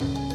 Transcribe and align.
you 0.00 0.27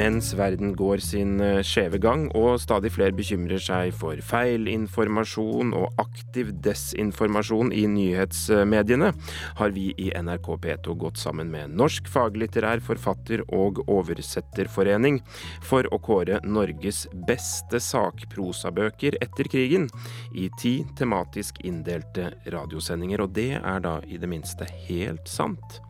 Mens 0.00 0.30
verden 0.32 0.70
går 0.78 1.02
sin 1.04 1.34
eh, 1.44 1.58
skjeve 1.66 1.98
gang 2.00 2.22
og 2.38 2.54
stadig 2.62 2.88
flere 2.94 3.12
bekymrer 3.12 3.60
seg 3.60 3.90
for 3.92 4.16
feilinformasjon 4.24 5.74
og 5.76 6.00
aktiv 6.00 6.54
desinformasjon 6.64 7.68
i 7.76 7.82
nyhetsmediene, 7.90 9.10
har 9.58 9.74
vi 9.76 9.90
i 10.00 10.08
NRK 10.16 10.48
P2 10.64 10.96
gått 11.04 11.20
sammen 11.20 11.52
med 11.52 11.76
Norsk 11.76 12.08
faglitterær 12.08 12.80
forfatter- 12.86 13.44
og 13.52 13.82
oversetterforening 13.90 15.20
for 15.68 15.84
å 15.92 16.00
kåre 16.00 16.40
Norges 16.48 17.04
beste 17.28 17.82
sakprosabøker 17.84 19.20
etter 19.20 19.52
krigen 19.52 19.90
i 20.32 20.48
ti 20.62 20.78
tematisk 20.96 21.60
inndelte 21.68 22.32
radiosendinger. 22.48 23.26
Og 23.26 23.36
det 23.36 23.50
er 23.60 23.84
da 23.84 23.98
i 24.08 24.16
det 24.16 24.32
minste 24.32 24.64
helt 24.88 25.28
sant. 25.28 25.82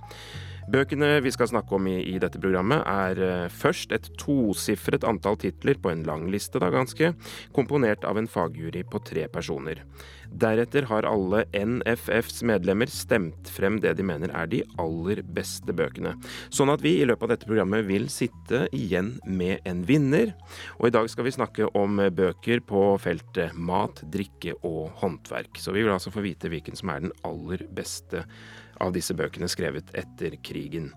Bøkene 0.70 1.16
vi 1.24 1.32
skal 1.34 1.48
snakke 1.50 1.74
om 1.74 1.86
i, 1.90 1.96
i 2.12 2.18
dette 2.22 2.38
programmet, 2.38 2.84
er 2.86 3.18
uh, 3.18 3.50
først 3.50 3.90
et 3.96 4.06
tosifret 4.20 5.02
antall 5.08 5.38
titler 5.40 5.80
på 5.82 5.90
en 5.90 6.04
lang 6.06 6.28
liste, 6.30 6.60
da 6.62 6.68
ganske, 6.70 7.10
komponert 7.56 8.06
av 8.06 8.20
en 8.20 8.28
fagjury 8.30 8.84
på 8.86 9.00
tre 9.08 9.24
personer. 9.32 9.82
Deretter 10.30 10.86
har 10.86 11.08
alle 11.10 11.42
NFFs 11.50 12.44
medlemmer 12.46 12.90
stemt 12.92 13.50
frem 13.50 13.80
det 13.82 13.96
de 13.98 14.06
mener 14.06 14.30
er 14.30 14.46
de 14.52 14.62
aller 14.78 15.24
beste 15.26 15.74
bøkene. 15.74 16.14
Sånn 16.54 16.70
at 16.70 16.84
vi 16.86 17.00
i 17.00 17.08
løpet 17.08 17.26
av 17.26 17.34
dette 17.34 17.50
programmet 17.50 17.88
vil 17.88 18.06
sitte 18.12 18.68
igjen 18.76 19.16
med 19.26 19.66
en 19.66 19.82
vinner. 19.88 20.36
Og 20.78 20.86
i 20.86 20.94
dag 20.94 21.10
skal 21.10 21.26
vi 21.26 21.34
snakke 21.34 21.66
om 21.74 21.98
bøker 22.14 22.62
på 22.62 22.84
feltet 23.02 23.58
mat, 23.58 24.04
drikke 24.14 24.54
og 24.62 24.94
håndverk. 25.02 25.58
Så 25.58 25.74
vi 25.74 25.82
vil 25.82 25.96
altså 25.96 26.14
få 26.14 26.22
vite 26.22 26.52
hvilken 26.52 26.78
som 26.78 26.94
er 26.94 27.08
den 27.08 27.16
aller 27.26 27.66
beste 27.74 28.28
av 28.80 28.92
disse 28.96 29.14
bøkene 29.16 29.48
skrevet 29.50 29.90
etter 29.98 30.36
krigen. 30.46 30.90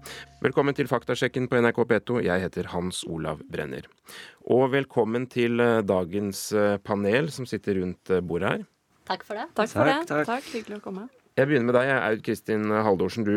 Velkommen 0.44 0.76
til 0.78 0.90
faktasjekken 0.92 1.50
på 1.52 1.60
NRK 1.64 1.82
P2. 1.92 2.22
Jeg 2.26 2.44
heter 2.46 2.70
Hans 2.74 3.04
Olav 3.10 3.42
Brenner. 3.52 3.88
Og 4.52 4.70
velkommen 4.74 5.28
til 5.32 5.60
eh, 5.64 5.82
dagens 5.88 6.46
eh, 6.56 6.78
panel 6.84 7.30
som 7.32 7.48
sitter 7.50 7.82
rundt 7.82 8.12
eh, 8.14 8.24
bordet 8.24 8.54
her. 8.56 8.64
Takk 9.10 9.26
for 9.28 9.40
det. 9.40 9.50
Takk 9.58 9.72
for 9.76 9.84
Takk, 9.84 10.00
det. 10.08 10.08
takk. 10.14 10.30
Takk, 10.32 10.50
Hyggelig 10.56 10.80
å 10.80 10.86
komme. 10.90 11.10
Jeg 11.34 11.50
begynner 11.50 11.66
med 11.66 11.74
deg, 11.74 11.88
Aud 11.90 12.20
Kristin 12.22 12.70
Haldorsen. 12.86 13.26
Du 13.26 13.34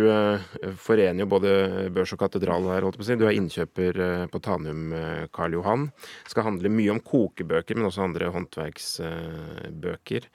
forener 0.85 1.23
jo 1.23 1.29
både 1.33 1.49
børs 1.97 2.13
og 2.13 2.21
katedral 2.21 2.67
her, 2.69 2.85
holdt 2.85 2.99
på 3.01 3.05
å 3.07 3.09
si. 3.09 3.17
Du 3.17 3.25
er 3.25 3.33
innkjøper 3.39 4.29
på 4.29 4.41
Tanum 4.45 4.93
Karl 5.33 5.57
Johan. 5.57 5.87
Skal 6.29 6.45
handle 6.45 6.69
mye 6.69 6.93
om 6.93 7.01
kokebøker, 7.01 7.73
men 7.79 7.89
også 7.89 8.05
andre 8.05 8.29
håndverksbøker. 8.35 10.29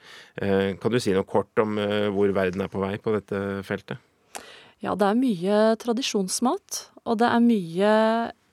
Kan 0.82 0.90
du 0.90 0.98
si 0.98 1.14
noe 1.14 1.22
kort 1.22 1.54
om 1.62 1.78
hvor 2.16 2.34
verden 2.34 2.66
er 2.66 2.72
på 2.72 2.82
vei 2.82 2.98
på 2.98 3.14
dette 3.14 3.62
feltet? 3.68 4.02
Ja, 4.82 4.98
det 4.98 5.06
er 5.06 5.22
mye 5.22 5.78
tradisjonsmat, 5.78 6.90
og 7.06 7.22
det 7.22 7.30
er 7.30 7.46
mye 7.46 7.92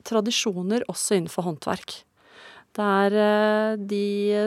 tradisjoner 0.06 0.86
også 0.86 1.18
innenfor 1.18 1.50
håndverk. 1.50 2.06
Det 2.78 2.86
er 2.86 3.16
eh, 3.18 3.80
de 3.90 4.04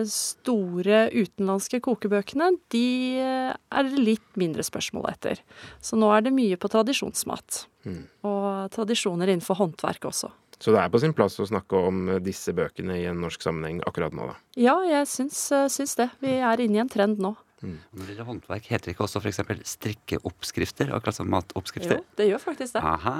store 0.09 1.06
utenlandske 1.11 1.81
kokebøkene, 1.84 2.53
de 2.73 2.87
eh, 3.20 3.51
er 3.53 3.89
det 3.89 4.05
litt 4.05 4.39
mindre 4.41 4.65
spørsmål 4.67 5.09
etter. 5.11 5.42
Så 5.83 5.98
nå 5.98 6.11
er 6.15 6.25
det 6.27 6.34
mye 6.37 6.59
på 6.61 6.70
tradisjonsmat. 6.73 7.65
Mm. 7.89 8.05
Og 8.28 8.47
tradisjoner 8.75 9.33
innenfor 9.33 9.59
håndverk 9.59 10.06
også. 10.12 10.31
Så 10.62 10.70
det 10.70 10.78
er 10.78 10.91
på 10.95 11.00
sin 11.03 11.15
plass 11.17 11.41
å 11.43 11.48
snakke 11.48 11.78
om 11.91 12.05
disse 12.23 12.55
bøkene 12.55 13.00
i 13.00 13.09
en 13.11 13.19
norsk 13.25 13.43
sammenheng 13.43 13.81
akkurat 13.89 14.15
nå, 14.15 14.28
da. 14.31 14.37
Ja, 14.55 14.77
jeg 14.87 15.09
syns, 15.11 15.41
eh, 15.50 15.67
syns 15.73 15.97
det. 15.98 16.12
Vi 16.23 16.39
er 16.39 16.62
inne 16.62 16.78
i 16.78 16.84
en 16.84 16.93
trend 16.93 17.19
nå. 17.22 17.34
Når 17.62 18.00
det 18.03 18.09
gjelder 18.11 18.27
håndverk, 18.27 18.65
heter 18.73 18.89
det 18.91 18.95
ikke 18.97 19.05
også 19.06 19.21
f.eks. 19.23 19.39
strikkeoppskrifter? 19.71 20.91
Akkurat 20.97 21.15
som 21.15 21.28
matoppskrifter? 21.31 22.00
Jo, 22.00 22.06
det 22.19 22.27
gjør 22.31 22.43
faktisk 22.43 22.75
det. 22.75 22.83
Aha. 22.83 23.15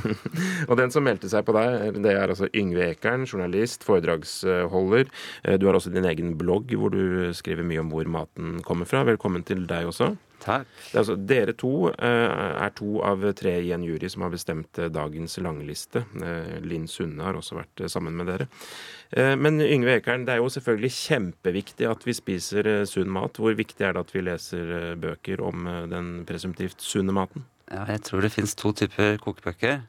Og 0.70 0.76
den 0.78 0.92
som 0.94 1.04
meldte 1.06 1.30
seg 1.32 1.42
på 1.48 1.54
deg, 1.56 1.98
det 2.04 2.12
er 2.14 2.30
altså 2.30 2.46
Yngve 2.54 2.86
Ekern, 2.92 3.26
journalist, 3.26 3.82
foredragsholder. 3.86 5.10
Eh, 5.44 5.58
Du 5.58 5.66
har 5.66 5.74
også 5.78 5.92
din 5.94 6.06
egen 6.10 6.34
blogg 6.38 6.70
hvor 6.78 6.94
du 6.94 7.32
skriver 7.34 7.66
mye 7.66 7.82
om 7.82 7.90
hvor 7.92 8.06
maten 8.10 8.60
kommer 8.66 8.86
fra. 8.88 9.02
Velkommen 9.08 9.42
til 9.46 9.66
deg 9.70 9.90
også. 9.90 10.12
Takk. 10.44 10.68
Er 10.92 11.00
altså, 11.00 11.16
dere 11.16 11.54
to 11.56 11.88
eh, 11.90 12.32
er 12.64 12.74
to 12.76 12.98
av 13.06 13.24
tre 13.38 13.54
i 13.64 13.72
en 13.74 13.84
jury 13.86 14.10
som 14.12 14.26
har 14.26 14.32
bestemt 14.34 14.80
eh, 14.80 14.90
dagens 14.92 15.38
langliste. 15.40 16.04
Eh, 16.20 16.58
Linn 16.64 16.84
Sunne 16.90 17.24
har 17.24 17.38
også 17.38 17.56
vært 17.58 17.86
sammen 17.92 18.16
med 18.18 18.28
dere. 18.28 18.48
Eh, 19.16 19.34
Men 19.40 19.62
Yngve 19.64 19.98
Ekern, 19.98 20.26
det 20.28 20.36
er 20.36 20.42
jo 20.42 20.52
selvfølgelig 20.52 20.92
kjempeviktig 20.98 21.88
at 21.88 22.04
vi 22.04 22.16
spiser 22.16 22.70
sunn 22.90 23.12
mat. 23.14 23.40
Hvor 23.40 23.56
viktig 23.56 23.86
er 23.86 23.96
det 23.96 24.04
at 24.04 24.14
vi 24.14 24.24
leser 24.26 24.94
bøker 25.00 25.40
om 25.44 25.66
den 25.90 26.14
presumptivt 26.28 26.84
sunne 26.84 27.16
maten? 27.16 27.48
Ja, 27.72 27.86
jeg 27.88 28.04
tror 28.04 28.20
det 28.20 28.34
finnes 28.34 28.52
to 28.60 28.74
typer 28.76 29.16
kokebøker. 29.22 29.80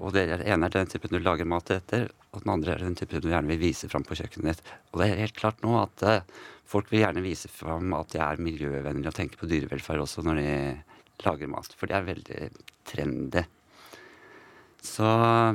Og 0.00 0.14
det 0.14 0.24
ene 0.40 0.68
er 0.68 0.72
den 0.72 0.88
typen 0.88 1.12
du 1.12 1.20
lager 1.20 1.48
mat 1.48 1.70
etter, 1.74 2.06
og 2.32 2.44
den 2.44 2.52
andre 2.54 2.74
er 2.74 2.84
den 2.86 2.96
typen 2.96 3.20
du 3.20 3.28
gjerne 3.28 3.50
vil 3.52 3.60
vise 3.60 3.90
fram 3.92 4.06
på 4.06 4.16
kjøkkenet 4.16 4.48
ditt. 4.48 4.70
Og 4.92 5.02
det 5.02 5.08
er 5.10 5.20
helt 5.20 5.36
klart 5.36 5.60
nå 5.64 5.74
at 5.82 6.04
eh, 6.08 6.22
folk 6.68 6.88
vil 6.92 7.02
gjerne 7.04 7.24
vise 7.24 7.50
fram 7.52 7.92
at 7.98 8.14
de 8.14 8.22
er 8.24 8.40
miljøvennlige 8.40 9.12
og 9.12 9.18
tenker 9.18 9.40
på 9.40 9.50
dyrevelferd 9.50 10.04
også 10.06 10.24
når 10.24 10.40
de 10.40 10.54
lager 11.26 11.52
mat. 11.52 11.76
For 11.76 11.90
det 11.90 11.98
er 11.98 12.08
veldig 12.08 12.48
trendy. 12.88 13.44
Så 14.82 15.06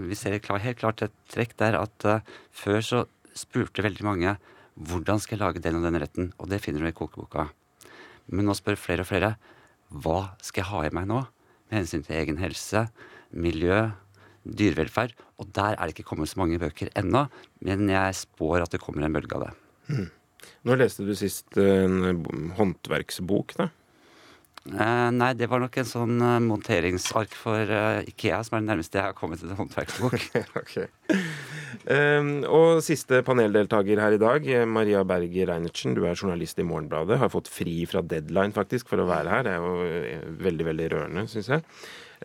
vi 0.06 0.16
ser 0.16 0.38
helt 0.38 0.80
klart 0.80 1.04
et 1.04 1.16
trekk 1.34 1.58
der 1.60 1.80
at 1.82 2.08
eh, 2.08 2.36
før 2.54 2.84
så 2.86 3.04
spurte 3.38 3.86
veldig 3.86 4.06
mange 4.06 4.38
hvordan 4.78 5.20
skal 5.22 5.38
jeg 5.38 5.44
lage 5.44 5.62
den 5.66 5.80
og 5.80 5.88
den 5.88 5.98
retten, 5.98 6.34
og 6.38 6.50
det 6.52 6.62
finner 6.62 6.86
du 6.86 6.92
i 6.92 6.96
kokeboka. 6.96 7.50
Men 8.30 8.46
nå 8.46 8.54
spør 8.58 8.78
flere 8.78 9.02
og 9.02 9.10
flere 9.10 9.36
hva 9.90 10.36
skal 10.44 10.62
jeg 10.62 10.70
ha 10.70 10.84
i 10.86 10.94
meg 10.94 11.08
nå 11.10 11.24
med 11.26 11.80
hensyn 11.80 12.04
til 12.06 12.20
egen 12.20 12.38
helse, 12.40 12.86
miljø, 13.32 13.88
dyrevelferd. 14.48 15.16
Og 15.42 15.50
der 15.56 15.76
er 15.76 15.86
det 15.86 15.98
ikke 15.98 16.12
kommet 16.12 16.32
så 16.32 16.42
mange 16.42 16.60
bøker 16.62 16.92
ennå, 16.98 17.28
men 17.66 17.90
jeg 17.92 18.22
spår 18.24 18.66
at 18.66 18.76
det 18.76 18.82
kommer 18.84 19.06
en 19.06 19.18
bølge 19.18 19.38
av 19.38 19.48
det. 19.48 20.08
Når 20.68 20.82
leste 20.84 21.06
du 21.08 21.14
sist 21.18 21.58
eh, 21.60 21.86
en 21.88 22.54
håndverksbok, 22.58 23.58
da? 23.60 23.72
Eh, 24.68 25.10
nei, 25.16 25.30
det 25.40 25.48
var 25.48 25.62
nok 25.64 25.78
en 25.80 25.88
sånn 25.88 26.18
eh, 26.20 26.40
monteringsark 26.44 27.36
for 27.40 27.70
uh, 27.72 28.02
Ikea, 28.10 28.42
som 28.44 28.58
er 28.58 28.66
det 28.66 28.72
nærmeste 28.74 29.00
jeg 29.00 29.06
har 29.06 29.16
kommet 29.16 29.40
til 29.40 29.54
en 29.54 29.60
håndverksbok. 29.62 30.26
ok. 30.62 30.74
Um, 31.88 32.32
og 32.52 32.82
siste 32.84 33.22
paneldeltaker 33.28 34.02
her 34.04 34.18
i 34.18 34.20
dag, 34.20 34.50
Maria 34.68 35.06
Berger 35.08 35.54
Reinertsen. 35.54 35.96
Du 35.96 36.04
er 36.04 36.20
journalist 36.20 36.60
i 36.60 36.68
Morgenbladet. 36.68 37.20
Har 37.22 37.32
fått 37.32 37.52
fri 37.52 37.80
fra 37.88 38.04
deadline 38.04 38.56
faktisk 38.56 38.92
for 38.92 39.04
å 39.04 39.08
være 39.08 39.32
her. 39.32 39.48
Det 39.48 39.56
er 39.56 39.64
jo 39.64 40.36
veldig, 40.50 40.68
veldig 40.74 40.92
rørende, 40.96 41.26
syns 41.32 41.52
jeg. 41.54 41.64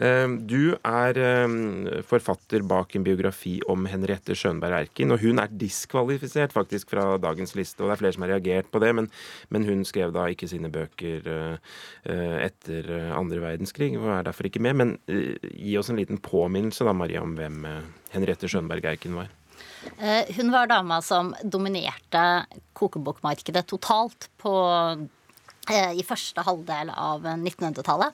Um, 0.00 0.38
du 0.48 0.72
er 0.72 1.18
um, 1.44 1.88
forfatter 2.08 2.64
bak 2.64 2.94
en 2.96 3.04
biografi 3.04 3.58
om 3.68 3.84
Henriette 3.90 4.36
Schønberg 4.38 4.78
Erkin, 4.78 5.12
og 5.12 5.20
hun 5.20 5.42
er 5.42 5.52
diskvalifisert 5.52 6.54
faktisk 6.54 6.94
fra 6.94 7.18
dagens 7.20 7.52
liste. 7.58 7.82
og 7.82 7.90
Det 7.90 7.96
er 7.96 8.02
flere 8.04 8.16
som 8.16 8.26
har 8.26 8.34
reagert 8.36 8.70
på 8.72 8.80
det, 8.80 8.94
men, 8.96 9.10
men 9.52 9.68
hun 9.68 9.84
skrev 9.88 10.14
da 10.16 10.24
ikke 10.32 10.48
sine 10.48 10.72
bøker 10.72 11.28
uh, 11.28 11.76
etter 12.40 12.88
andre 13.12 13.42
verdenskrig 13.44 13.92
og 13.98 14.08
er 14.14 14.26
derfor 14.30 14.48
ikke 14.48 14.62
med. 14.64 14.78
Men 14.80 14.96
gi 15.06 15.76
oss 15.80 15.92
en 15.92 16.00
liten 16.00 16.20
påminnelse 16.22 16.88
da, 16.88 16.96
Maria, 16.96 17.22
om 17.24 17.36
hvem 17.36 17.64
Henriette 18.14 18.48
Schønberg 18.48 18.88
Erkin 18.88 19.20
var. 19.20 19.30
Eh, 19.98 20.34
Hun 20.36 20.52
var 20.52 20.66
dama 20.66 21.00
som 21.02 21.34
dominerte 21.42 22.46
kokebokmarkedet 22.72 23.66
totalt 23.66 24.28
på, 24.38 24.54
eh, 25.70 25.92
i 25.92 26.02
første 26.02 26.42
halvdel 26.42 26.90
av 26.90 27.22
1900-tallet. 27.22 28.12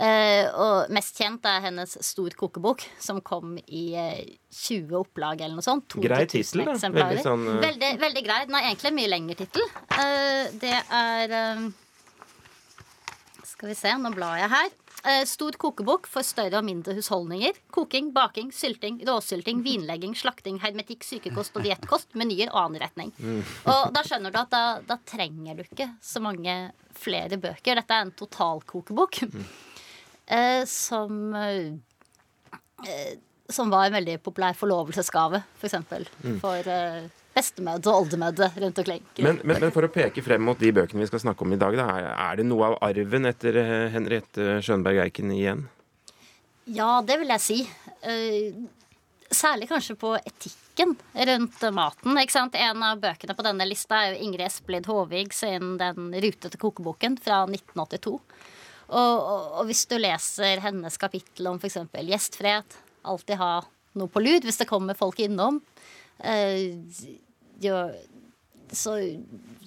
Eh, 0.00 0.46
og 0.56 0.92
mest 0.92 1.18
kjent 1.20 1.44
er 1.48 1.66
hennes 1.66 1.98
Stor 2.06 2.32
kokebok, 2.38 2.84
som 3.02 3.20
kom 3.24 3.58
i 3.66 3.84
eh, 3.98 4.24
20 4.48 4.96
opplag 5.02 5.42
eller 5.42 5.58
noe 5.58 5.66
sånt. 5.66 5.98
Grei 6.00 6.24
tittel, 6.24 6.64
da. 6.64 6.76
Veldig 6.80 7.24
sånn, 7.24 7.46
uh... 7.48 7.60
veldig, 7.62 7.94
veldig 8.00 8.24
grei. 8.24 8.42
Den 8.48 8.56
har 8.56 8.68
egentlig 8.70 8.92
en 8.92 8.98
mye 8.98 9.12
lengre 9.12 9.38
tittel. 9.42 9.66
Eh, 9.92 10.52
det 10.62 10.76
er 10.80 11.34
eh, 11.36 11.66
Skal 13.52 13.72
vi 13.72 13.76
se, 13.78 13.92
nå 14.00 14.14
blar 14.16 14.40
jeg 14.40 14.52
her. 14.52 14.70
Eh, 15.02 15.24
Stor 15.28 15.58
kokebok 15.60 16.08
for 16.08 16.24
større 16.24 16.62
og 16.62 16.66
mindre 16.66 16.94
husholdninger. 16.96 17.58
Koking, 17.74 18.12
baking, 18.16 18.48
sylting, 18.56 19.02
råsylting, 19.06 19.60
vinlegging, 19.66 20.14
slakting, 20.16 20.56
hermetikk, 20.62 21.04
sykekost 21.04 21.58
og 21.58 21.66
diettkost, 21.66 22.16
menyer 22.16 22.48
og 22.54 22.62
anretning. 22.70 23.12
Og 23.68 23.92
da 23.92 24.04
skjønner 24.06 24.32
du 24.32 24.40
at 24.40 24.54
da, 24.54 24.64
da 24.88 24.96
trenger 25.04 25.60
du 25.60 25.66
ikke 25.66 25.90
så 26.00 26.22
mange 26.24 26.56
flere 26.96 27.36
bøker. 27.40 27.76
Dette 27.76 27.98
er 27.98 28.06
en 28.06 28.16
totalkokebok 28.16 29.20
eh, 30.32 30.62
som 30.68 31.34
eh, 31.36 33.18
Som 33.52 33.70
var 33.70 33.86
en 33.86 33.98
veldig 33.98 34.16
populær 34.24 34.56
forlovelsesgave, 34.56 35.42
f.eks. 35.58 35.60
For, 35.60 35.68
eksempel, 35.68 36.06
for 36.40 36.70
eh, 36.72 37.02
bestemødre 37.36 37.92
og 37.92 38.06
oldemødre 38.06 38.50
rundt 38.62 38.80
omkring. 38.82 39.04
Men, 39.18 39.40
men, 39.44 39.60
men 39.60 39.72
for 39.74 39.86
å 39.86 39.92
peke 39.92 40.24
frem 40.24 40.42
mot 40.44 40.58
de 40.60 40.72
bøkene 40.74 41.02
vi 41.02 41.08
skal 41.10 41.22
snakke 41.24 41.44
om 41.46 41.54
i 41.54 41.60
dag, 41.60 41.76
da, 41.78 41.88
er, 42.12 42.40
det 42.40 42.46
noe 42.48 42.72
av 42.72 42.78
arven 42.88 43.28
etter 43.30 43.58
eh, 43.60 43.88
Henriette 43.94 44.58
Schønberg 44.64 45.02
Eiken 45.06 45.32
igjen? 45.34 45.66
Ja, 46.70 47.00
det 47.04 47.18
vil 47.22 47.32
jeg 47.34 47.44
si. 47.44 47.58
Eh, 48.06 48.62
Særlig 49.32 49.64
kanskje 49.70 49.94
på 49.96 50.10
etikken 50.18 50.90
rundt 51.28 51.62
maten. 51.72 52.18
ikke 52.20 52.34
sant? 52.34 52.56
En 52.58 52.82
av 52.84 52.98
bøkene 53.00 53.32
på 53.32 53.44
denne 53.46 53.64
lista 53.64 54.02
er 54.02 54.10
jo 54.12 54.26
Ingrid 54.26 54.44
Espelid 54.44 54.88
Håvig 54.90 55.32
sin 55.32 55.78
Den 55.80 56.12
rutete 56.12 56.60
kokeboken 56.60 57.16
fra 57.16 57.38
1982. 57.48 58.18
Og, 58.92 59.18
og, 59.18 59.44
og 59.60 59.68
hvis 59.68 59.86
du 59.88 59.96
leser 60.00 60.60
hennes 60.60 60.98
kapittel 61.00 61.48
om 61.48 61.60
f.eks. 61.60 61.80
gjestfrihet, 61.96 62.76
alltid 63.08 63.40
ha 63.40 63.52
noe 63.98 64.12
på 64.12 64.22
lud 64.22 64.44
hvis 64.46 64.60
det 64.60 64.68
kommer 64.68 64.96
folk 64.98 65.20
innom, 65.24 65.60
eh, 66.20 66.76
jo, 67.62 67.78
så 68.72 68.96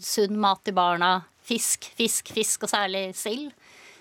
sunn 0.02 0.38
mat 0.42 0.62
til 0.66 0.76
barna, 0.78 1.18
fisk, 1.46 1.90
fisk, 1.98 2.32
fisk, 2.36 2.66
og 2.66 2.72
særlig 2.72 3.08
sild. 3.18 3.50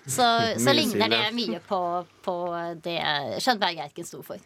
Så, 0.05 0.25
så 0.63 0.73
ligner 0.77 1.09
det 1.09 1.23
mye 1.33 1.61
på, 1.65 1.79
på 2.25 2.35
det 2.85 2.99
Skjønberg 3.41 3.81
Eiken 3.87 4.05
sto 4.05 4.21
for. 4.25 4.41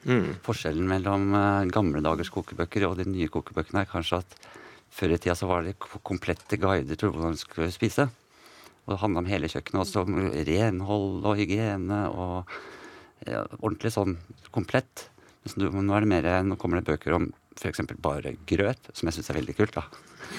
Forskjellen 0.45 0.87
mellom 0.87 1.33
eh, 1.35 1.67
gamle 1.75 2.03
dagers 2.05 2.31
kokebøker 2.31 2.87
og 2.87 2.99
de 3.01 3.07
nye 3.09 3.27
kokebøkene 3.31 3.83
er 3.83 3.91
kanskje 3.91 4.23
at 4.23 4.39
før 4.89 5.13
i 5.13 5.19
tida 5.21 5.35
så 5.37 5.49
var 5.49 5.67
det 5.67 5.77
komplette 5.79 6.57
guider 6.59 6.97
til 6.97 7.11
hvordan 7.11 7.35
du 7.35 7.41
skulle 7.41 7.71
spise. 7.75 8.07
Og 8.89 8.95
det 8.95 9.03
handla 9.03 9.21
om 9.21 9.27
hele 9.29 9.45
kjøkkenet, 9.45 9.83
også 9.83 10.01
om 10.01 10.15
renhold 10.47 11.25
og 11.29 11.35
hygiene 11.37 11.99
og 12.09 12.53
ja, 13.29 13.43
ordentlig 13.59 13.91
sånn 13.93 14.15
komplett. 14.49 15.03
Mens 15.43 15.53
nå, 15.61 15.69
nå 15.69 15.93
er 15.93 16.07
det 16.07 16.09
mer, 16.09 16.29
nå 16.47 16.57
kommer 16.57 16.79
det 16.79 16.89
bøker 16.89 17.13
om 17.19 17.27
f.eks. 17.53 17.83
bare 18.01 18.33
grøt, 18.49 18.89
som 18.97 19.05
jeg 19.05 19.19
syns 19.19 19.29
er 19.29 19.37
veldig 19.37 19.55
kult. 19.59 19.77
da. 19.77 19.85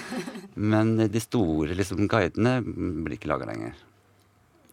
Men 0.73 0.97
de 0.99 1.23
store 1.23 1.79
liksom, 1.79 2.03
guidene 2.11 2.57
blir 2.65 3.15
ikke 3.15 3.31
laga 3.31 3.47
lenger. 3.47 3.79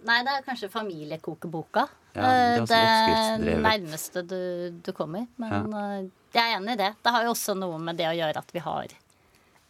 Nei, 0.08 0.18
det 0.26 0.34
er 0.34 0.46
kanskje 0.46 0.74
familiekokeboka. 0.74 1.86
Ja, 2.18 2.28
det 2.66 2.82
er 2.82 3.38
det 3.44 3.58
nærmeste 3.62 4.26
du, 4.26 4.40
du 4.82 4.90
kommer. 4.96 5.30
Men 5.38 5.70
ja. 5.70 5.84
jeg 6.34 6.42
er 6.42 6.56
enig 6.58 6.74
i 6.74 6.82
det. 6.82 6.96
Det 7.04 7.14
har 7.14 7.28
jo 7.28 7.36
også 7.36 7.54
noe 7.54 7.78
med 7.78 8.02
det 8.02 8.10
å 8.10 8.16
gjøre 8.18 8.42
at 8.42 8.50
vi 8.56 8.64
har 8.66 8.98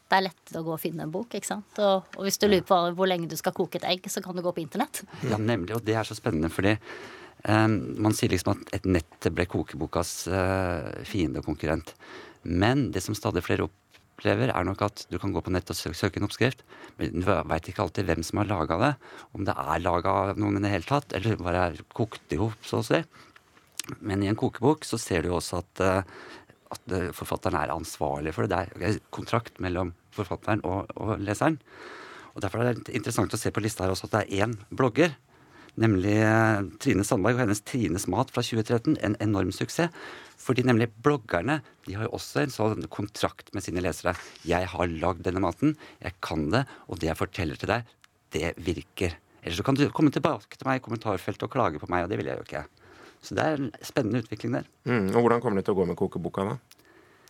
Det 0.09 0.17
er 0.17 0.25
lettere 0.25 0.63
å 0.63 0.65
gå 0.65 0.73
og 0.73 0.81
finne 0.81 1.05
en 1.05 1.13
bok. 1.13 1.35
ikke 1.37 1.51
sant? 1.51 1.81
Og, 1.85 2.07
og 2.17 2.25
hvis 2.25 2.41
du 2.41 2.47
lurer 2.49 2.65
på 2.67 2.79
hvor 2.97 3.11
lenge 3.11 3.29
du 3.29 3.37
skal 3.37 3.55
koke 3.57 3.81
et 3.81 3.89
egg, 3.89 4.07
så 4.09 4.23
kan 4.25 4.37
du 4.37 4.43
gå 4.45 4.55
på 4.57 4.65
internett. 4.65 5.03
Ja, 5.29 5.37
nemlig. 5.37 5.75
Og 5.77 5.85
det 5.85 5.99
er 6.01 6.09
så 6.09 6.17
spennende, 6.17 6.49
fordi 6.53 6.79
um, 7.45 7.77
man 8.07 8.17
sier 8.17 8.33
liksom 8.33 8.55
at 8.55 8.73
et 8.79 8.89
nett 8.89 9.29
ble 9.35 9.45
kokebokas 9.51 10.15
uh, 10.33 10.89
fiende 11.09 11.43
og 11.43 11.51
konkurrent. 11.51 11.93
Men 12.49 12.89
det 12.95 13.05
som 13.05 13.17
stadig 13.19 13.45
flere 13.45 13.69
opplever, 13.69 14.49
er 14.49 14.67
nok 14.67 14.87
at 14.89 15.05
du 15.13 15.19
kan 15.21 15.35
gå 15.35 15.45
på 15.45 15.53
nett 15.53 15.69
og 15.69 15.77
sø 15.77 15.93
søke 15.93 16.23
en 16.23 16.27
oppskrift, 16.27 16.65
men 16.99 17.21
du 17.21 17.29
veit 17.29 17.69
ikke 17.69 17.85
alltid 17.85 18.09
hvem 18.09 18.25
som 18.25 18.41
har 18.41 18.49
laga 18.49 18.81
det. 18.81 18.93
Om 19.37 19.45
det 19.45 19.61
er 19.61 19.85
laga 19.85 20.19
av 20.25 20.41
noen 20.41 20.57
i 20.57 20.65
det 20.65 20.73
hele 20.73 20.89
tatt, 20.89 21.13
eller 21.13 21.37
bare 21.43 21.71
kokt 21.93 22.33
i 22.33 22.41
hop, 22.41 22.57
så 22.65 22.81
å 22.81 22.89
si. 22.89 23.05
Men 24.01 24.23
i 24.23 24.29
en 24.31 24.39
kokebok 24.39 24.85
så 24.85 24.99
ser 25.01 25.25
du 25.25 25.33
også 25.33 25.63
at, 25.63 25.81
eh, 25.85 26.03
at 26.75 26.95
eh, 26.95 27.09
forfatteren 27.17 27.59
er 27.61 27.75
ansvarlig 27.75 28.35
for 28.37 28.51
det. 28.51 28.67
Det 28.75 28.91
er 28.91 29.01
kontrakt 29.15 29.61
mellom 29.63 29.95
forfatteren 30.15 30.63
og, 30.69 30.91
og 30.99 31.17
leseren. 31.23 31.59
Og 32.35 32.43
Derfor 32.45 32.63
er 32.63 32.77
det 32.77 32.95
interessant 32.95 33.35
å 33.35 33.41
se 33.41 33.51
på 33.55 33.63
lista 33.65 33.85
her 33.85 33.95
også 33.95 34.09
at 34.09 34.15
det 34.15 34.21
er 34.27 34.47
én 34.47 34.55
blogger, 34.71 35.15
nemlig 35.79 36.17
eh, 36.23 36.65
Trine 36.83 37.07
Sandberg 37.07 37.39
og 37.39 37.45
hennes 37.47 37.63
Trines 37.67 38.09
mat 38.11 38.33
fra 38.35 38.45
2013. 38.45 38.99
En 39.05 39.17
enorm 39.25 39.53
suksess. 39.55 39.93
Fordi 40.39 40.63
nemlig 40.63 40.87
bloggerne 41.03 41.59
de 41.87 41.97
har 41.99 42.07
jo 42.07 42.15
også 42.19 42.45
en 42.45 42.53
sånn 42.55 42.87
kontrakt 42.95 43.51
med 43.57 43.65
sine 43.65 43.83
lesere. 43.83 44.15
Jeg 44.47 44.71
har 44.71 44.93
lagd 45.03 45.25
denne 45.27 45.43
maten, 45.43 45.75
jeg 45.99 46.15
kan 46.25 46.47
det, 46.55 46.63
og 46.87 47.01
det 47.03 47.11
jeg 47.11 47.19
forteller 47.19 47.59
til 47.59 47.73
deg, 47.73 47.91
det 48.37 48.53
virker. 48.63 49.17
Ellers 49.43 49.59
så 49.59 49.67
kan 49.67 49.79
du 49.79 49.89
komme 49.95 50.15
tilbake 50.15 50.55
til 50.55 50.69
meg 50.69 50.79
i 50.79 50.85
kommentarfeltet 50.85 51.47
og 51.49 51.53
klage 51.53 51.83
på 51.83 51.91
meg, 51.91 52.07
og 52.07 52.13
det 52.13 52.21
vil 52.21 52.31
jeg 52.31 52.39
jo 52.39 52.47
ikke. 52.47 52.65
Så 53.25 53.37
det 53.37 53.45
er 53.45 53.59
en 53.59 53.71
spennende 53.85 54.23
utvikling 54.23 54.59
der. 54.61 54.69
Mm, 54.89 55.11
og 55.15 55.23
hvordan 55.25 55.43
kommer 55.45 55.61
det 55.61 55.69
til 55.69 55.77
å 55.77 55.81
gå 55.81 55.89
med 55.89 55.99
kokeboka, 55.99 56.47
da? 56.47 56.85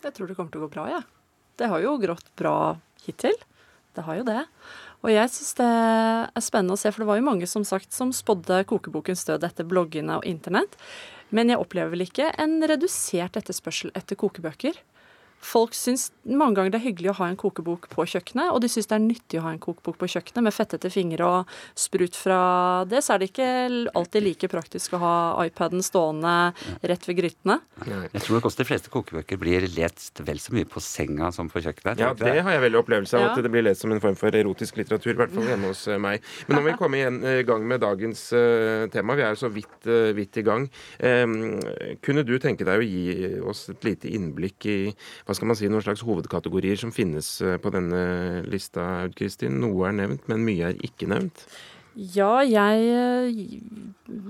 Jeg 0.04 0.14
tror 0.14 0.28
det 0.30 0.36
kommer 0.38 0.52
til 0.54 0.62
å 0.62 0.66
gå 0.66 0.72
bra, 0.76 0.88
jeg. 0.92 1.06
Det 1.58 1.70
har 1.72 1.82
jo 1.82 1.96
grått 2.02 2.28
bra 2.38 2.56
hittil. 3.06 3.34
Det 3.96 4.04
har 4.06 4.20
jo 4.20 4.26
det. 4.28 4.42
Og 5.02 5.10
jeg 5.10 5.30
syns 5.32 5.54
det 5.58 5.68
er 5.68 6.44
spennende 6.44 6.76
å 6.76 6.80
se, 6.80 6.90
for 6.92 7.02
det 7.02 7.08
var 7.10 7.18
jo 7.18 7.26
mange 7.26 7.48
som 7.50 7.64
sagt 7.66 7.94
som 7.94 8.12
spådde 8.14 8.60
kokebokens 8.70 9.24
død 9.26 9.46
etter 9.48 9.66
bloggene 9.66 10.20
og 10.20 10.28
internett. 10.28 10.76
Men 11.34 11.50
jeg 11.50 11.60
opplever 11.60 11.92
vel 11.94 12.06
ikke 12.06 12.30
en 12.40 12.60
redusert 12.66 13.36
etterspørsel 13.40 13.92
etter 13.98 14.18
kokebøker. 14.18 14.78
Folk 15.44 15.76
syns 15.76 16.08
mange 16.26 16.58
ganger 16.58 16.74
det 16.74 16.80
er 16.80 16.86
hyggelig 16.88 17.12
å 17.12 17.18
ha 17.20 17.28
en 17.30 17.38
kokebok 17.38 17.86
på 17.92 18.04
kjøkkenet, 18.10 18.50
og 18.52 18.60
de 18.62 18.70
syns 18.70 18.88
det 18.90 18.96
er 18.96 19.04
nyttig 19.04 19.38
å 19.40 19.44
ha 19.46 19.52
en 19.54 19.60
kokebok 19.62 19.98
på 20.00 20.08
kjøkkenet 20.14 20.44
med 20.44 20.54
fettete 20.54 20.90
fingre 20.92 21.28
og 21.28 21.52
sprut 21.78 22.18
fra 22.18 22.40
det. 22.88 23.04
Så 23.04 23.14
er 23.14 23.22
det 23.22 23.30
ikke 23.30 23.50
alltid 23.96 24.26
like 24.26 24.50
praktisk 24.50 24.96
å 24.98 25.02
ha 25.02 25.14
iPaden 25.46 25.84
stående 25.84 26.34
rett 26.82 27.06
ved 27.08 27.20
grytene. 27.20 27.58
Jeg 27.86 28.24
tror 28.24 28.38
nok 28.38 28.48
også 28.50 28.62
de 28.62 28.68
fleste 28.68 28.92
kokebøker 28.92 29.40
blir 29.40 29.68
lest 29.76 30.22
vel 30.26 30.42
så 30.42 30.56
mye 30.56 30.68
på 30.68 30.82
senga 30.84 31.30
som 31.34 31.50
på 31.52 31.62
kjøkkenet. 31.64 32.02
Ja, 32.02 32.12
det 32.18 32.34
har 32.42 32.56
jeg 32.56 32.64
veldig 32.66 32.82
opplevelse 32.82 33.18
av. 33.18 33.28
Ja. 33.28 33.30
At 33.32 33.46
det 33.46 33.52
blir 33.54 33.64
lest 33.66 33.84
som 33.84 33.94
en 33.94 34.02
form 34.02 34.18
for 34.18 34.34
erotisk 34.34 34.80
litteratur. 34.80 35.14
I 35.14 35.18
hvert 35.22 35.34
fall 35.34 35.48
hjemme 35.52 35.72
hos 35.72 35.86
eh, 35.88 36.00
meg. 36.02 36.26
Men 36.48 36.58
nå 36.58 36.64
må 36.64 36.72
vi 36.72 36.76
komme 36.82 37.00
igjen, 37.00 37.22
i 37.22 37.46
gang 37.48 37.64
med 37.68 37.82
dagens 37.84 38.26
uh, 38.34 38.88
tema. 38.92 39.16
Vi 39.18 39.26
er 39.26 39.34
jo 39.36 39.42
så 39.44 39.52
vidt, 39.54 39.78
uh, 39.86 40.10
vidt 40.16 40.40
i 40.40 40.46
gang. 40.46 40.68
Um, 40.98 41.58
kunne 42.04 42.26
du 42.26 42.36
tenke 42.42 42.66
deg 42.66 42.82
å 42.82 42.86
gi 42.86 43.32
oss 43.48 43.68
et 43.72 43.86
lite 43.86 44.10
innblikk 44.12 44.68
i 44.68 44.78
hva 45.28 45.34
skal 45.36 45.50
man 45.50 45.58
si, 45.60 45.68
noen 45.68 45.84
slags 45.84 46.00
hovedkategorier 46.08 46.78
som 46.80 46.92
finnes 46.94 47.26
eh, 47.44 47.58
på 47.60 47.68
denne 47.74 47.98
lista, 48.48 49.04
Kristin? 49.12 49.58
Noe 49.60 49.90
er 49.90 49.98
nevnt, 49.98 50.22
men 50.32 50.46
mye 50.46 50.70
er 50.70 50.78
ikke 50.88 51.10
nevnt. 51.12 51.42
Ja, 51.98 52.44
jeg 52.46 52.82
eh, 52.94 53.38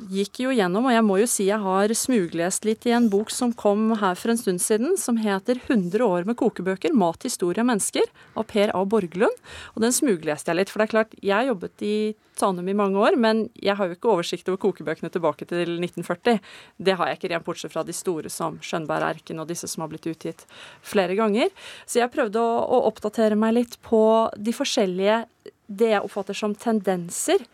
gikk 0.09 0.39
jo 0.41 0.53
gjennom, 0.57 0.87
og 0.89 0.95
jeg 0.95 1.05
må 1.05 1.19
jo 1.21 1.27
si 1.29 1.51
jeg 1.51 1.61
har 1.61 1.93
smuglest 1.93 2.65
litt 2.65 2.87
i 2.89 2.95
en 2.97 3.11
bok 3.13 3.29
som 3.29 3.53
kom 3.53 3.91
her 4.01 4.17
for 4.17 4.33
en 4.33 4.41
stund 4.41 4.63
siden, 4.65 4.95
som 4.97 5.19
heter 5.21 5.61
100 5.67 6.01
år 6.01 6.25
med 6.25 6.39
kokebøker, 6.41 6.95
mat, 6.97 7.27
historie 7.29 7.61
og 7.61 7.69
mennesker, 7.69 8.09
av 8.41 8.47
Per 8.49 8.73
A. 8.73 8.81
Borglund. 8.89 9.37
Og 9.75 9.85
den 9.85 9.93
smugleste 9.93 10.49
jeg 10.49 10.63
litt, 10.63 10.73
for 10.73 10.81
det 10.81 10.89
er 10.89 10.95
klart, 10.95 11.13
jeg 11.21 11.51
jobbet 11.51 11.85
i 11.85 11.99
Tanum 12.39 12.71
i 12.71 12.77
mange 12.79 13.03
år, 13.03 13.19
men 13.21 13.45
jeg 13.61 13.77
har 13.77 13.91
jo 13.91 13.99
ikke 13.99 14.13
oversikt 14.15 14.49
over 14.49 14.63
kokebøkene 14.63 15.13
tilbake 15.13 15.45
til 15.51 15.75
1940. 15.77 16.41
Det 16.81 16.97
har 16.97 17.11
jeg 17.11 17.19
ikke 17.19 17.33
rent 17.35 17.47
bortsett 17.51 17.75
fra 17.75 17.85
de 17.85 17.97
store 17.97 18.33
som 18.33 18.57
Skjønberg-erken 18.65 19.43
og 19.43 19.51
disse 19.51 19.69
som 19.69 19.85
har 19.85 19.93
blitt 19.93 20.09
utgitt 20.09 20.47
flere 20.81 21.19
ganger. 21.19 21.53
Så 21.85 22.01
jeg 22.01 22.15
prøvde 22.15 22.41
å, 22.41 22.63
å 22.65 22.85
oppdatere 22.89 23.37
meg 23.37 23.59
litt 23.59 23.77
på 23.85 24.01
de 24.39 24.57
forskjellige 24.57 25.27
det 25.69 25.93
jeg 25.93 26.05
oppfatter 26.05 26.37
som 26.37 26.55
tendenser. 26.57 27.45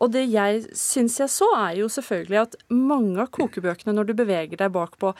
Og 0.00 0.08
det 0.14 0.22
jeg 0.32 0.62
syns 0.76 1.18
jeg 1.20 1.28
så, 1.28 1.46
er 1.60 1.74
jo 1.82 1.88
selvfølgelig 1.92 2.38
at 2.40 2.54
mange 2.72 3.20
av 3.20 3.28
kokebøkene, 3.36 3.92
når 3.92 4.08
du 4.08 4.14
beveger 4.16 4.56
deg 4.56 4.72
bak 4.72 4.94
på 5.00 5.10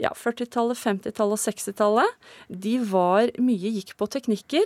ja, 0.00 0.12
40-tallet, 0.16 0.78
50-tallet 0.80 1.36
og 1.36 1.42
60-tallet, 1.44 2.14
de 2.48 2.72
var 2.88 3.28
mye 3.42 3.72
gikk 3.76 3.92
på 4.00 4.08
teknikker. 4.16 4.64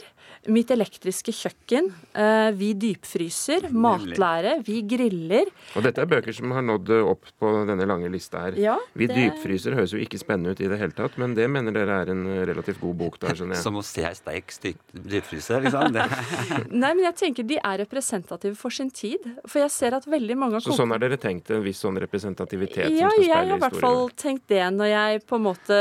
Mitt 0.54 0.70
elektriske 0.72 1.34
kjøkken, 1.34 1.90
eh, 2.14 2.50
vi 2.56 2.70
dypfryser, 2.78 3.66
matlære, 3.74 4.60
vi 4.66 4.78
griller. 4.88 5.50
Og 5.74 5.84
dette 5.88 6.04
er 6.04 6.08
bøker 6.10 6.36
som 6.36 6.54
har 6.54 6.62
nådd 6.64 6.94
opp 7.02 7.26
på 7.42 7.50
denne 7.68 7.88
lange 7.88 8.08
lista 8.12 8.44
her. 8.46 8.58
Ja, 8.60 8.76
Vi 8.94 9.08
det- 9.10 9.16
dypfryser 9.18 9.74
høres 9.74 9.90
jo 9.92 9.98
ikke 9.98 10.20
spennende 10.22 10.54
ut 10.54 10.60
i 10.62 10.68
det 10.70 10.78
hele 10.78 10.92
tatt, 10.94 11.18
men 11.18 11.34
det 11.34 11.48
mener 11.50 11.72
dere 11.74 11.98
er 12.04 12.10
en 12.14 12.24
relativt 12.46 12.80
god 12.80 12.96
bok, 13.02 13.18
da, 13.18 13.34
skjønner 13.34 13.56
jeg. 13.58 13.62
Som 13.64 13.74
å 13.80 13.84
se 13.84 14.04
ei 14.06 14.14
steik 14.14 14.52
stygt 14.54 14.94
dypfryse, 14.94 15.60
liksom. 15.66 15.92
Nei, 16.70 16.94
men 16.94 17.04
jeg 17.10 17.16
tenker 17.16 17.42
de 17.46 17.58
er 17.58 17.78
representative 17.82 18.54
for 18.56 18.70
sin 18.70 18.90
tid. 18.90 19.18
For 19.48 19.63
jeg 19.64 19.72
ser 19.74 19.96
at 19.98 20.06
veldig 20.08 20.36
mange 20.38 20.58
av 20.58 20.64
Så 20.64 20.76
sånn 20.76 20.92
har 20.94 21.02
dere 21.02 21.18
tenkt 21.20 21.50
en 21.54 21.64
viss 21.64 21.80
sånn 21.84 21.98
representativitet 22.02 22.92
Ja, 22.92 23.08
som 23.10 23.16
skal 23.16 23.26
jeg 23.26 23.34
har 23.34 23.50
i 23.56 23.60
hvert 23.64 23.80
fall 23.82 24.02
tenkt 24.20 24.46
det 24.52 24.62
når 24.76 24.90
jeg 24.92 25.24
på 25.28 25.40
en 25.40 25.46
måte 25.48 25.80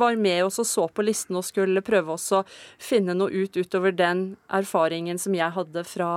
var 0.00 0.18
med 0.20 0.42
og 0.46 0.52
så 0.56 0.66
så 0.66 0.88
på 0.88 1.04
listen 1.06 1.38
og 1.38 1.46
skulle 1.46 1.84
prøve 1.86 2.16
også 2.16 2.42
å 2.42 2.46
finne 2.82 3.16
noe 3.16 3.30
ut 3.32 3.56
utover 3.56 3.94
den 3.96 4.26
erfaringen 4.52 5.20
som 5.20 5.36
jeg 5.36 5.52
hadde 5.56 5.86
fra, 5.86 6.10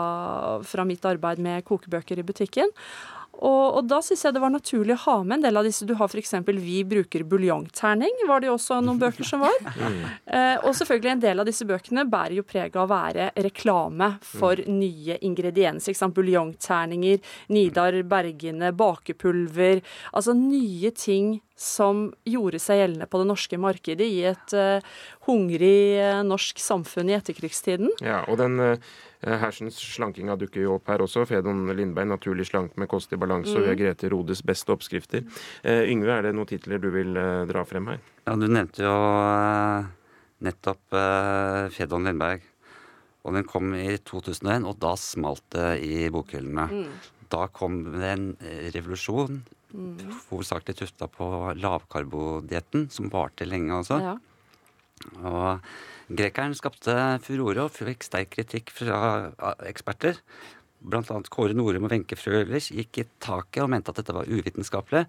fra 0.66 0.88
mitt 0.88 1.06
arbeid 1.08 1.42
med 1.44 1.66
kokebøker 1.68 2.20
i 2.20 2.26
butikken. 2.26 2.74
Og, 3.40 3.80
og 3.80 3.88
da 3.88 4.02
syns 4.04 4.26
jeg 4.26 4.36
det 4.36 4.42
var 4.44 4.52
naturlig 4.54 4.96
å 4.98 5.04
ha 5.06 5.16
med 5.24 5.40
en 5.40 5.46
del 5.48 5.60
av 5.62 5.68
disse. 5.68 5.88
Du 5.88 5.96
har 6.00 6.12
f.eks. 6.12 6.36
Vi 6.60 6.82
bruker 6.88 7.26
buljongterning, 7.30 8.24
var 8.28 8.44
det 8.44 8.50
jo 8.50 8.58
også 8.58 8.82
noen 8.84 9.00
bøker 9.02 9.28
som 9.28 9.46
var. 9.46 9.58
Eh, 10.30 10.62
og 10.68 10.76
selvfølgelig 10.78 11.10
en 11.10 11.22
del 11.22 11.42
av 11.42 11.48
disse 11.48 11.66
bøkene 11.66 12.04
bærer 12.10 12.36
jo 12.38 12.44
preg 12.46 12.76
av 12.78 12.84
å 12.84 12.90
være 12.92 13.30
reklame 13.42 14.12
for 14.26 14.60
nye 14.70 15.18
ingredienser. 15.26 15.92
ikke 15.92 16.02
sant? 16.04 16.16
Buljongterninger, 16.18 17.22
Nidar 17.56 17.98
Bergene, 18.10 18.70
bakepulver. 18.78 19.82
Altså 20.14 20.36
nye 20.38 20.92
ting 20.94 21.40
som 21.60 22.08
gjorde 22.30 22.62
seg 22.62 22.84
gjeldende 22.84 23.10
på 23.10 23.20
det 23.20 23.30
norske 23.32 23.60
markedet 23.60 24.08
i 24.08 24.22
et 24.30 24.56
eh, 24.56 24.86
hungrig 25.28 26.00
eh, 26.00 26.22
norsk 26.26 26.62
samfunn 26.64 27.12
i 27.12 27.18
etterkrigstiden. 27.18 27.92
Ja, 28.06 28.22
og 28.30 28.40
den 28.40 28.60
uh, 28.62 28.92
hersens 29.20 29.76
slankinga 29.84 30.38
dukker 30.40 30.64
jo 30.64 30.76
opp 30.78 30.88
her 30.88 31.04
også. 31.04 31.26
Fedon 31.28 31.68
Lindberg, 31.76 32.08
'Naturlig 32.08 32.48
slank 32.48 32.78
med 32.78 32.88
kost 32.88 33.12
i 33.14 33.20
balanse', 33.20 33.56
og 33.56 33.66
vi 33.66 33.68
har 33.68 33.76
Grete 33.76 34.10
Rodes 34.10 34.42
'Beste 34.42 34.72
oppskrifter'. 34.72 35.26
Eh, 35.64 35.92
Yngve, 35.92 36.12
er 36.18 36.22
det 36.22 36.36
noen 36.36 36.48
titler 36.48 36.80
du 36.80 36.90
vil 36.90 37.18
eh, 37.18 37.46
dra 37.46 37.66
frem 37.66 37.88
her? 37.88 38.00
ja, 38.26 38.36
du 38.36 38.48
nevnte 38.48 38.84
jo 38.84 38.96
eh, 38.96 39.86
nettopp 40.40 40.94
uh, 40.94 41.68
Fedon 41.70 42.06
Lindberg. 42.06 42.42
Og 43.26 43.34
den 43.36 43.44
kom 43.44 43.74
i 43.76 43.98
2001, 43.98 44.64
og 44.64 44.80
da 44.80 44.96
smalt 44.96 45.44
det 45.52 45.82
i 45.84 46.08
bokhyllene. 46.10 46.70
Da 47.30 47.48
kom 47.52 47.84
det 47.84 48.08
en 48.08 48.38
revolusjon, 48.74 49.44
mm. 49.74 49.98
hovedsakelig 50.30 50.78
tufta 50.80 51.10
på 51.12 51.28
lavkarbodietten, 51.60 52.88
som 52.90 53.12
varte 53.12 53.46
lenge 53.46 53.76
også. 53.76 54.00
Ja. 54.00 54.16
Og 55.20 55.60
grekeren 56.10 56.56
skapte 56.58 56.96
furore 57.26 57.66
og 57.66 57.76
fikk 57.76 58.06
sterk 58.08 58.34
kritikk 58.38 58.74
fra 58.74 59.32
eksperter. 59.70 60.20
Blant 60.80 61.12
annet 61.12 61.30
Kåre 61.34 61.56
Norum 61.58 61.88
og 61.88 61.94
Wenche 61.94 62.18
Frølich 62.18 62.72
gikk 62.72 63.02
i 63.02 63.08
taket 63.22 63.64
og 63.66 63.72
mente 63.74 63.92
at 63.92 64.00
dette 64.00 64.16
var 64.16 64.30
uvitenskapelig. 64.30 65.06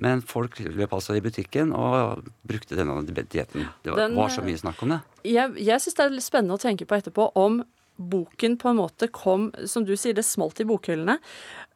Men 0.00 0.22
folk 0.22 0.60
løp 0.62 0.92
altså 0.94 1.16
i 1.18 1.22
butikken 1.24 1.72
og 1.74 2.22
brukte 2.46 2.78
denne 2.78 3.00
dietten. 3.02 3.66
Det 3.82 3.90
var, 3.90 4.04
Den, 4.04 4.14
var 4.14 4.30
så 4.30 4.44
mye 4.46 4.60
snakk 4.60 4.84
om 4.86 4.94
det. 4.94 5.00
Jeg, 5.26 5.56
jeg 5.58 5.82
syns 5.82 5.98
det 5.98 6.04
er 6.04 6.14
litt 6.14 6.26
spennende 6.26 6.56
å 6.56 6.62
tenke 6.62 6.86
på 6.86 6.98
etterpå 7.00 7.32
om 7.38 7.58
boken 8.00 8.54
på 8.56 8.70
en 8.70 8.78
måte 8.78 9.10
kom 9.12 9.50
Som 9.68 9.84
du 9.84 9.92
sier, 9.92 10.14
det 10.16 10.24
smalt 10.24 10.62
i 10.62 10.64
bokhyllene. 10.64 11.18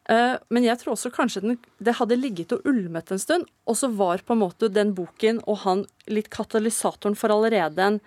Eh, 0.08 0.36
men 0.52 0.64
jeg 0.64 0.80
tror 0.80 0.94
også 0.94 1.12
kanskje 1.12 1.42
den, 1.44 1.58
det 1.80 1.96
hadde 1.98 2.16
ligget 2.16 2.54
og 2.54 2.64
ulmet 2.68 3.12
en 3.12 3.20
stund, 3.20 3.48
og 3.68 3.76
så 3.76 3.88
var 3.92 4.22
på 4.24 4.36
en 4.36 4.42
måte 4.44 4.70
den 4.72 4.94
boken 4.96 5.42
og 5.44 5.62
han 5.64 5.84
litt 6.08 6.30
katalysatoren 6.32 7.16
for 7.16 7.34
allerede 7.34 7.88
en 7.88 8.00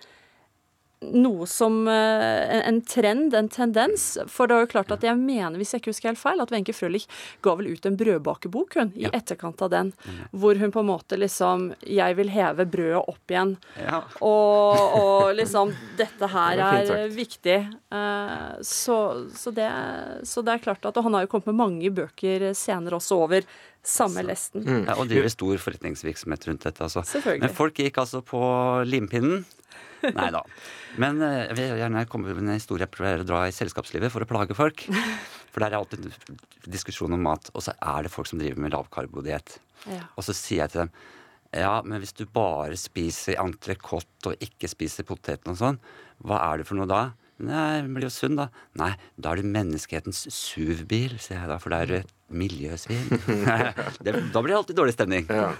noe 1.00 1.46
som 1.46 1.84
eh, 1.88 2.56
en, 2.56 2.62
en 2.74 2.78
trend, 2.82 3.34
en 3.38 3.48
tendens. 3.48 4.18
For 4.26 4.50
det 4.50 4.56
er 4.56 4.64
jo 4.64 4.70
klart 4.72 4.90
at 4.96 5.04
jeg 5.06 5.14
mener, 5.20 5.54
hvis 5.60 5.70
jeg 5.74 5.80
ikke 5.82 5.92
husker 5.92 6.08
helt 6.10 6.18
feil, 6.20 6.40
at 6.42 6.50
Wenche 6.50 6.74
Frølich 6.74 7.04
ga 7.46 7.54
vel 7.60 7.68
ut 7.70 7.86
en 7.86 7.96
brødbakebok, 8.00 8.74
hun, 8.80 8.90
i 8.98 9.04
Ja. 9.06 9.12
etterkant 9.14 9.62
av 9.62 9.70
den. 9.70 9.92
Hvor 10.34 10.58
hun 10.58 10.72
på 10.74 10.80
en 10.82 10.88
måte 10.90 11.16
liksom 11.20 11.68
Jeg 11.86 12.16
vil 12.18 12.28
heve 12.34 12.66
brødet 12.66 13.04
opp 13.08 13.30
igjen. 13.30 13.54
Ja. 13.78 14.00
Og, 14.26 14.82
og 14.98 15.34
liksom 15.38 15.70
Dette 15.96 16.26
her 16.34 16.56
Det 16.88 16.96
er 16.98 17.14
viktig. 17.14 17.58
Eh, 17.94 18.52
så, 18.66 18.98
så, 19.34 19.50
det, 19.54 19.70
så 20.26 20.42
det 20.42 20.56
er 20.56 20.64
klart 20.66 20.84
at 20.90 20.96
Og 20.98 21.06
han 21.06 21.14
har 21.14 21.24
jo 21.26 21.30
kommet 21.32 21.52
med 21.52 21.60
mange 21.62 21.90
bøker 21.94 22.50
senere 22.58 22.98
også 22.98 23.22
over 23.22 23.46
samme 23.88 24.20
lesten. 24.26 24.66
Ja, 24.84 24.98
og 24.98 25.06
driver 25.08 25.30
stor 25.32 25.60
forretningsvirksomhet 25.62 26.42
rundt 26.50 26.66
dette. 26.66 26.82
Altså. 26.84 27.04
Men 27.38 27.54
folk 27.54 27.78
gikk 27.80 27.96
altså 28.02 28.20
på 28.26 28.40
limpinnen. 28.84 29.46
Nei 30.18 30.28
da. 30.34 30.42
Men 31.02 31.22
eh, 31.24 31.44
jeg 31.48 31.58
vil 31.58 31.80
gjerne 31.82 32.06
komme 32.10 32.32
med 32.32 32.44
en 32.44 32.56
historie 32.56 32.86
jeg 32.86 32.94
pleier 32.94 33.24
å 33.24 33.28
dra 33.28 33.44
i 33.48 33.54
selskapslivet 33.54 34.12
for 34.14 34.24
å 34.24 34.30
plage 34.30 34.56
folk. 34.58 34.86
For 35.48 35.64
der 35.64 35.72
er 35.72 35.80
alltid 35.80 36.10
diskusjon 36.70 37.16
om 37.16 37.22
mat, 37.24 37.50
og 37.54 37.64
så 37.64 37.74
er 37.74 38.06
det 38.06 38.12
folk 38.14 38.28
som 38.30 38.40
driver 38.40 38.60
med 38.62 38.74
lavkarbodiett. 38.74 39.58
Ja. 39.88 40.04
Og 40.16 40.26
så 40.26 40.36
sier 40.36 40.64
jeg 40.64 40.74
til 40.74 40.84
dem 40.86 40.92
ja, 41.56 41.78
men 41.80 42.02
hvis 42.02 42.12
du 42.12 42.26
bare 42.28 42.76
spiser 42.76 43.38
entrecôte 43.40 44.34
og 44.34 44.42
ikke 44.44 44.68
spiser 44.68 45.06
poteten 45.08 45.54
og 45.54 45.56
sånn, 45.56 45.78
hva 46.20 46.42
er 46.50 46.60
det 46.60 46.66
for 46.68 46.76
noe 46.76 46.88
da? 46.90 47.02
Nei, 47.40 47.86
blir 47.86 48.08
jo 48.08 48.12
sunn, 48.12 48.36
da. 48.36 48.48
Nei, 48.76 48.90
da 49.16 49.32
er 49.32 49.40
du 49.40 49.48
menneskehetens 49.48 50.26
SUV-bil, 50.34 51.16
sier 51.22 51.38
jeg 51.38 51.48
da, 51.48 51.56
for 51.62 51.72
da 51.72 51.80
er 51.86 51.92
miljøsvin. 52.28 53.04
det, 54.04 54.14
da 54.32 54.42
blir 54.42 54.52
det 54.52 54.58
alltid 54.58 54.78
dårlig 54.78 54.94
stemning. 54.94 55.26
Ja. 55.28 55.50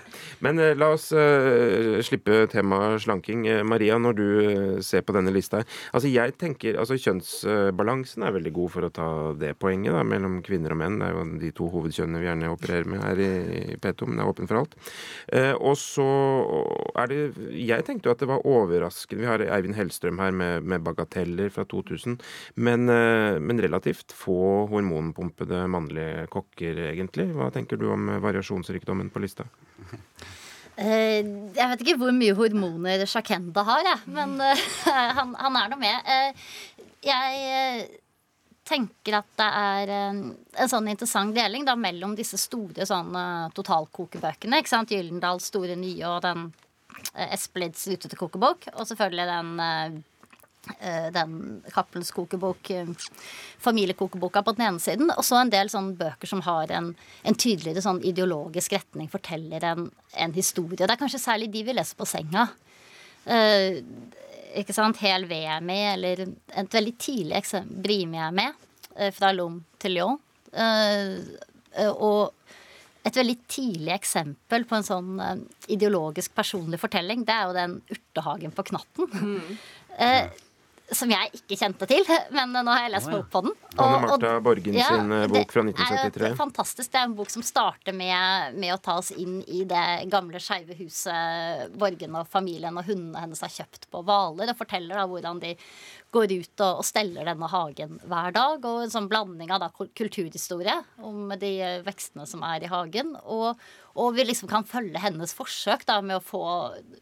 Men 0.44 0.60
eh, 0.62 0.74
la 0.78 0.90
oss 0.94 1.10
eh, 1.12 1.98
slippe 2.04 2.44
temaet 2.52 3.02
slanking. 3.04 3.46
Eh, 3.48 3.62
Maria, 3.66 3.98
når 4.02 4.18
du 4.18 4.26
eh, 4.42 4.80
ser 4.84 5.04
på 5.06 5.14
denne 5.16 5.32
lista. 5.34 5.62
Altså 5.92 6.10
jeg 6.12 6.36
tenker, 6.40 6.78
altså 6.80 6.98
Kjønnsbalansen 6.98 8.26
er 8.26 8.36
veldig 8.36 8.54
god 8.58 8.74
for 8.74 8.88
å 8.88 8.92
ta 8.94 9.08
det 9.38 9.54
poenget 9.60 9.96
da, 9.96 10.04
mellom 10.06 10.40
kvinner 10.46 10.74
og 10.74 10.82
menn. 10.82 11.00
Det 11.00 11.08
er 11.08 11.16
jo 11.16 11.26
de 11.42 11.52
to 11.56 11.70
hovedkjønnene 11.72 12.22
vi 12.22 12.28
gjerne 12.30 12.52
opererer 12.52 12.92
med 12.92 13.04
her 13.04 13.22
i, 13.22 13.30
i 13.74 13.78
P2, 13.80 14.08
men 14.08 14.20
det 14.20 14.26
er 14.26 14.32
åpent 14.32 14.52
for 14.52 14.62
alt. 14.62 14.76
Eh, 15.32 15.54
og 15.56 15.76
så 15.80 16.08
er 16.98 17.10
det 17.10 17.18
Jeg 17.58 17.84
tenkte 17.86 18.08
jo 18.08 18.14
at 18.14 18.22
det 18.22 18.28
var 18.30 18.44
overraskende 18.48 19.22
Vi 19.22 19.28
har 19.28 19.42
Eivind 19.44 19.76
Hellstrøm 19.76 20.20
her 20.22 20.34
med, 20.34 20.66
med 20.68 20.84
bagateller 20.86 21.50
fra 21.54 21.64
2000, 21.68 22.18
men, 22.56 22.88
eh, 22.92 23.38
men 23.40 23.62
relativt 23.62 24.14
få 24.16 24.66
hormonpumpede 24.70 25.64
mannlige 25.70 26.26
kokker, 26.32 26.57
egentlig. 26.62 27.28
Hva 27.36 27.50
tenker 27.54 27.78
du 27.80 27.88
om 27.92 28.08
eh, 28.08 28.20
variasjonsrikdommen 28.24 29.12
på 29.14 29.24
lista? 29.24 29.48
Eh, 30.78 31.26
jeg 31.26 31.66
vet 31.72 31.80
ikke 31.82 31.96
hvor 31.98 32.12
mye 32.14 32.36
hormoner 32.38 33.00
Shakenda 33.10 33.64
har, 33.66 33.80
jeg. 33.82 34.12
Men 34.14 34.36
eh, 34.38 34.60
han, 35.16 35.32
han 35.34 35.56
er 35.58 35.72
nå 35.72 35.78
med. 35.80 36.36
Jeg 37.02 37.88
tenker 38.62 39.16
at 39.18 39.26
det 39.40 39.48
er 39.58 39.90
en 39.90 40.70
sånn 40.70 40.86
interessant 40.92 41.34
deling 41.34 41.66
da, 41.66 41.74
mellom 41.74 42.14
disse 42.14 42.38
store 42.38 42.86
sånn, 42.86 43.10
totalkokebøkene. 43.58 44.62
ikke 44.62 44.70
sant? 44.70 44.94
Gyldendals 44.94 45.50
store 45.50 45.74
nye 45.74 46.12
og 46.12 46.22
den 46.28 46.46
Espelids 47.26 47.88
Lutete 47.90 48.14
kokebok. 48.22 48.70
Og 48.76 48.86
selvfølgelig 48.86 49.26
den 49.34 50.04
den 51.14 51.62
Cappelens 51.72 52.10
kokebok, 52.12 52.70
eh, 52.70 52.88
familiekokeboka 53.58 54.42
på 54.42 54.52
den 54.56 54.66
ene 54.66 54.82
siden, 54.82 55.10
og 55.14 55.24
så 55.24 55.40
en 55.40 55.52
del 55.52 55.70
sånne 55.72 55.96
bøker 55.98 56.30
som 56.30 56.42
har 56.46 56.72
en, 56.74 56.92
en 57.24 57.38
tydeligere 57.38 57.84
sånn 57.84 58.02
ideologisk 58.06 58.76
retning, 58.76 59.08
forteller 59.12 59.64
en, 59.64 59.88
en 60.12 60.36
historie. 60.36 60.80
Det 60.80 60.90
er 60.90 61.00
kanskje 61.00 61.22
særlig 61.22 61.50
de 61.54 61.64
vi 61.68 61.76
leser 61.76 61.98
på 61.98 62.08
senga. 62.08 62.48
Eh, 63.28 63.80
ikke 64.58 64.76
sant? 64.76 65.00
Hel 65.04 65.26
VMI, 65.28 65.78
eller 65.94 66.24
et 66.26 66.74
veldig 66.74 66.96
tidlig 67.00 67.36
eksempel, 67.38 67.82
Brimi 67.84 68.30
med, 68.34 68.66
eh, 68.96 69.12
fra 69.14 69.32
Lom 69.32 69.62
til 69.80 69.98
Lyon. 69.98 70.18
Eh, 70.52 71.16
eh, 71.76 71.92
og 71.92 72.32
et 73.06 73.16
veldig 73.16 73.36
tidlig 73.48 73.92
eksempel 73.94 74.64
på 74.68 74.76
en 74.78 74.86
sånn 74.86 75.20
eh, 75.22 75.44
ideologisk 75.74 76.34
personlig 76.36 76.80
fortelling, 76.82 77.24
det 77.28 77.34
er 77.34 77.48
jo 77.48 77.56
den 77.56 77.78
urtehagen 77.94 78.54
på 78.56 78.66
Knatten. 78.72 79.58
Eh, 79.98 80.28
som 80.96 81.10
jeg 81.12 81.30
ikke 81.36 81.56
kjente 81.60 81.86
til, 81.90 82.06
men 82.32 82.54
nå 82.54 82.64
har 82.72 82.86
jeg 82.86 82.92
lest 82.94 83.10
meg 83.10 83.18
opp 83.20 83.30
på 83.32 83.42
den. 83.44 83.52
Og- 83.74 83.82
Anne 83.84 83.98
Martha 84.06 84.30
Borgen 84.40 84.76
ja, 84.78 84.86
sin 84.88 85.12
eh, 85.12 85.26
bok 85.28 85.52
fra 85.52 85.60
er 85.60 85.68
jo 85.68 85.74
1973. 85.74 86.30
fantastisk. 86.38 86.90
Det 86.92 87.00
er 87.00 87.08
en 87.10 87.16
bok 87.18 87.32
som 87.34 87.44
starter 87.44 87.96
med, 87.96 88.56
med 88.56 88.72
å 88.72 88.78
ta 88.80 88.96
oss 89.02 89.10
inn 89.12 89.42
i 89.44 89.64
det 89.68 89.84
gamle 90.08 90.40
skeive 90.40 90.76
huset 90.78 91.74
Borgen 91.78 92.16
og 92.16 92.30
familien 92.32 92.80
og 92.80 92.88
hundene 92.88 93.20
hennes 93.20 93.44
har 93.44 93.52
kjøpt 93.52 93.88
på 93.92 94.02
Hvaler, 94.08 94.54
og 94.54 94.60
forteller 94.62 94.96
da 94.96 95.04
hvordan 95.10 95.42
de 95.44 95.52
går 96.14 96.32
ut 96.38 96.64
og, 96.64 96.80
og 96.80 96.86
steller 96.88 97.28
denne 97.28 97.52
hagen 97.52 98.00
hver 98.08 98.32
dag. 98.38 98.64
Og 98.64 98.86
en 98.86 98.94
sånn 98.96 99.10
blanding 99.12 99.52
av 99.52 99.66
da 99.66 99.70
kulturhistorie 99.76 100.78
om 101.04 101.34
de 101.36 101.52
vekstene 101.84 102.24
som 102.28 102.42
er 102.48 102.64
i 102.64 102.72
hagen. 102.72 103.12
Og, 103.28 103.60
og 103.98 104.16
vi 104.16 104.24
liksom 104.24 104.48
kan 104.48 104.64
følge 104.64 105.04
hennes 105.04 105.36
forsøk 105.36 105.84
da 105.88 106.00
med 106.00 106.16
å 106.16 106.24
få 106.24 106.44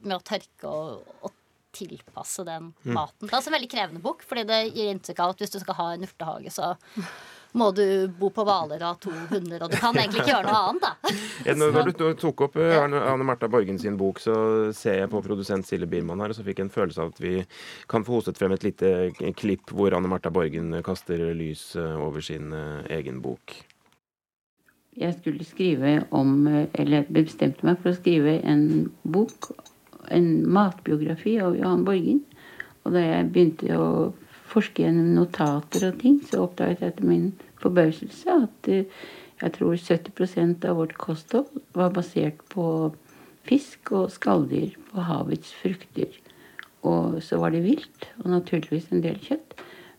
med 0.03 0.19
å 0.19 0.25
tørke 0.27 0.67
og, 0.75 1.19
og 1.23 1.36
tilpasse 1.77 2.45
den 2.49 2.73
Mm. 2.85 2.95
maten. 2.97 3.27
Det 3.29 3.33
er 3.33 3.39
også 3.41 3.53
en 3.53 3.59
veldig 3.61 3.73
krevende 3.77 4.03
bok, 4.05 4.25
fordi 4.27 4.47
det 4.49 4.61
gir 4.75 4.93
inntrykk 4.95 5.25
av 5.27 5.35
at 5.37 5.43
hvis 5.45 5.57
du 5.57 5.61
skal 5.63 5.75
ha 5.85 5.89
en 5.95 6.07
urtehage, 6.09 6.53
så 6.55 6.75
må 7.57 7.71
du 7.73 8.09
bo 8.19 8.29
på 8.37 8.45
Hvaler 8.45 8.83
og 8.85 8.89
ha 8.91 8.95
to 9.01 9.13
hunder, 9.31 9.63
og 9.65 9.71
du 9.73 9.77
kan 9.81 9.97
egentlig 9.97 10.21
ikke 10.21 10.33
gjøre 10.35 10.51
noe 10.51 10.59
annet, 10.71 10.83
da. 10.83 11.13
Ja, 11.47 11.55
Når 11.57 11.87
du 11.97 12.03
tok 12.21 12.43
opp 12.45 12.57
eh, 12.61 12.75
Arne, 12.77 13.01
Anne 13.01 13.25
Martha 13.25 13.49
Borgen 13.49 13.79
sin 13.81 13.97
bok, 13.97 14.19
så 14.21 14.35
ser 14.77 14.99
jeg 15.01 15.09
på 15.13 15.23
produsent 15.25 15.65
Silje 15.65 15.89
Biermann 15.89 16.21
her, 16.21 16.35
og 16.35 16.37
så 16.37 16.45
fikk 16.45 16.61
jeg 16.61 16.67
en 16.67 16.75
følelse 16.75 17.01
av 17.01 17.15
at 17.15 17.23
vi 17.23 17.47
kan 17.89 18.05
få 18.05 18.19
hostet 18.19 18.37
frem 18.37 18.53
et 18.53 18.67
lite 18.67 18.91
klipp 19.39 19.73
hvor 19.73 19.97
Anne 19.97 20.11
Martha 20.13 20.29
Borgen 20.35 20.75
kaster 20.85 21.23
lys 21.39 21.71
eh, 21.81 21.97
over 21.97 22.21
sin 22.21 22.53
eh, 22.53 22.85
egen 22.99 23.23
bok. 23.25 23.57
Jeg 24.97 25.13
skulle 25.19 25.45
skrive 25.45 26.07
om 26.17 26.47
Eller 26.73 27.05
bestemte 27.13 27.67
meg 27.69 27.81
for 27.83 27.93
å 27.93 27.97
skrive 27.99 28.39
en 28.49 28.63
bok, 29.05 29.51
en 30.15 30.29
matbiografi 30.53 31.37
av 31.43 31.57
Johan 31.59 31.85
Borgen. 31.87 32.23
Og 32.85 32.95
da 32.95 33.03
jeg 33.03 33.31
begynte 33.35 33.79
å 33.79 33.89
forske 34.47 34.85
gjennom 34.85 35.15
notater 35.17 35.89
og 35.89 35.99
ting, 36.03 36.21
så 36.23 36.45
oppdaget 36.45 36.85
jeg 36.85 36.93
til 36.99 37.07
min 37.11 37.27
forbauselse 37.63 38.37
at 38.47 38.71
eh, 38.71 38.87
jeg 39.43 39.51
tror 39.59 39.75
70% 39.77 40.65
av 40.65 40.77
vårt 40.79 40.97
kosthold 41.01 41.49
var 41.77 41.91
basert 41.93 42.39
på 42.53 42.95
fisk 43.47 43.93
og 43.93 44.11
skalldyr 44.15 44.71
på 44.91 45.01
havets 45.05 45.55
frukter. 45.61 46.11
Og 46.87 47.23
så 47.23 47.37
var 47.43 47.51
det 47.53 47.67
vilt, 47.67 48.01
og 48.23 48.31
naturligvis 48.33 48.93
en 48.93 49.05
del 49.05 49.19
kjøtt. 49.23 49.55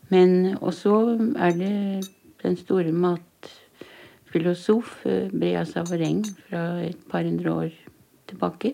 Men 0.10 0.58
også 0.64 1.18
er 1.36 1.52
det 1.60 2.04
den 2.44 2.58
store 2.58 2.92
matfilosof 2.96 5.06
eh, 5.06 5.32
Brea 5.32 5.66
Savareng 5.68 6.26
fra 6.48 6.82
et 6.88 6.98
par 7.12 7.24
hundre 7.28 7.52
år 7.52 7.70
tilbake. 8.32 8.74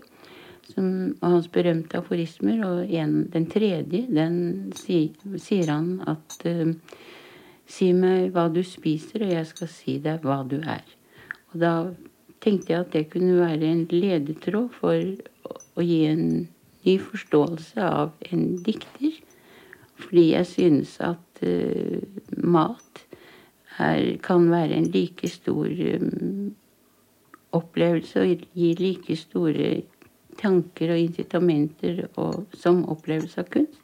Som, 0.63 1.17
og 1.19 1.35
hans 1.35 1.49
berømte 1.51 1.99
aforismer. 1.99 2.61
Og 2.67 2.93
en, 2.95 3.17
den 3.33 3.49
tredje, 3.51 4.05
den 4.07 4.37
si, 4.79 5.05
sier 5.41 5.73
han 5.73 5.97
at 6.07 6.37
uh, 6.47 6.71
Si 7.73 7.93
meg 7.95 8.33
hva 8.35 8.49
du 8.51 8.59
spiser, 8.67 9.23
og 9.23 9.29
jeg 9.31 9.47
skal 9.47 9.69
si 9.71 9.93
deg 10.03 10.25
hva 10.27 10.41
du 10.43 10.57
er. 10.59 10.83
Og 11.53 11.61
da 11.61 11.71
tenkte 12.43 12.73
jeg 12.73 12.83
at 12.83 12.91
det 12.91 13.05
kunne 13.13 13.37
være 13.39 13.69
en 13.69 13.85
ledetråd 13.87 14.67
for 14.75 14.99
å, 14.99 15.55
å 15.79 15.85
gi 15.85 16.01
en 16.09 16.25
ny 16.83 16.95
forståelse 16.99 17.87
av 17.87 18.11
en 18.29 18.43
dikter. 18.65 19.15
Fordi 20.03 20.25
jeg 20.33 20.49
synes 20.49 20.97
at 21.07 21.43
uh, 21.47 22.03
mat 22.43 23.05
er, 23.79 24.17
kan 24.21 24.49
være 24.51 24.77
en 24.77 24.91
like 24.93 25.29
stor 25.31 25.69
um, 25.69 26.51
opplevelse 27.53 28.21
og 28.21 28.45
gi 28.57 28.73
like 28.79 29.17
store 29.17 29.71
tanker 30.43 30.93
og 30.93 31.05
incitamenter 31.07 32.05
og, 32.13 32.43
som 32.59 32.83
opplevelse 32.91 33.41
av 33.41 33.49
kunst. 33.53 33.79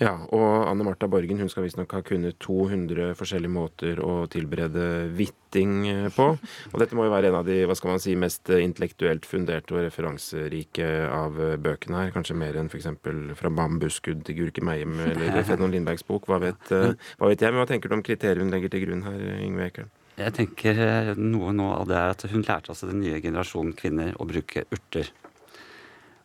Ja, 0.00 0.14
og 0.32 0.64
Anne 0.64 0.84
Marta 0.86 1.04
Borgen 1.12 1.42
hun 1.42 1.50
skal 1.52 1.66
visstnok 1.66 1.90
ha 1.92 1.98
kunnet 2.00 2.38
200 2.40 3.10
forskjellige 3.18 3.52
måter 3.52 3.98
å 4.00 4.22
tilberede 4.32 4.86
hvitting 5.12 5.74
eh, 5.90 6.06
på. 6.16 6.30
Og 6.70 6.78
dette 6.80 6.96
må 6.96 7.04
jo 7.04 7.12
være 7.12 7.28
en 7.28 7.36
av 7.42 7.44
de 7.44 7.58
hva 7.68 7.76
skal 7.76 7.92
man 7.92 8.00
si, 8.00 8.14
mest 8.16 8.48
intellektuelt 8.48 9.28
funderte 9.28 9.76
og 9.76 9.84
referanserike 9.84 10.88
av 11.12 11.36
bøkene 11.60 12.00
her. 12.00 12.14
Kanskje 12.16 12.38
mer 12.40 12.56
enn 12.56 12.72
f.eks. 12.72 12.88
fra 13.36 13.52
bambusskudd 13.60 14.24
til 14.24 14.40
Gurke 14.40 14.64
Meiem 14.64 14.96
eller 15.04 15.42
Fednon 15.50 15.76
Lindbergs 15.76 16.08
bok. 16.08 16.32
Hva 16.32 16.40
vet, 16.48 16.72
hva 16.72 17.28
vet 17.28 17.44
jeg? 17.44 17.52
Men 17.52 17.60
hva 17.60 17.68
tenker 17.68 17.92
du 17.92 18.00
om 18.00 18.06
kriteriet 18.06 18.40
hun 18.40 18.56
legger 18.56 18.72
til 18.72 18.86
grunn 18.86 19.04
her, 19.04 19.20
Yngve 19.36 19.68
Ekern? 19.68 19.92
Jeg 20.18 20.34
tenker 20.36 20.80
eh, 20.84 21.10
noe 21.16 21.52
nå 21.56 21.68
av 21.76 21.88
det 21.88 21.96
er 21.96 22.14
at 22.14 22.24
hun 22.32 22.42
lærte 22.44 22.72
altså 22.72 22.90
den 22.90 23.02
nye 23.04 23.20
generasjonen 23.22 23.76
kvinner 23.78 24.16
å 24.18 24.26
bruke 24.28 24.66
urter. 24.74 25.10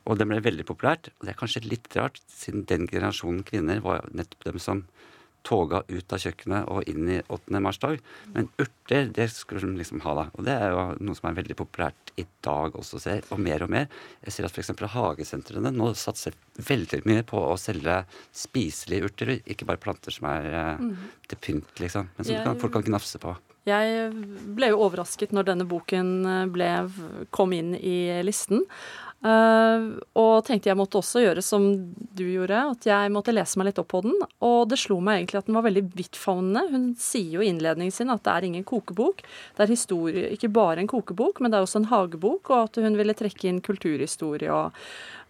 Og 0.05 0.19
det 0.19 0.27
ble 0.29 0.41
veldig 0.45 0.65
populært. 0.67 1.09
Og 1.15 1.25
det 1.25 1.33
er 1.33 1.39
kanskje 1.39 1.65
litt 1.65 1.89
rart, 1.97 2.19
siden 2.29 2.65
den 2.69 2.89
generasjonen 2.89 3.45
kvinner 3.47 3.81
var 3.85 4.05
nettopp 4.13 4.49
dem 4.49 4.61
som 4.61 4.83
toga 5.45 5.81
ut 5.87 6.13
av 6.15 6.21
kjøkkenet 6.21 6.69
og 6.73 6.89
inn 6.89 7.09
i 7.17 7.19
8. 7.21 7.61
mars-dag. 7.61 8.01
Men 8.33 8.49
urter, 8.61 9.09
det 9.13 9.29
skulle 9.33 9.61
de 9.63 9.79
liksom 9.79 10.01
ha, 10.05 10.15
da. 10.17 10.25
Og 10.33 10.47
det 10.47 10.55
er 10.57 10.73
jo 10.73 10.85
noe 11.05 11.17
som 11.17 11.29
er 11.29 11.37
veldig 11.39 11.57
populært 11.59 12.13
i 12.19 12.25
dag 12.45 12.75
også, 12.79 12.99
ser 13.01 13.25
Og 13.33 13.41
mer 13.41 13.65
og 13.65 13.71
mer. 13.73 13.89
Jeg 14.25 14.35
ser 14.35 14.47
at 14.47 14.55
f.eks. 14.55 14.71
hagesentrene 14.95 15.71
nå 15.73 15.91
satser 15.99 16.37
veldig 16.55 17.03
mye 17.09 17.25
på 17.27 17.41
å 17.41 17.57
selge 17.59 18.01
spiselige 18.35 19.09
urter. 19.09 19.35
Ikke 19.43 19.67
bare 19.67 19.81
planter 19.81 20.15
som 20.15 20.29
er 20.31 20.77
mm. 20.79 20.93
til 21.29 21.43
pynt, 21.47 21.75
liksom. 21.81 22.09
Men 22.15 22.27
som 22.27 22.37
jeg, 22.37 22.61
folk 22.61 22.77
kan 22.77 22.87
gnafse 22.87 23.21
på. 23.21 23.35
Jeg 23.65 24.11
ble 24.53 24.69
jo 24.69 24.81
overrasket 24.85 25.31
når 25.33 25.47
denne 25.47 25.65
boken 25.65 26.09
eh, 26.29 26.43
ble, 26.53 26.69
kom 27.33 27.53
inn 27.57 27.73
i 27.73 28.21
listen. 28.25 28.61
Uh, 29.25 29.95
og 30.21 30.43
tenkte 30.45 30.69
jeg 30.69 30.77
måtte 30.77 30.99
også 30.99 31.23
gjøre 31.23 31.41
som 31.41 31.63
du 32.13 32.23
gjorde, 32.27 32.59
at 32.75 32.85
jeg 32.85 33.13
måtte 33.13 33.33
lese 33.33 33.57
meg 33.57 33.71
litt 33.71 33.79
opp 33.81 33.89
på 33.95 34.03
den. 34.05 34.13
Og 34.45 34.67
det 34.69 34.77
slo 34.81 34.99
meg 35.01 35.21
egentlig 35.23 35.39
at 35.39 35.49
den 35.49 35.57
var 35.57 35.65
veldig 35.65 35.83
vidtfavnende. 35.95 36.65
Hun 36.73 36.85
sier 37.01 37.39
jo 37.39 37.45
i 37.45 37.49
innledningen 37.49 37.95
sin 37.95 38.13
at 38.13 38.21
det 38.27 38.35
er 38.35 38.47
ingen 38.49 38.67
kokebok. 38.67 39.23
Det 39.57 39.65
er 39.65 39.73
historie, 39.73 40.29
ikke 40.35 40.51
bare 40.53 40.83
en 40.83 40.91
kokebok, 40.91 41.41
men 41.41 41.53
det 41.53 41.57
er 41.57 41.65
også 41.65 41.81
en 41.81 41.91
hagebok, 41.93 42.51
og 42.51 42.67
at 42.67 42.81
hun 42.85 42.99
ville 42.99 43.17
trekke 43.17 43.49
inn 43.49 43.63
kulturhistorie 43.65 44.53
og 44.53 44.77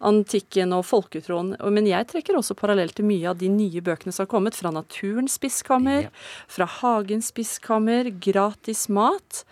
antikken 0.04 0.74
og 0.76 0.84
folketroen. 0.88 1.54
Men 1.72 1.88
jeg 1.88 2.08
trekker 2.10 2.36
også 2.38 2.56
parallell 2.58 2.92
til 2.94 3.08
mye 3.08 3.30
av 3.32 3.40
de 3.40 3.50
nye 3.52 3.82
bøkene 3.84 4.12
som 4.14 4.26
har 4.26 4.32
kommet. 4.32 4.58
Fra 4.58 4.72
Naturens 4.74 5.38
spiskammer, 5.40 6.10
fra 6.52 6.68
Hagens 6.78 7.32
spiskammer, 7.32 8.10
Gratis 8.22 8.86
mat. 8.92 9.44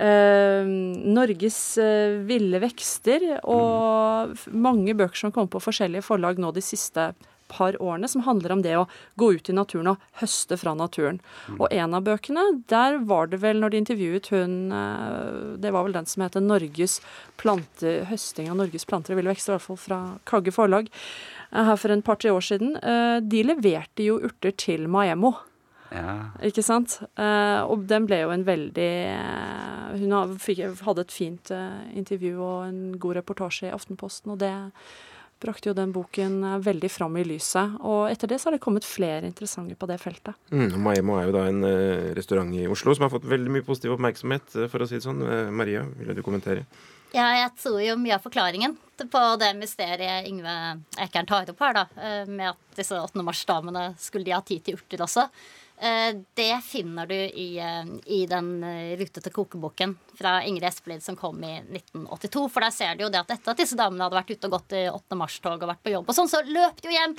Eh, 0.00 0.64
Norges 1.12 1.60
eh, 1.80 2.16
ville 2.24 2.62
vekster 2.62 3.26
og 3.44 4.38
mange 4.48 4.94
bøker 4.96 5.26
som 5.26 5.34
kommer 5.34 5.52
på 5.52 5.60
forskjellige 5.66 6.06
forlag 6.06 6.40
nå 6.40 6.54
de 6.56 6.64
siste 6.64 7.10
par 7.52 7.76
årene, 7.82 8.08
som 8.08 8.24
handler 8.26 8.54
om 8.54 8.62
det 8.64 8.74
å 8.78 8.86
gå 9.20 9.32
ut 9.36 9.50
i 9.50 9.56
naturen 9.56 9.92
og 9.92 10.06
høste 10.22 10.58
fra 10.60 10.74
naturen. 10.78 11.20
Mm. 11.48 11.58
Og 11.58 11.66
en 11.68 11.96
av 11.98 12.06
bøkene, 12.06 12.46
der 12.72 12.98
var 13.08 13.30
det 13.32 13.42
vel, 13.44 13.60
når 13.62 13.74
de 13.74 13.82
intervjuet 13.82 14.32
hun 14.32 14.56
eh, 14.72 15.60
Det 15.62 15.72
var 15.74 15.86
vel 15.86 15.96
den 15.96 16.08
som 16.08 16.24
heter 16.24 16.44
Norges 16.44 16.98
plante, 17.40 18.02
høsting 18.10 18.50
av 18.50 18.58
Norges 18.60 18.88
planter 18.88 19.14
og 19.14 19.22
ville 19.22 19.32
vekster, 19.32 19.52
i 19.52 19.56
hvert 19.58 19.68
fall 19.68 19.80
fra 19.80 20.00
Kagge 20.28 20.54
forlag, 20.54 20.90
eh, 21.52 21.62
her 21.70 21.78
for 21.80 21.94
en 21.94 22.04
par-tre 22.04 22.32
år 22.34 22.44
siden. 22.48 22.76
Eh, 22.80 23.20
de 23.20 23.46
leverte 23.46 24.06
jo 24.06 24.20
urter 24.22 24.54
til 24.56 24.88
Maemmo. 24.90 25.36
Ja. 25.92 26.32
Ikke 26.40 26.62
sant? 26.64 27.02
og 27.20 27.82
den 27.84 28.06
ble 28.08 28.22
jo 28.22 28.30
en 28.32 28.46
veldig 28.46 28.92
Hun 30.00 30.14
hadde 30.16 31.02
et 31.02 31.12
fint 31.12 31.50
intervju 31.52 32.30
og 32.38 32.62
en 32.64 32.78
god 32.96 33.18
reportasje 33.18 33.68
i 33.68 33.74
Aftenposten, 33.76 34.32
og 34.32 34.40
det 34.40 34.54
brakte 35.42 35.70
jo 35.70 35.76
den 35.76 35.92
boken 35.94 36.38
eh, 36.46 36.58
veldig 36.62 36.90
fram 36.92 37.18
i 37.20 37.24
lyset. 37.26 37.76
Og 37.82 38.06
etter 38.10 38.30
det 38.30 38.40
så 38.40 38.48
har 38.48 38.56
det 38.56 38.62
kommet 38.64 38.86
flere 38.88 39.28
interessante 39.28 39.76
på 39.78 39.88
det 39.90 39.98
feltet. 40.02 40.38
Mm, 40.54 40.78
Maemo 40.82 41.18
er 41.18 41.28
jo 41.28 41.36
da 41.36 41.44
en 41.50 41.62
uh, 41.66 42.10
restaurant 42.16 42.54
i 42.56 42.66
Oslo 42.70 42.94
som 42.96 43.06
har 43.06 43.12
fått 43.12 43.28
veldig 43.28 43.52
mye 43.56 43.66
positiv 43.66 43.96
oppmerksomhet, 43.96 44.56
uh, 44.56 44.66
for 44.72 44.84
å 44.84 44.88
si 44.88 44.98
det 44.98 45.06
sånn. 45.06 45.22
Uh, 45.26 45.52
Maria, 45.54 45.84
vil 45.98 46.14
du 46.16 46.24
kommentere? 46.24 46.66
Ja, 47.12 47.26
jeg 47.36 47.50
tror 47.60 47.80
jo 47.84 47.98
mye 48.00 48.16
av 48.16 48.24
forklaringen 48.24 48.78
på 49.12 49.22
det 49.36 49.50
mysteriet 49.58 50.28
Yngve 50.30 50.52
Ekern 51.02 51.28
tar 51.28 51.50
opp 51.50 51.60
her, 51.60 51.74
da, 51.76 51.82
med 52.30 52.52
at 52.54 52.78
disse 52.78 52.96
8. 52.96 53.20
mars-damene 53.26 53.90
skulle 54.00 54.24
de 54.24 54.32
ha 54.32 54.40
tid 54.46 54.62
til 54.64 54.78
urter 54.78 55.02
også. 55.04 55.26
Eh, 55.82 56.14
det 56.34 56.60
finner 56.62 57.06
du 57.06 57.14
i, 57.14 57.58
eh, 57.58 57.84
i 58.06 58.26
den 58.26 58.64
eh, 58.64 58.96
rutete 58.98 59.30
kokeboken 59.30 59.96
fra 60.14 60.44
Ingrid 60.44 60.68
Espelid 60.68 61.02
som 61.02 61.16
kom 61.16 61.42
i 61.44 61.56
1982. 61.58 62.42
For 62.48 62.62
der 62.62 62.70
ser 62.70 62.94
du 62.94 63.02
jo 63.02 63.08
det 63.10 63.18
at 63.24 63.32
etter 63.34 63.50
at 63.50 63.58
disse 63.58 63.74
damene 63.78 64.06
hadde 64.06 64.20
vært 64.20 64.30
ute 64.30 64.46
og 64.46 64.54
gått 64.54 64.76
i 64.78 64.84
8. 64.92 65.18
mars-tog 65.18 65.56
og 65.56 65.72
vært 65.72 65.82
på 65.82 65.94
jobb, 65.96 66.06
og 66.06 66.14
sånn, 66.14 66.30
så 66.30 66.44
løp 66.46 66.78
de 66.78 66.86
jo 66.86 66.94
hjem 66.94 67.16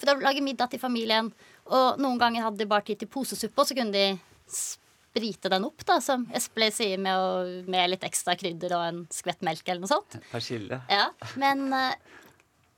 for 0.00 0.14
å 0.14 0.16
lage 0.22 0.46
middag 0.46 0.72
til 0.72 0.80
familien. 0.80 1.28
Og 1.68 2.00
noen 2.00 2.16
ganger 2.22 2.46
hadde 2.46 2.62
de 2.62 2.70
bare 2.70 2.88
tid 2.88 3.02
til 3.04 3.12
posesuppe, 3.12 3.60
og 3.60 3.68
så 3.68 3.76
kunne 3.76 3.92
de 3.92 4.08
sprite 4.48 5.52
den 5.52 5.68
opp, 5.68 5.84
da, 5.84 6.00
som 6.00 6.24
Espelid 6.40 6.72
sier, 6.72 6.96
med, 6.96 7.20
å, 7.20 7.68
med, 7.68 7.92
litt 7.92 8.08
ekstra 8.08 8.32
krydder 8.40 8.78
og 8.78 8.86
en 8.86 9.06
skvett 9.12 9.44
melk 9.44 9.68
eller 9.68 9.84
noe 9.84 9.92
sånt. 9.92 10.16
Persille. 10.32 10.80
Ja, 10.88 11.10
men 11.36 11.68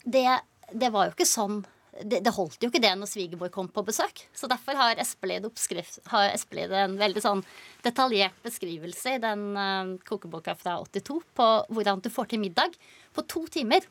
det, 0.02 0.26
det 0.74 0.90
var 0.90 1.06
jo 1.06 1.14
ikke 1.14 1.30
sånn 1.30 1.62
det, 2.04 2.20
det, 2.24 2.32
holdt 2.34 2.62
jo 2.62 2.70
ikke 2.70 2.82
det 2.82 2.92
når 2.98 3.10
svigermor 3.10 3.50
kom 3.54 3.68
på 3.72 3.84
besøk. 3.86 4.22
Så 4.36 4.48
derfor 4.50 4.78
har 4.78 5.00
Espelid, 5.02 5.46
oppskrift, 5.48 6.00
har 6.12 6.32
Espelid 6.32 6.72
en 6.74 6.96
veldig 7.00 7.22
sånn 7.24 7.42
detaljert 7.84 8.36
beskrivelse 8.44 9.16
i 9.16 9.22
den 9.22 9.44
uh, 9.56 9.94
kokeboka 10.08 10.54
fra 10.58 10.78
82 10.84 11.18
på 11.38 11.48
hvordan 11.74 12.02
du 12.04 12.10
får 12.12 12.32
til 12.32 12.42
middag 12.42 12.76
på 13.16 13.24
to 13.30 13.44
timer 13.52 13.86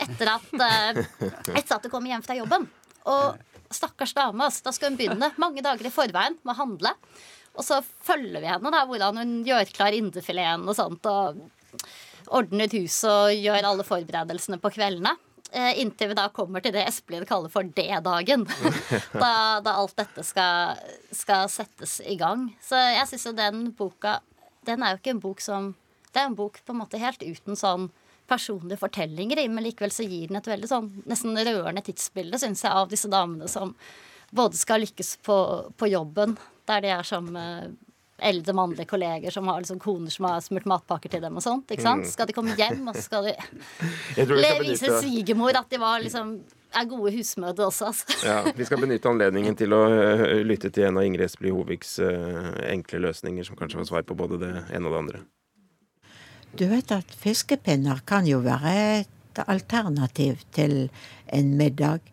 etter 0.00 0.34
at, 0.36 0.50
uh, 0.54 1.00
etter 1.56 1.76
at 1.76 1.84
du 1.84 1.90
kommer 1.92 2.12
hjem 2.12 2.26
fra 2.26 2.38
jobben. 2.38 2.68
Og 3.10 3.72
stakkars 3.72 4.14
dame, 4.16 4.46
altså, 4.46 4.66
da 4.66 4.74
skal 4.74 4.92
hun 4.92 4.98
begynne 5.00 5.32
mange 5.40 5.62
dager 5.64 5.86
i 5.86 5.94
forveien 5.94 6.36
med 6.42 6.54
å 6.54 6.60
handle. 6.60 6.94
Og 7.58 7.66
så 7.66 7.80
følger 7.82 8.42
vi 8.42 8.50
henne, 8.50 8.70
da, 8.72 8.84
hvordan 8.86 9.18
hun 9.20 9.40
gjør 9.46 9.72
klar 9.74 9.96
indrefileten 9.96 10.68
og 10.70 10.76
sånt. 10.78 11.06
Og 11.10 11.40
ordner 12.30 12.70
huset 12.72 13.10
og 13.10 13.34
gjør 13.34 13.66
alle 13.72 13.86
forberedelsene 13.86 14.60
på 14.62 14.72
kveldene. 14.74 15.14
Eh, 15.52 15.80
inntil 15.82 16.12
vi 16.12 16.14
da 16.14 16.28
kommer 16.30 16.62
til 16.62 16.74
det 16.74 16.84
Espelid 16.86 17.26
kaller 17.28 17.50
for 17.50 17.66
D-dagen. 17.66 18.44
da, 19.22 19.32
da, 19.64 19.72
alt 19.72 19.96
dette 19.98 20.22
skal, 20.26 20.78
skal, 21.10 21.48
settes 21.50 21.98
i 22.06 22.14
gang. 22.20 22.48
Så 22.62 22.78
jeg 22.78 23.08
syns 23.10 23.26
jo 23.26 23.34
den 23.36 23.64
boka 23.76 24.20
Den 24.66 24.84
er 24.84 24.94
jo 24.94 25.00
ikke 25.00 25.14
en 25.16 25.22
bok 25.22 25.40
som 25.42 25.72
Det 26.12 26.20
er 26.20 26.28
en 26.28 26.38
bok 26.38 26.60
på 26.62 26.74
en 26.74 26.80
måte 26.82 27.00
helt 27.02 27.22
uten 27.24 27.58
sånn 27.58 27.90
personlige 28.30 28.78
fortellinger 28.78 29.40
i, 29.42 29.48
men 29.50 29.64
likevel 29.66 29.90
så 29.90 30.04
gir 30.06 30.28
den 30.30 30.38
et 30.38 30.46
veldig 30.46 30.68
sånn 30.70 30.86
nesten 31.10 31.34
rørende 31.34 31.82
tidsbilde, 31.82 32.38
syns 32.38 32.62
jeg, 32.62 32.70
av 32.70 32.86
disse 32.92 33.10
damene 33.10 33.48
som 33.50 33.72
både 34.30 34.54
skal 34.54 34.84
lykkes 34.84 35.16
på, 35.26 35.36
på 35.74 35.88
jobben, 35.90 36.36
der 36.70 36.84
de 36.84 36.92
er 36.94 37.08
som 37.08 37.26
eldre 38.26 38.54
mannlige 38.56 38.88
kolleger 38.90 39.34
som 39.34 39.48
har 39.50 39.60
liksom 39.62 39.80
koner 39.82 40.12
som 40.12 40.28
har 40.28 40.40
smurt 40.44 40.68
matpakker 40.70 41.12
til 41.12 41.22
dem 41.24 41.36
og 41.36 41.44
sånt. 41.44 41.70
ikke 41.70 41.84
sant? 41.84 42.06
Mm. 42.06 42.12
Skal 42.12 42.30
de 42.30 42.36
komme 42.36 42.56
hjem, 42.58 42.82
og 42.88 42.96
så 42.96 43.04
skal 43.06 43.30
de 43.30 43.36
vise 44.66 44.96
svigermor 45.00 45.56
at 45.58 45.70
de 45.70 45.80
var 45.80 46.02
liksom 46.04 46.38
er 46.70 46.86
gode 46.86 47.10
husmødre 47.16 47.66
også, 47.66 47.90
altså. 47.90 48.18
Ja, 48.26 48.52
Vi 48.56 48.64
skal 48.64 48.80
benytte 48.80 49.10
anledningen 49.10 49.56
til 49.58 49.74
å 49.74 49.80
uh, 49.90 50.22
lytte 50.46 50.70
til 50.70 50.86
en 50.86 51.00
av 51.00 51.06
Ingrid 51.06 51.26
Espelid 51.26 51.54
Hoviks 51.56 51.96
uh, 51.98 52.52
enkle 52.70 53.02
løsninger, 53.08 53.46
som 53.46 53.58
kanskje 53.58 53.80
var 53.80 53.88
svar 53.88 54.06
på 54.06 54.14
både 54.18 54.38
det 54.38 54.52
ene 54.70 54.86
og 54.86 54.94
det 54.94 55.00
andre. 55.00 55.22
Du 56.54 56.66
vet 56.70 56.94
at 56.94 57.10
fiskepinner 57.14 58.02
kan 58.06 58.26
jo 58.26 58.40
være 58.42 58.74
et 59.00 59.42
alternativ 59.46 60.42
til 60.54 60.88
en 61.30 61.52
middag. 61.58 62.06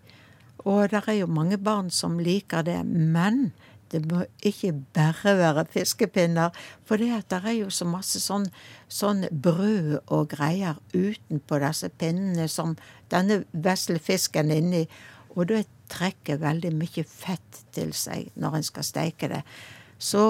Og 0.67 0.89
det 0.91 1.03
er 1.07 1.21
jo 1.21 1.29
mange 1.31 1.57
barn 1.57 1.89
som 1.93 2.19
liker 2.21 2.65
det. 2.67 2.81
Men 2.85 3.51
det 3.91 4.03
må 4.09 4.23
ikke 4.45 4.73
bare 4.95 5.35
være 5.39 5.65
fiskepinner. 5.71 6.55
For 6.87 6.99
det, 6.99 7.23
er 7.31 7.51
jo 7.55 7.69
så 7.73 7.87
masse 7.87 8.19
sånn, 8.23 8.47
sånn 8.87 9.25
brød 9.31 9.97
og 10.13 10.29
greier 10.33 10.79
utenpå 10.93 11.59
disse 11.63 11.89
pinnene 11.89 12.47
som 12.51 12.75
denne 13.11 13.43
vesle 13.51 13.99
fisken 14.03 14.51
inni. 14.51 14.85
Og 15.35 15.47
det 15.51 15.65
trekker 15.91 16.41
veldig 16.41 16.73
mye 16.75 17.03
fett 17.07 17.63
til 17.75 17.93
seg 17.95 18.31
når 18.35 18.59
en 18.59 18.67
skal 18.67 18.87
steike 18.87 19.31
det. 19.31 19.43
Så 19.97 20.23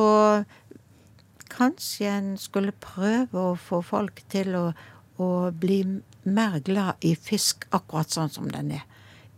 kanskje 1.51 2.11
en 2.11 2.29
skulle 2.39 2.75
prøve 2.83 3.51
å 3.51 3.55
få 3.59 3.81
folk 3.85 4.21
til 4.31 4.55
å, 4.59 4.65
å 5.17 5.29
bli 5.51 5.81
mer 6.27 6.59
glad 6.65 7.03
i 7.07 7.15
fisk 7.15 7.65
akkurat 7.71 8.11
sånn 8.13 8.31
som 8.33 8.51
den 8.51 8.75
er. 8.77 8.85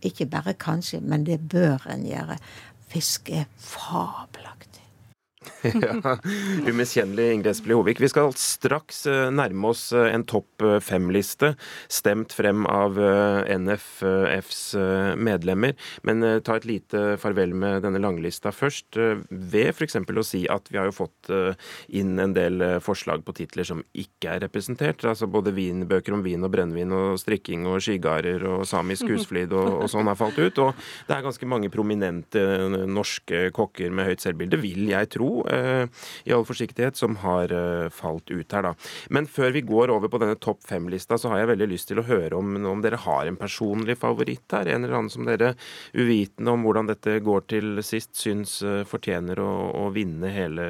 Ikke 0.06 0.30
bare 0.32 0.56
kanskje, 0.56 1.02
men 1.04 1.26
det 1.28 1.42
bør 1.52 1.86
en 1.92 2.06
gjøre. 2.08 2.40
Fisk 2.90 3.30
er 3.30 3.46
fabelaktig. 3.58 4.69
ja, 5.64 6.18
Umiskjennelig 6.68 7.34
Ingrid 7.34 7.48
Espelid 7.48 7.78
Hovik. 7.78 8.00
Vi 8.02 8.10
skal 8.12 8.34
straks 8.36 9.06
eh, 9.08 9.30
nærme 9.32 9.70
oss 9.72 9.86
eh, 9.96 10.10
en 10.12 10.26
topp 10.28 10.64
eh, 10.66 10.80
fem-liste, 10.84 11.54
stemt 11.88 12.34
frem 12.36 12.66
av 12.68 13.00
NFFs 13.00 14.62
medlemmer. 15.20 15.76
Men 16.08 16.26
ta 16.44 16.58
et 16.60 16.68
lite 16.68 17.16
farvel 17.22 17.54
med 17.56 17.86
denne 17.86 18.02
langlista 18.04 18.52
først, 18.52 18.98
ved 19.30 19.72
f.eks. 19.72 19.96
å 19.96 20.26
si 20.26 20.44
at 20.52 20.68
vi 20.72 20.80
har 20.80 20.90
jo 20.90 20.96
fått 20.96 21.30
inn 21.96 22.20
en 22.20 22.34
del 22.36 22.62
forslag 22.84 23.24
på 23.26 23.36
titler 23.38 23.68
som 23.68 23.82
ikke 23.94 24.36
er 24.36 24.44
representert. 24.46 25.06
Altså 25.08 25.30
både 25.32 25.54
vinbøker 25.56 26.16
om 26.16 26.24
vin 26.26 26.44
og 26.46 26.52
brennevin 26.54 26.94
og 26.96 27.20
strikking 27.22 27.68
og 27.70 27.80
skigarder 27.86 28.44
og 28.50 28.66
samisk 28.70 29.08
husflid 29.14 29.56
og, 29.56 29.86
og 29.86 29.92
sånn 29.92 30.12
har 30.12 30.20
falt 30.20 30.40
ut. 30.42 30.64
Og 30.66 30.86
det 31.08 31.16
er 31.16 31.26
ganske 31.26 31.50
mange 31.50 31.72
prominente 31.74 32.44
norske 32.90 33.48
kokker 33.56 33.94
med 33.96 34.12
høyt 34.12 34.26
selvbilde, 34.26 34.60
vil 34.64 34.92
jeg 34.92 35.14
tro 35.16 35.29
Eh, 35.50 35.86
i 36.30 36.34
all 36.34 36.46
forsiktighet, 36.48 36.98
som 37.00 37.18
har 37.24 37.52
eh, 37.56 37.90
falt 37.94 38.32
ut 38.32 38.56
her, 38.56 38.70
da. 38.70 38.74
Men 39.10 39.28
før 39.30 39.54
vi 39.56 39.64
går 39.68 39.94
over 39.94 40.12
på 40.12 40.22
denne 40.22 40.38
topp 40.42 40.64
fem-lista, 40.70 41.18
så 41.20 41.32
har 41.32 41.44
jeg 41.44 41.52
veldig 41.54 41.70
lyst 41.72 41.90
til 41.92 42.02
å 42.02 42.08
høre 42.08 42.38
om, 42.40 42.56
om 42.70 42.84
dere 42.84 43.02
har 43.06 43.30
en 43.30 43.40
personlig 43.40 43.98
favoritt 44.02 44.56
her. 44.56 44.70
En 44.70 44.86
eller 44.86 45.00
annen 45.00 45.14
som 45.14 45.28
dere, 45.28 45.54
uvitende 45.94 46.56
om 46.56 46.68
hvordan 46.68 46.92
dette 46.92 47.20
går 47.26 47.48
til 47.52 47.84
sist, 47.86 48.14
syns 48.20 48.60
eh, 48.66 48.84
fortjener 48.90 49.42
å, 49.44 49.50
å 49.86 49.90
vinne 49.96 50.32
hele 50.34 50.70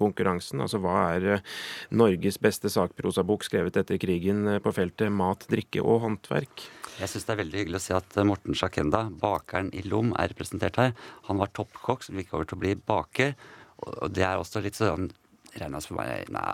konkurransen. 0.00 0.62
Altså 0.64 0.82
hva 0.82 0.98
er 1.14 1.46
Norges 1.94 2.40
beste 2.42 2.72
sakprosabok 2.72 3.46
skrevet 3.46 3.80
etter 3.80 4.00
krigen 4.00 4.46
på 4.62 4.74
feltet 4.74 5.12
mat, 5.14 5.46
drikke 5.50 5.82
og 5.84 6.04
håndverk? 6.06 6.68
Jeg 7.00 7.08
syns 7.08 7.24
det 7.24 7.32
er 7.32 7.38
veldig 7.40 7.60
hyggelig 7.62 7.78
å 7.78 7.84
se 7.84 7.94
at 7.96 8.16
Morten 8.28 8.56
Sjakenda, 8.58 9.06
bakeren 9.22 9.70
i 9.72 9.80
Lom, 9.88 10.10
er 10.20 10.34
representert 10.34 10.76
her. 10.76 10.90
Han 11.30 11.40
var 11.40 11.52
toppkokk, 11.56 12.04
som 12.04 12.18
gikk 12.20 12.34
over 12.34 12.50
til 12.50 12.58
å 12.58 12.60
bli 12.60 12.74
baker. 12.76 13.32
Og 13.80 14.12
det 14.14 14.26
er 14.26 14.40
også 14.40 14.62
litt 14.64 14.78
sånn 14.78 15.10
regna 15.56 15.80
som 15.82 15.98
Nei. 16.30 16.52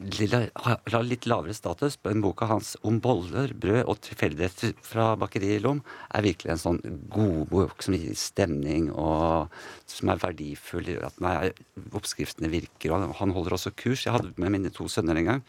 Litt 0.00 1.26
lavere 1.28 1.52
status, 1.52 1.98
men 2.06 2.22
boka 2.24 2.46
hans 2.48 2.72
om 2.88 3.00
boller, 3.04 3.52
brød 3.52 3.82
og 3.84 3.98
tilfeldigheter 4.06 4.72
fra 4.86 5.10
bakeriet 5.20 5.58
i 5.58 5.64
Lom 5.64 5.82
er 6.16 6.24
virkelig 6.24 6.54
en 6.54 6.62
sånn 6.62 6.78
god 7.12 7.50
bok 7.50 7.84
som 7.84 7.96
gir 7.98 8.16
stemning, 8.16 8.88
og 8.92 9.52
som 9.90 10.12
er 10.12 10.22
verdifull. 10.22 10.88
At 11.04 11.20
nei, 11.20 11.50
oppskriftene 11.92 12.52
virker. 12.52 12.94
og 12.96 13.12
Han 13.20 13.36
holder 13.36 13.58
også 13.58 13.74
kurs. 13.76 14.06
Jeg 14.06 14.16
hadde 14.16 14.32
med 14.40 14.56
mine 14.56 14.72
to 14.72 14.88
sønner 14.88 15.20
en 15.20 15.30
gang 15.34 15.44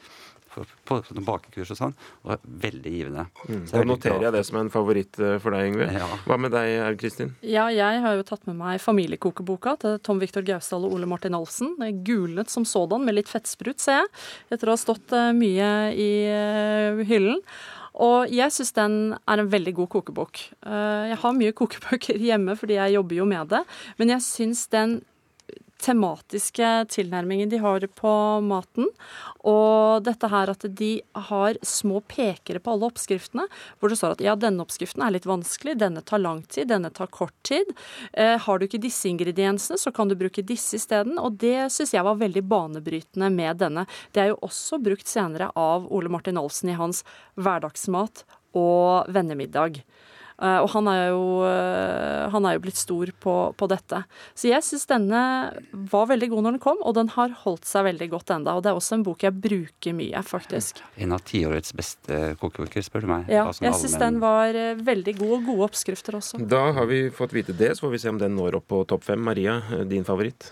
på, 0.52 0.64
på 0.88 1.00
bakekurs 1.26 1.72
og 1.74 1.80
sånn. 1.80 1.96
Og 2.26 2.46
veldig 2.64 2.94
givende. 2.94 3.26
Mm. 3.48 3.64
Da 3.72 3.84
noterer 3.88 4.28
jeg 4.28 4.36
det 4.36 4.44
som 4.48 4.60
en 4.62 4.72
favoritt 4.74 5.20
eh, 5.22 5.38
for 5.42 5.56
deg, 5.56 5.72
Yngve. 5.72 5.90
Ja. 5.96 6.08
Hva 6.28 6.38
med 6.42 6.56
deg, 6.56 7.00
Kristin? 7.02 7.34
Ja, 7.46 7.68
jeg 7.74 8.02
har 8.04 8.18
jo 8.18 8.26
tatt 8.28 8.48
med 8.50 8.60
meg 8.60 8.82
familiekokeboka 8.84 9.78
til 9.82 10.00
Tom 10.06 10.22
Viktor 10.22 10.46
Gausdal 10.48 10.88
og 10.88 10.96
Ole 10.98 11.10
Martin 11.10 11.38
Olsen. 11.38 11.76
Gulnet 12.06 12.52
som 12.54 12.68
sådan, 12.68 13.06
med 13.08 13.20
litt 13.20 13.32
fettsprut, 13.32 13.80
ser 13.82 14.02
jeg. 14.02 14.16
Etter 14.56 14.72
å 14.72 14.76
ha 14.76 14.82
stått 14.82 15.16
eh, 15.18 15.32
mye 15.38 15.70
i 15.96 16.12
eh, 16.32 17.06
hyllen. 17.08 17.40
Og 18.02 18.32
jeg 18.32 18.54
syns 18.56 18.72
den 18.74 18.94
er 19.30 19.42
en 19.42 19.50
veldig 19.52 19.74
god 19.82 19.90
kokebok. 19.92 20.40
Jeg 20.64 21.18
har 21.22 21.34
mye 21.36 21.52
kokebøker 21.54 22.22
hjemme 22.30 22.56
fordi 22.58 22.78
jeg 22.78 22.96
jobber 22.96 23.18
jo 23.18 23.26
med 23.28 23.52
det, 23.52 23.60
men 24.00 24.14
jeg 24.14 24.24
syns 24.24 24.64
den 24.72 25.02
tematiske 25.82 26.70
tilnærmingen 26.94 27.50
de 27.50 27.60
har 27.62 27.86
på 27.98 28.14
maten. 28.46 28.88
Og 29.48 30.04
dette 30.06 30.30
her 30.30 30.52
at 30.54 30.66
de 30.78 30.92
har 31.28 31.58
små 31.66 32.02
pekere 32.06 32.62
på 32.62 32.76
alle 32.76 32.90
oppskriftene, 32.92 33.48
hvor 33.80 33.92
det 33.92 33.98
står 34.00 34.16
at 34.16 34.24
ja, 34.26 34.36
denne 34.40 34.62
oppskriften 34.64 35.04
er 35.06 35.16
litt 35.16 35.28
vanskelig, 35.30 35.78
denne 35.82 36.04
tar 36.06 36.22
lang 36.22 36.44
tid, 36.46 36.70
denne 36.72 36.92
tar 36.94 37.10
kort 37.14 37.36
tid. 37.48 37.74
Eh, 38.14 38.38
har 38.42 38.60
du 38.60 38.68
ikke 38.68 38.82
disse 38.82 39.10
ingrediensene, 39.10 39.80
så 39.82 39.94
kan 39.96 40.12
du 40.12 40.18
bruke 40.20 40.46
disse 40.46 40.78
isteden. 40.78 41.18
Og 41.22 41.40
det 41.42 41.72
syns 41.74 41.96
jeg 41.96 42.06
var 42.06 42.22
veldig 42.22 42.46
banebrytende 42.52 43.32
med 43.34 43.62
denne. 43.64 43.88
Det 44.14 44.26
er 44.26 44.32
jo 44.34 44.42
også 44.46 44.82
brukt 44.84 45.10
senere 45.10 45.50
av 45.58 45.90
Ole 45.90 46.12
Martin 46.14 46.40
Olsen 46.42 46.72
i 46.72 46.78
hans 46.78 47.04
hverdagsmat 47.40 48.26
og 48.58 49.12
vennemiddag. 49.12 49.82
Eh, 50.42 50.58
og 50.64 50.72
han 50.74 50.88
er 50.90 51.02
jo, 51.12 51.26
eh, 51.46 52.30
han 52.34 52.48
er 52.48 52.56
jo 52.58 52.64
blitt 52.64 52.80
stor 52.80 53.12
på, 53.22 53.36
på 53.58 53.70
dette. 53.70 54.02
Så 54.34 54.50
jeg 54.50 54.66
syns 54.66 54.88
denne 54.90 55.22
var 55.92 56.08
veldig 56.10 56.32
god 56.32 56.48
når 56.48 56.58
den 56.58 56.64
kom, 56.64 56.82
og 56.82 56.96
den 56.98 57.12
har 57.14 57.36
holdt 57.44 57.68
seg 57.70 57.86
veldig 57.92 58.08
godt 58.16 58.34
enda. 58.34 58.56
Og 58.58 58.66
det 58.66 58.72
er 58.72 58.80
også 58.80 58.98
en 58.98 59.06
bok 59.06 59.26
jeg 59.28 59.38
bruker 59.38 59.98
mye, 59.98 60.24
faktisk. 60.26 60.82
En 60.98 61.14
av 61.14 61.22
tiårets 61.30 61.76
beste 61.78 62.22
kokebøker, 62.42 62.86
spør 62.86 63.06
du 63.06 63.12
meg. 63.14 63.30
Ja, 63.32 63.46
jeg 63.54 63.78
syns 63.84 64.00
den 64.02 64.18
var 64.24 64.58
eh, 64.58 64.74
veldig 64.82 65.18
god, 65.22 65.36
og 65.38 65.52
gode 65.52 65.70
oppskrifter 65.70 66.18
også. 66.18 66.42
Da 66.52 66.64
har 66.78 66.90
vi 66.90 67.04
fått 67.14 67.38
vite 67.38 67.56
det, 67.58 67.76
så 67.78 67.86
får 67.86 67.96
vi 67.96 68.02
se 68.02 68.14
om 68.14 68.22
den 68.22 68.36
når 68.40 68.62
opp 68.62 68.70
på 68.72 68.82
topp 68.90 69.06
fem. 69.06 69.22
Maria, 69.22 69.60
din 69.86 70.08
favoritt? 70.08 70.50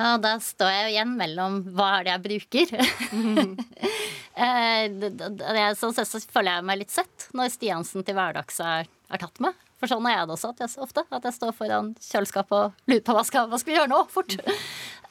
Ja, 0.00 0.14
da 0.16 0.36
står 0.40 0.70
jeg 0.72 0.84
jo 0.84 0.92
igjen 0.94 1.10
mellom 1.18 1.58
hva 1.76 1.88
er 1.98 2.06
det 2.06 2.12
jeg 2.14 2.24
bruker. 2.24 2.70
eh, 4.46 5.74
sånn 5.76 5.96
sett 5.96 6.08
så 6.08 6.20
føler 6.24 6.54
jeg 6.54 6.66
meg 6.70 6.80
litt 6.80 6.94
sett 6.94 7.26
når 7.36 7.52
Stiansen 7.52 8.06
til 8.06 8.16
hverdags 8.16 8.62
er, 8.64 8.88
er 8.88 9.20
tatt 9.20 9.42
med. 9.44 9.58
For 9.80 9.92
sånn 9.92 10.06
er 10.08 10.18
jeg 10.18 10.28
det 10.28 10.36
også 10.36 10.52
at 10.54 10.62
jeg, 10.64 10.72
ofte. 10.86 11.04
At 11.12 11.26
jeg 11.28 11.36
står 11.36 11.52
foran 11.56 11.92
kjøleskapet 12.00 12.56
og 12.56 12.90
lurer 12.92 13.04
på 13.04 13.16
hva 13.16 13.24
skal, 13.28 13.50
hva 13.52 13.60
skal 13.60 13.72
vi 13.72 13.78
gjøre 13.78 13.92
nå? 13.92 14.00
Fort. 14.12 14.36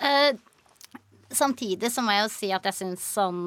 eh, 0.09 0.31
samtidig 1.29 1.93
så 1.93 2.05
må 2.05 2.15
jeg 2.15 2.25
jo 2.25 2.33
si 2.33 2.49
at 2.55 2.65
jeg 2.69 2.79
syns 2.79 3.05
sånn 3.13 3.45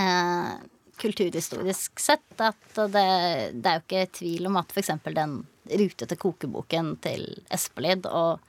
eh, 0.00 0.56
kulturhistorisk 1.00 2.00
sett 2.00 2.40
at 2.40 2.76
det, 2.76 3.06
det, 3.52 3.68
er 3.68 3.76
jo 3.76 3.84
ikke 3.84 4.12
tvil 4.22 4.48
om 4.48 4.56
at 4.60 4.72
f.eks. 4.72 4.92
den 5.12 5.40
rutete 5.76 6.16
kokeboken 6.20 6.94
til 7.04 7.26
Espelid 7.52 8.08
og 8.08 8.40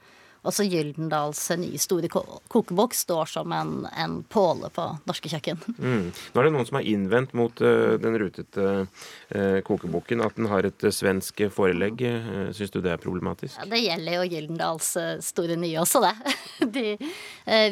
også 0.46 0.66
Gyldendals 0.68 1.40
nye 1.58 1.78
store 1.80 2.10
kokebok 2.10 2.94
står 2.94 3.30
som 3.32 3.52
en, 3.54 3.72
en 3.90 4.20
påle 4.30 4.70
på 4.74 4.88
norske 5.08 5.32
kjøkken. 5.32 5.62
Mm. 5.88 6.10
Nå 6.10 6.40
er 6.40 6.44
det 6.44 6.50
noen 6.52 6.66
som 6.66 6.76
har 6.76 6.86
innvendt 6.90 7.32
mot 7.38 7.60
uh, 7.62 7.94
den 8.02 8.16
rutete 8.20 8.64
uh, 8.82 9.58
kokeboken 9.64 10.20
at 10.24 10.36
den 10.36 10.48
har 10.50 10.66
et 10.66 10.84
uh, 10.84 10.90
svensk 10.92 11.40
forelegg. 11.54 12.02
Uh, 12.02 12.50
Syns 12.56 12.74
du 12.74 12.80
det 12.84 12.90
er 12.92 13.00
problematisk? 13.00 13.54
Ja, 13.56 13.68
det 13.70 13.80
gjelder 13.84 14.18
jo 14.18 14.26
Gyldendals 14.34 14.90
store 15.24 15.56
nye 15.60 15.78
også, 15.80 16.02
det. 16.04 16.34
De, 16.78 16.84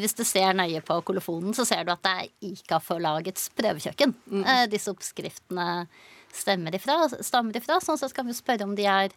hvis 0.01 0.17
du 0.17 0.23
ser 0.25 0.55
nøye 0.57 0.81
på 0.87 0.97
kolofonen, 1.07 1.53
så 1.57 1.67
ser 1.69 1.85
du 1.85 1.93
at 1.93 2.05
det 2.07 2.15
er 2.15 2.53
ICA-forlagets 2.53 3.51
prøvekjøkken. 3.59 4.15
Mm. 4.31 4.47
disse 4.73 4.93
oppskriftene 4.95 5.67
stemmer 6.37 6.75
ifra, 6.77 7.01
stammer 7.21 7.57
ifra. 7.59 7.81
Sånn 7.83 7.99
sett 8.01 8.15
kan 8.17 8.29
vi 8.29 8.37
spørre 8.37 8.67
om 8.67 8.75
de 8.79 8.87
er 8.89 9.15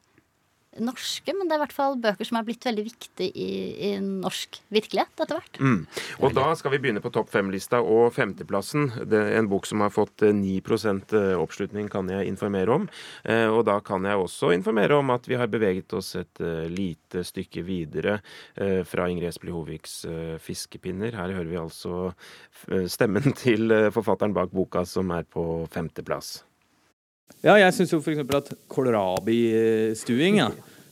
norske, 0.77 1.33
men 1.33 1.47
det 1.49 1.55
er 1.55 1.59
i 1.59 1.63
hvert 1.63 1.73
fall 1.75 1.95
bøker 2.01 2.27
som 2.27 2.37
er 2.39 2.45
blitt 2.47 2.65
veldig 2.67 2.83
viktige 2.85 3.29
i, 3.33 3.49
i 3.89 3.91
norsk 3.99 4.59
virkelighet 4.73 5.23
etter 5.23 5.39
hvert. 5.39 5.59
Mm. 5.59 5.79
Og 6.21 6.35
da 6.37 6.45
skal 6.59 6.75
vi 6.75 6.81
begynne 6.83 7.01
på 7.03 7.11
topp 7.13 7.31
fem-lista 7.33 7.81
og 7.81 8.13
femteplassen. 8.13 8.89
Det 9.09 9.17
er 9.17 9.39
en 9.39 9.49
bok 9.49 9.65
som 9.69 9.81
har 9.83 9.93
fått 9.93 10.23
9 10.23 10.53
eh, 10.53 10.91
eh, 11.17 11.33
oppslutning, 11.39 11.89
kan 11.91 12.11
jeg 12.13 12.29
informere 12.29 12.75
om. 12.75 12.87
Eh, 13.23 13.47
og 13.49 13.63
da 13.69 13.79
kan 13.85 14.05
jeg 14.05 14.21
også 14.21 14.53
informere 14.55 14.99
om 14.99 15.09
at 15.15 15.29
vi 15.29 15.39
har 15.39 15.49
beveget 15.49 15.93
oss 15.97 16.13
et 16.19 16.41
lite 16.69 17.23
stykke 17.25 17.63
videre 17.65 18.19
fra 18.87 19.07
Ingrid 19.09 19.29
Espelid 19.29 19.55
Hoviks 19.55 20.05
'Fiskepinner'. 20.39 21.15
Her 21.15 21.33
hører 21.33 21.49
vi 21.49 21.59
altså 21.59 22.13
stemmen 22.87 23.33
til 23.43 23.73
forfatteren 23.91 24.35
bak 24.35 24.53
boka, 24.53 24.85
som 24.85 25.11
er 25.11 25.25
på 25.25 25.65
femteplass. 25.73 26.48
Ja, 27.39 27.55
jeg 27.55 27.75
syns 27.75 27.93
jo 27.93 28.01
f.eks. 28.03 28.19
at 28.35 28.51
kålrabistuing, 28.71 30.41
ja, 30.41 30.49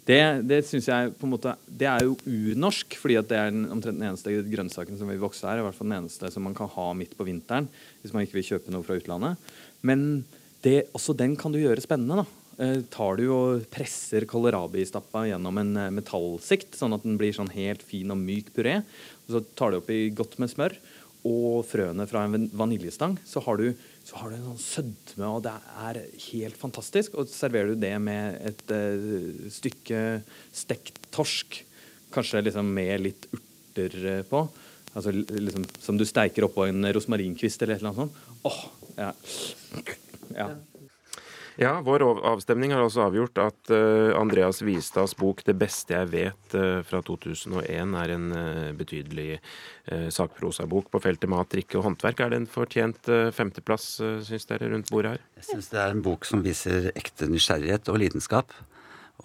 det, 0.08 0.22
det 0.48 0.62
synes 0.64 0.88
jeg 0.88 1.12
på 1.20 1.28
en 1.28 1.34
måte 1.34 1.52
Det 1.68 1.88
er 1.90 2.06
jo 2.08 2.16
urnorsk, 2.24 2.96
fordi 2.96 3.18
at 3.20 3.28
det 3.28 3.40
er 3.40 3.52
den, 3.52 3.66
omtrent 3.74 4.00
den 4.00 4.08
eneste 4.08 4.32
grønnsaken 4.48 5.00
som 5.00 5.12
vil 5.12 5.20
vokse 5.20 5.44
her. 5.50 5.60
I 5.60 5.66
hvert 5.66 5.76
fall 5.76 5.90
den 5.90 5.98
eneste 6.00 6.32
som 6.32 6.48
man 6.48 6.56
kan 6.56 6.72
ha 6.72 6.88
midt 6.96 7.18
på 7.20 7.28
vinteren 7.28 7.68
hvis 8.02 8.16
man 8.16 8.24
ikke 8.24 8.40
vil 8.40 8.48
kjøpe 8.54 8.72
noe 8.72 8.88
fra 8.88 8.96
utlandet. 9.02 9.50
Men 9.84 10.24
det, 10.64 10.88
også 10.96 11.16
den 11.18 11.36
kan 11.40 11.52
du 11.52 11.60
gjøre 11.60 11.84
spennende. 11.84 12.24
da. 12.24 12.48
Eh, 12.58 12.80
tar 12.90 13.20
du 13.20 13.28
og 13.30 13.68
presser 13.70 14.26
kålrabistappa 14.30 15.28
gjennom 15.28 15.60
en 15.62 15.76
eh, 15.78 15.92
metallsikt, 15.94 16.74
sånn 16.80 16.96
at 16.96 17.04
den 17.06 17.20
blir 17.20 17.36
sånn 17.36 17.52
helt 17.54 17.84
fin 17.86 18.10
og 18.14 18.18
myk 18.18 18.50
puré. 18.56 18.80
Og 19.28 19.36
så 19.36 19.44
tar 19.60 19.74
du 19.74 19.82
oppi 19.82 20.08
godt 20.16 20.40
med 20.42 20.50
smør 20.50 20.78
og 21.28 21.68
frøene 21.68 22.08
fra 22.10 22.24
en 22.26 22.48
vaniljestang. 22.58 23.20
Så 23.28 23.44
har 23.46 23.60
du 23.60 23.68
så 24.08 24.16
har 24.22 24.32
du 24.32 24.38
en 24.38 24.46
sånn 24.54 24.62
sødme, 24.64 25.28
og 25.28 25.42
det 25.44 25.52
er 25.84 25.98
helt 26.30 26.56
fantastisk. 26.60 27.18
Og 27.20 27.28
serverer 27.28 27.74
du 27.74 27.82
det 27.82 27.92
med 28.00 28.38
et 28.48 28.72
uh, 28.72 29.50
stykke 29.52 30.04
stekt 30.56 31.02
torsk, 31.12 31.60
kanskje 32.16 32.46
liksom 32.46 32.72
med 32.78 33.04
litt 33.04 33.28
urter 33.36 33.98
uh, 34.06 34.22
på, 34.30 34.46
altså 34.94 35.12
liksom 35.12 35.68
som 35.84 36.00
du 36.00 36.06
steiker 36.08 36.48
oppå 36.48 36.70
en 36.70 36.88
rosmarinkvist 36.96 37.66
eller 37.66 37.76
et 37.76 37.84
eller 37.84 37.92
annet 37.92 38.06
sånt. 38.06 38.40
Åh, 38.48 38.62
ja. 38.96 39.12
ja. 40.40 40.50
Ja, 41.58 41.80
vår 41.82 42.04
avstemning 42.22 42.70
har 42.76 42.84
også 42.86 43.08
avgjort 43.08 43.40
at 43.42 43.72
uh, 43.74 44.14
Andreas 44.20 44.60
Vistads 44.62 45.16
bok 45.18 45.42
'Det 45.42 45.56
beste 45.58 45.96
jeg 45.96 46.10
vet' 46.12 46.54
uh, 46.54 46.84
fra 46.86 47.02
2001 47.02 47.96
er 47.98 48.14
en 48.14 48.28
uh, 48.32 48.72
betydelig 48.78 49.40
sakprosabok 49.88 50.90
på 50.92 51.00
feltet 51.00 51.30
mat, 51.32 51.48
drikke 51.48 51.78
og 51.80 51.86
håndverk. 51.86 52.20
Er 52.20 52.30
det 52.30 52.40
en 52.42 52.50
fortjent 52.52 53.08
femteplass, 53.32 54.02
syns 54.28 54.46
dere, 54.50 54.68
rundt 54.68 54.90
bordet 54.92 55.14
her? 55.14 55.22
Jeg 55.40 55.46
syns 55.48 55.70
det 55.72 55.80
er 55.80 55.94
en 55.96 56.02
bok 56.04 56.28
som 56.28 56.42
viser 56.44 56.90
ekte 56.92 57.30
nysgjerrighet 57.32 57.88
og 57.88 58.02
lidenskap. 58.02 58.52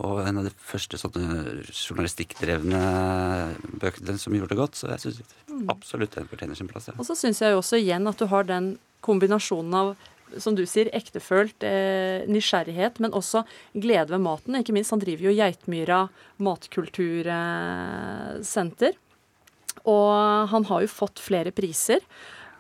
Og 0.07 0.23
en 0.23 0.38
av 0.38 0.47
de 0.47 0.53
første 0.55 1.01
sånne 1.03 1.64
journalistikkdrevne 1.66 2.79
bøkene 3.83 4.14
som 4.23 4.38
gjorde 4.38 4.55
det 4.55 4.61
godt. 4.62 4.79
Så 4.79 4.92
jeg 4.95 5.03
syns 5.03 5.35
absolutt 5.75 6.14
den 6.14 6.31
fortjener 6.31 6.55
sin 6.55 6.71
plass. 6.71 6.92
Ja. 6.92 6.95
Og 6.95 7.11
så 7.11 7.18
syns 7.18 7.42
jeg 7.42 7.57
jo 7.57 7.59
også 7.59 7.83
igjen 7.83 8.07
at 8.07 8.23
du 8.23 8.31
har 8.31 8.47
den 8.47 8.77
kombinasjonen 9.03 9.75
av 9.75 9.97
som 10.40 10.55
du 10.57 10.64
sier, 10.68 10.88
ektefølt 10.97 11.62
eh, 11.66 12.23
nysgjerrighet, 12.31 13.01
men 13.03 13.12
også 13.16 13.42
glede 13.75 14.12
ved 14.14 14.21
maten. 14.25 14.57
Ikke 14.59 14.75
minst, 14.77 14.92
han 14.95 15.03
driver 15.03 15.23
jo 15.29 15.37
Geitmyra 15.37 16.01
matkultursenter. 16.42 18.92
Og 19.88 20.12
han 20.53 20.64
har 20.68 20.79
jo 20.85 20.88
fått 20.90 21.18
flere 21.23 21.51
priser. 21.55 22.01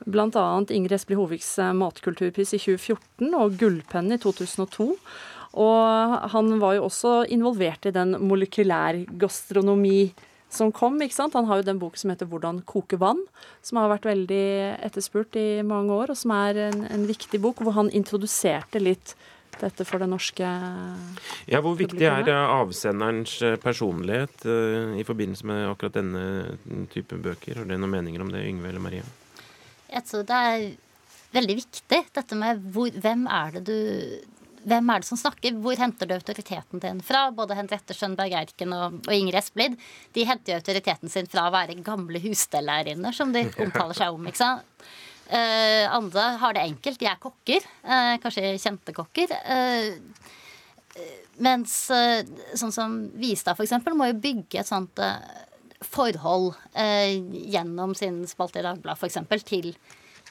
Bl.a. 0.02 0.64
Ingrid 0.74 0.96
Espelid 0.96 1.20
Hoviks 1.20 1.58
eh, 1.62 1.76
matkulturpris 1.78 2.54
i 2.56 2.62
2014 2.62 3.36
og 3.38 3.54
Gullpennen 3.60 4.16
i 4.16 4.22
2002. 4.22 4.88
Og 5.62 5.82
han 6.32 6.46
var 6.62 6.72
jo 6.78 6.86
også 6.88 7.12
involvert 7.32 7.82
i 7.86 7.94
den 7.94 8.10
molekylærgastronomi 8.24 10.00
som 10.52 10.72
kom. 10.72 11.00
ikke 11.00 11.16
sant? 11.16 11.36
Han 11.38 11.48
har 11.48 11.60
jo 11.60 11.68
den 11.70 11.80
boken 11.80 11.98
som 11.98 12.10
heter 12.12 12.28
'Hvordan 12.28 12.62
koke 12.68 12.98
vann', 13.00 13.24
som 13.62 13.78
har 13.78 13.88
vært 13.88 14.10
veldig 14.10 14.78
etterspurt 14.84 15.36
i 15.36 15.62
mange 15.62 15.90
år, 15.90 16.10
og 16.10 16.16
som 16.16 16.30
er 16.30 16.68
en, 16.68 16.84
en 16.84 17.06
viktig 17.06 17.40
bok, 17.40 17.62
hvor 17.62 17.72
han 17.72 17.90
introduserte 17.90 18.78
litt 18.80 19.14
dette 19.60 19.84
for 19.84 20.02
det 20.02 20.08
norske 20.08 20.46
Ja, 21.48 21.60
Hvor 21.60 21.76
viktig 21.76 22.02
er 22.02 22.28
avsenderens 22.32 23.34
eh, 23.42 23.58
personlighet 23.60 24.46
uh, 24.46 24.96
i 24.98 25.04
forbindelse 25.04 25.46
med 25.46 25.68
akkurat 25.68 25.98
denne 25.98 26.56
type 26.92 27.18
bøker? 27.20 27.60
Har 27.60 27.68
dere 27.68 27.82
noen 27.82 27.92
meninger 27.92 28.24
om 28.24 28.32
det, 28.32 28.46
Yngve 28.48 28.72
eller 28.72 28.80
Maria? 28.80 29.04
Jeg 29.92 30.04
tror 30.08 30.24
det 30.28 30.40
er 30.48 30.66
veldig 31.32 31.56
viktig, 31.56 32.00
dette 32.16 32.38
med 32.38 32.64
hvor, 32.72 32.90
hvem 32.90 33.26
er 33.28 33.58
det 33.58 33.64
du 33.68 33.78
hvem 34.68 34.90
er 34.92 35.02
det 35.02 35.08
som 35.08 35.18
snakker? 35.18 35.56
Hvor 35.62 35.78
henter 35.78 36.08
du 36.08 36.14
autoriteten 36.14 36.82
din 36.82 37.00
fra? 37.04 37.24
Både 37.34 37.56
Henriette 37.58 37.94
Skjønberg 37.96 38.34
Erken 38.42 38.74
og, 38.76 38.98
og 39.06 39.14
Ingrid 39.14 39.40
Espelid 39.40 39.78
de 40.14 40.26
henter 40.28 40.54
jo 40.54 40.60
autoriteten 40.60 41.12
sin 41.12 41.28
fra 41.30 41.48
å 41.48 41.54
være 41.54 41.78
gamle 41.84 42.20
husstellærerinner, 42.22 43.14
som 43.16 43.32
de 43.34 43.46
omtaler 43.62 43.98
seg 43.98 44.14
om. 44.14 44.28
ikke 44.28 44.42
sant? 44.42 44.86
Uh, 45.32 45.86
andre 45.88 46.24
har 46.42 46.54
det 46.54 46.66
enkelt. 46.66 47.00
De 47.00 47.08
er 47.08 47.20
kokker. 47.20 47.64
Uh, 47.86 48.18
kanskje 48.22 48.52
kjente 48.60 48.94
kokker. 48.96 49.32
Uh, 49.48 51.00
mens 51.42 51.72
sånn 51.88 52.74
som 52.74 52.98
Vistad, 53.16 53.56
eksempel, 53.56 53.96
må 53.96 54.10
jo 54.10 54.18
bygge 54.20 54.60
et 54.60 54.68
sånt 54.68 55.00
forhold 55.88 56.50
gjennom 57.48 57.94
sin 57.96 58.18
spalte 58.28 58.60
i 58.60 58.64
Dagbladet, 58.66 59.00
f.eks., 59.00 59.46
til, 59.48 59.70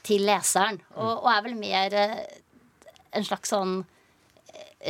til 0.06 0.22
leseren. 0.28 0.78
Og, 0.94 1.24
og, 1.24 1.26
er 1.32 1.42
vel 1.48 1.58
mer 1.58 1.96
en 1.98 3.26
slags 3.26 3.50
sånn 3.50 3.80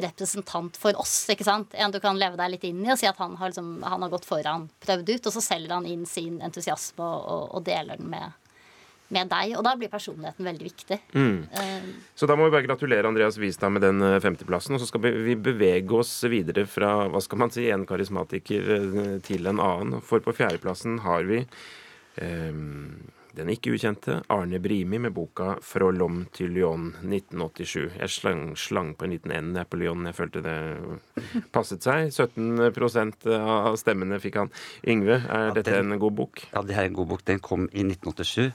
representant 0.00 0.76
for 0.80 0.96
oss. 1.00 1.14
ikke 1.32 1.46
sant? 1.46 1.74
En 1.74 1.92
du 1.92 2.00
kan 2.00 2.18
leve 2.18 2.38
deg 2.40 2.54
litt 2.54 2.68
inn 2.68 2.84
i 2.84 2.92
og 2.92 3.00
si 3.00 3.08
at 3.08 3.18
han 3.20 3.36
har, 3.40 3.52
liksom, 3.52 3.82
han 3.84 4.04
har 4.04 4.12
gått 4.12 4.28
foran, 4.28 4.68
prøvd 4.84 5.16
ut, 5.16 5.26
og 5.26 5.34
så 5.34 5.44
selger 5.44 5.74
han 5.76 5.88
inn 5.88 6.06
sin 6.08 6.40
entusiasme 6.44 7.04
og, 7.04 7.26
og, 7.26 7.44
og 7.58 7.66
deler 7.66 8.00
den 8.00 8.08
med, 8.12 8.38
med 9.12 9.30
deg. 9.32 9.54
Og 9.58 9.66
da 9.66 9.74
blir 9.78 9.92
personligheten 9.92 10.48
veldig 10.48 10.68
viktig. 10.70 11.00
Mm. 11.12 11.38
Uh, 11.52 11.92
så 12.16 12.28
da 12.30 12.38
må 12.38 12.48
vi 12.48 12.56
bare 12.56 12.68
gratulere 12.70 13.10
Andreas 13.10 13.40
Wistad 13.42 13.74
med 13.74 13.84
den 13.84 14.00
eh, 14.06 14.20
femteplassen. 14.24 14.76
Og 14.76 14.82
så 14.82 14.88
skal 14.88 15.04
vi 15.04 15.36
bevege 15.36 15.98
oss 16.00 16.14
videre 16.32 16.64
fra 16.70 16.94
hva 17.12 17.22
skal 17.24 17.44
man 17.44 17.52
si, 17.54 17.68
en 17.72 17.88
karismatiker 17.88 18.76
eh, 18.78 19.16
til 19.26 19.50
en 19.50 19.60
annen. 19.60 20.00
For 20.06 20.24
på 20.24 20.36
fjerdeplassen 20.40 21.02
har 21.04 21.28
vi 21.28 21.42
um, 22.22 23.12
den 23.36 23.48
ikke 23.52 23.72
ukjente 23.72 24.18
Arne 24.32 24.58
Brimi 24.60 24.98
med 25.00 25.14
boka 25.16 25.56
'Fra 25.64 25.88
Lom 25.90 26.26
til 26.36 26.52
Lyon 26.52 26.90
1987'. 27.00 27.96
Jeg 27.98 28.10
slang, 28.12 28.42
slang 28.56 28.92
på 28.94 29.06
en 29.06 29.14
liten 29.14 29.32
N 29.32 29.64
på 29.64 29.78
Lyon. 29.80 30.04
Jeg 30.04 30.18
følte 30.18 30.42
det 30.44 30.56
passet 31.54 31.82
seg. 31.82 32.12
17% 32.12 33.26
av 33.38 33.76
stemmene 33.80 34.20
fikk 34.20 34.36
han. 34.36 34.52
Yngve, 34.84 35.16
er 35.24 35.48
ja, 35.48 35.54
dette 35.56 35.72
den, 35.72 35.92
en 35.92 36.02
god 36.02 36.16
bok? 36.18 36.44
Ja, 36.52 36.62
det 36.62 36.76
er 36.76 36.90
en 36.90 36.98
god 36.98 37.08
bok. 37.14 37.24
Den 37.24 37.40
kom 37.40 37.68
i 37.72 37.86
1987. 37.86 38.52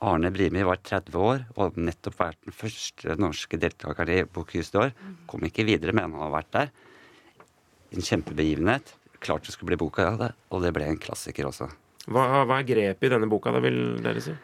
Arne 0.00 0.30
Brimi 0.32 0.62
var 0.64 0.78
30 0.80 1.18
år 1.20 1.44
og 1.60 1.76
nettopp 1.76 2.16
vært 2.22 2.38
den 2.46 2.56
første 2.56 3.18
norske 3.20 3.58
deltakeren 3.60 4.14
i 4.14 4.22
Bokhuset 4.24 4.78
i 4.78 4.82
år. 4.86 4.96
Kom 5.28 5.44
ikke 5.44 5.66
videre, 5.68 5.92
men 5.92 6.06
han 6.06 6.22
har 6.22 6.32
vært 6.38 6.54
der. 6.56 6.72
En 7.92 8.06
kjempebegivenhet. 8.06 8.94
Klart 9.20 9.44
det 9.44 9.52
skulle 9.52 9.74
bli 9.74 9.82
boka 9.82 10.06
av 10.06 10.18
det, 10.22 10.34
og 10.48 10.62
det 10.64 10.72
ble 10.72 10.86
en 10.88 11.02
klassiker 11.02 11.50
også. 11.50 11.68
Hva, 12.10 12.44
hva, 12.44 12.58
er 12.58 12.66
grepet 12.66 13.06
i 13.06 13.12
denne 13.12 13.28
boka, 13.30 13.52
da, 13.54 13.60
vil 13.62 14.00
dere 14.02 14.22
si? 14.24 14.34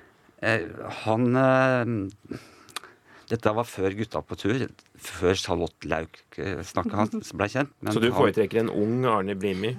Eh, 0.45 0.67
han 1.03 1.39
eh, 1.41 2.39
Dette 3.31 3.55
var 3.57 3.67
før 3.67 3.97
Gutta 3.99 4.23
på 4.23 4.39
tur. 4.39 4.67
Før 5.03 5.39
Charlotte 5.39 5.89
Lauk-snakket 5.91 6.99
hans 6.99 7.17
han 7.17 7.39
ble 7.41 7.49
kjent. 7.51 7.73
Så 7.91 8.03
du 8.03 8.13
foretrekker 8.15 8.63
en 8.63 8.71
ung 8.71 9.01
Arne 9.11 9.35
Brimi? 9.39 9.75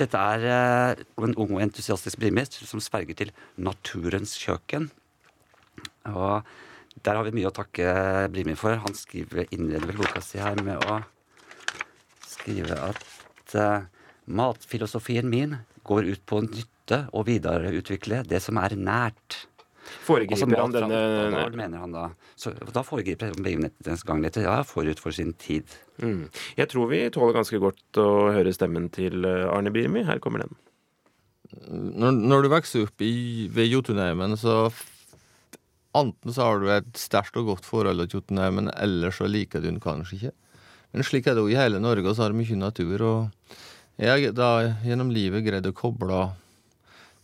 Dette 0.00 0.24
er 0.32 0.48
eh, 0.48 1.04
en 1.22 1.36
ung 1.36 1.54
og 1.58 1.62
entusiastisk 1.62 2.18
Brimi 2.18 2.46
som 2.50 2.82
sverger 2.82 3.18
til 3.22 3.32
naturens 3.60 4.34
kjøkken. 4.40 4.90
Og 6.10 6.42
der 7.04 7.16
har 7.16 7.24
vi 7.28 7.36
mye 7.36 7.50
å 7.50 7.54
takke 7.54 8.26
Brimi 8.32 8.56
for. 8.58 8.80
Han 8.82 8.96
skriver 8.96 9.46
innleder 9.54 9.94
boka 9.96 10.22
si 10.24 10.40
her 10.42 10.58
med 10.66 10.82
å 10.90 11.00
skrive 12.26 12.76
at 12.90 13.54
uh, 13.54 13.86
matfilosofien 14.26 15.28
min 15.28 15.58
går 15.86 16.08
ut 16.10 16.22
på 16.28 16.42
nytt 16.46 16.79
støtte 16.90 17.06
og 17.14 17.26
videreutvikle 17.28 18.24
det 18.26 18.40
som 18.42 18.58
er 18.58 18.74
nært. 18.76 19.46
Foregriper 20.04 20.60
han 20.60 20.74
denne 20.74 20.98
mener 21.56 21.80
han 21.80 21.90
da 21.90 22.02
så, 22.38 22.52
Da 22.52 22.82
foregriper 22.84 23.32
begivenhetens 23.34 24.04
gang 24.06 24.20
dette 24.22 24.44
ja, 24.44 24.62
forut 24.62 25.00
for 25.00 25.10
sin 25.10 25.32
tid. 25.34 25.66
Mm. 25.98 26.28
Jeg 26.56 26.68
tror 26.70 26.90
vi 26.90 27.08
tåler 27.10 27.34
ganske 27.34 27.58
godt 27.58 27.98
å 27.98 28.30
høre 28.30 28.52
stemmen 28.54 28.88
til 28.92 29.24
eh, 29.24 29.48
Arne 29.50 29.72
Birmi. 29.72 30.04
Her 30.06 30.20
kommer 30.22 30.44
den. 30.44 30.54
Når, 31.66 32.20
når 32.22 32.42
du 32.42 32.48
vokser 32.52 32.86
opp 32.86 33.02
i, 33.02 33.48
ved 33.50 33.70
Jotunheimen, 33.70 34.36
så 34.38 34.70
Enten 35.90 36.30
så 36.30 36.44
har 36.46 36.60
du 36.62 36.68
et 36.70 36.90
sterkt 36.94 37.34
og 37.34 37.48
godt 37.48 37.64
forhold 37.66 37.98
til 38.04 38.20
Jotunheimen, 38.20 38.68
eller 38.78 39.10
så 39.10 39.26
liker 39.26 39.58
du 39.58 39.66
den 39.66 39.80
kanskje 39.82 40.14
ikke. 40.14 40.30
Men 40.94 41.02
slik 41.02 41.26
er 41.26 41.34
det 41.34 41.42
jo 41.42 41.50
i 41.50 41.56
hele 41.58 41.80
Norge, 41.82 42.06
og 42.06 42.14
så 42.14 42.28
har 42.28 42.30
vi 42.30 42.44
mye 42.44 42.58
natur. 42.60 43.02
Og 43.02 43.56
jeg 43.98 44.28
har 44.28 44.36
da 44.38 44.50
gjennom 44.86 45.10
livet 45.10 45.42
greid 45.42 45.66
å 45.66 45.74
koble 45.74 46.20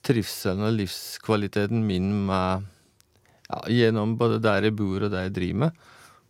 trivselen 0.06 0.64
og 0.66 0.76
livskvaliteten 0.78 1.82
min 1.86 2.12
med, 2.28 2.66
ja, 3.48 3.60
gjennom 3.72 4.16
både 4.20 4.40
der 4.44 4.68
jeg 4.68 4.76
bor 4.78 5.06
og 5.06 5.12
det 5.12 5.26
jeg 5.26 5.36
driver 5.40 5.62
med. 5.66 5.82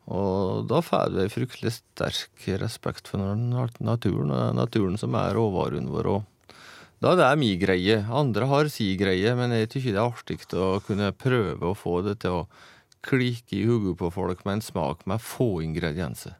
Og 0.06 0.68
da 0.70 0.80
får 0.86 1.10
du 1.16 1.24
fryktelig 1.32 1.72
sterk 1.80 2.46
respekt 2.62 3.10
for 3.10 3.18
naturen, 3.18 4.30
og 4.30 4.54
naturen 4.54 4.98
som 5.00 5.16
er 5.18 5.34
råvarene 5.34 5.90
vår. 5.90 6.10
Og 6.14 6.62
da 7.02 7.12
det 7.18 7.26
er 7.26 7.40
min 7.40 7.58
greie. 7.60 7.98
Andre 8.08 8.46
har 8.48 8.70
si 8.72 8.92
greie, 8.96 9.34
men 9.36 9.52
jeg 9.52 9.68
syns 9.72 9.88
det 9.90 9.98
er 9.98 10.04
artig 10.04 10.38
å 10.54 10.78
kunne 10.86 11.10
prøve 11.12 11.72
å 11.72 11.76
få 11.76 12.00
det 12.06 12.20
til 12.22 12.42
å 12.42 12.46
klikke 13.06 13.58
i 13.58 13.66
hodet 13.66 13.96
på 14.00 14.10
folk 14.14 14.44
med 14.46 14.58
en 14.58 14.64
smak 14.64 15.04
med 15.06 15.22
få 15.22 15.60
ingredienser. 15.66 16.38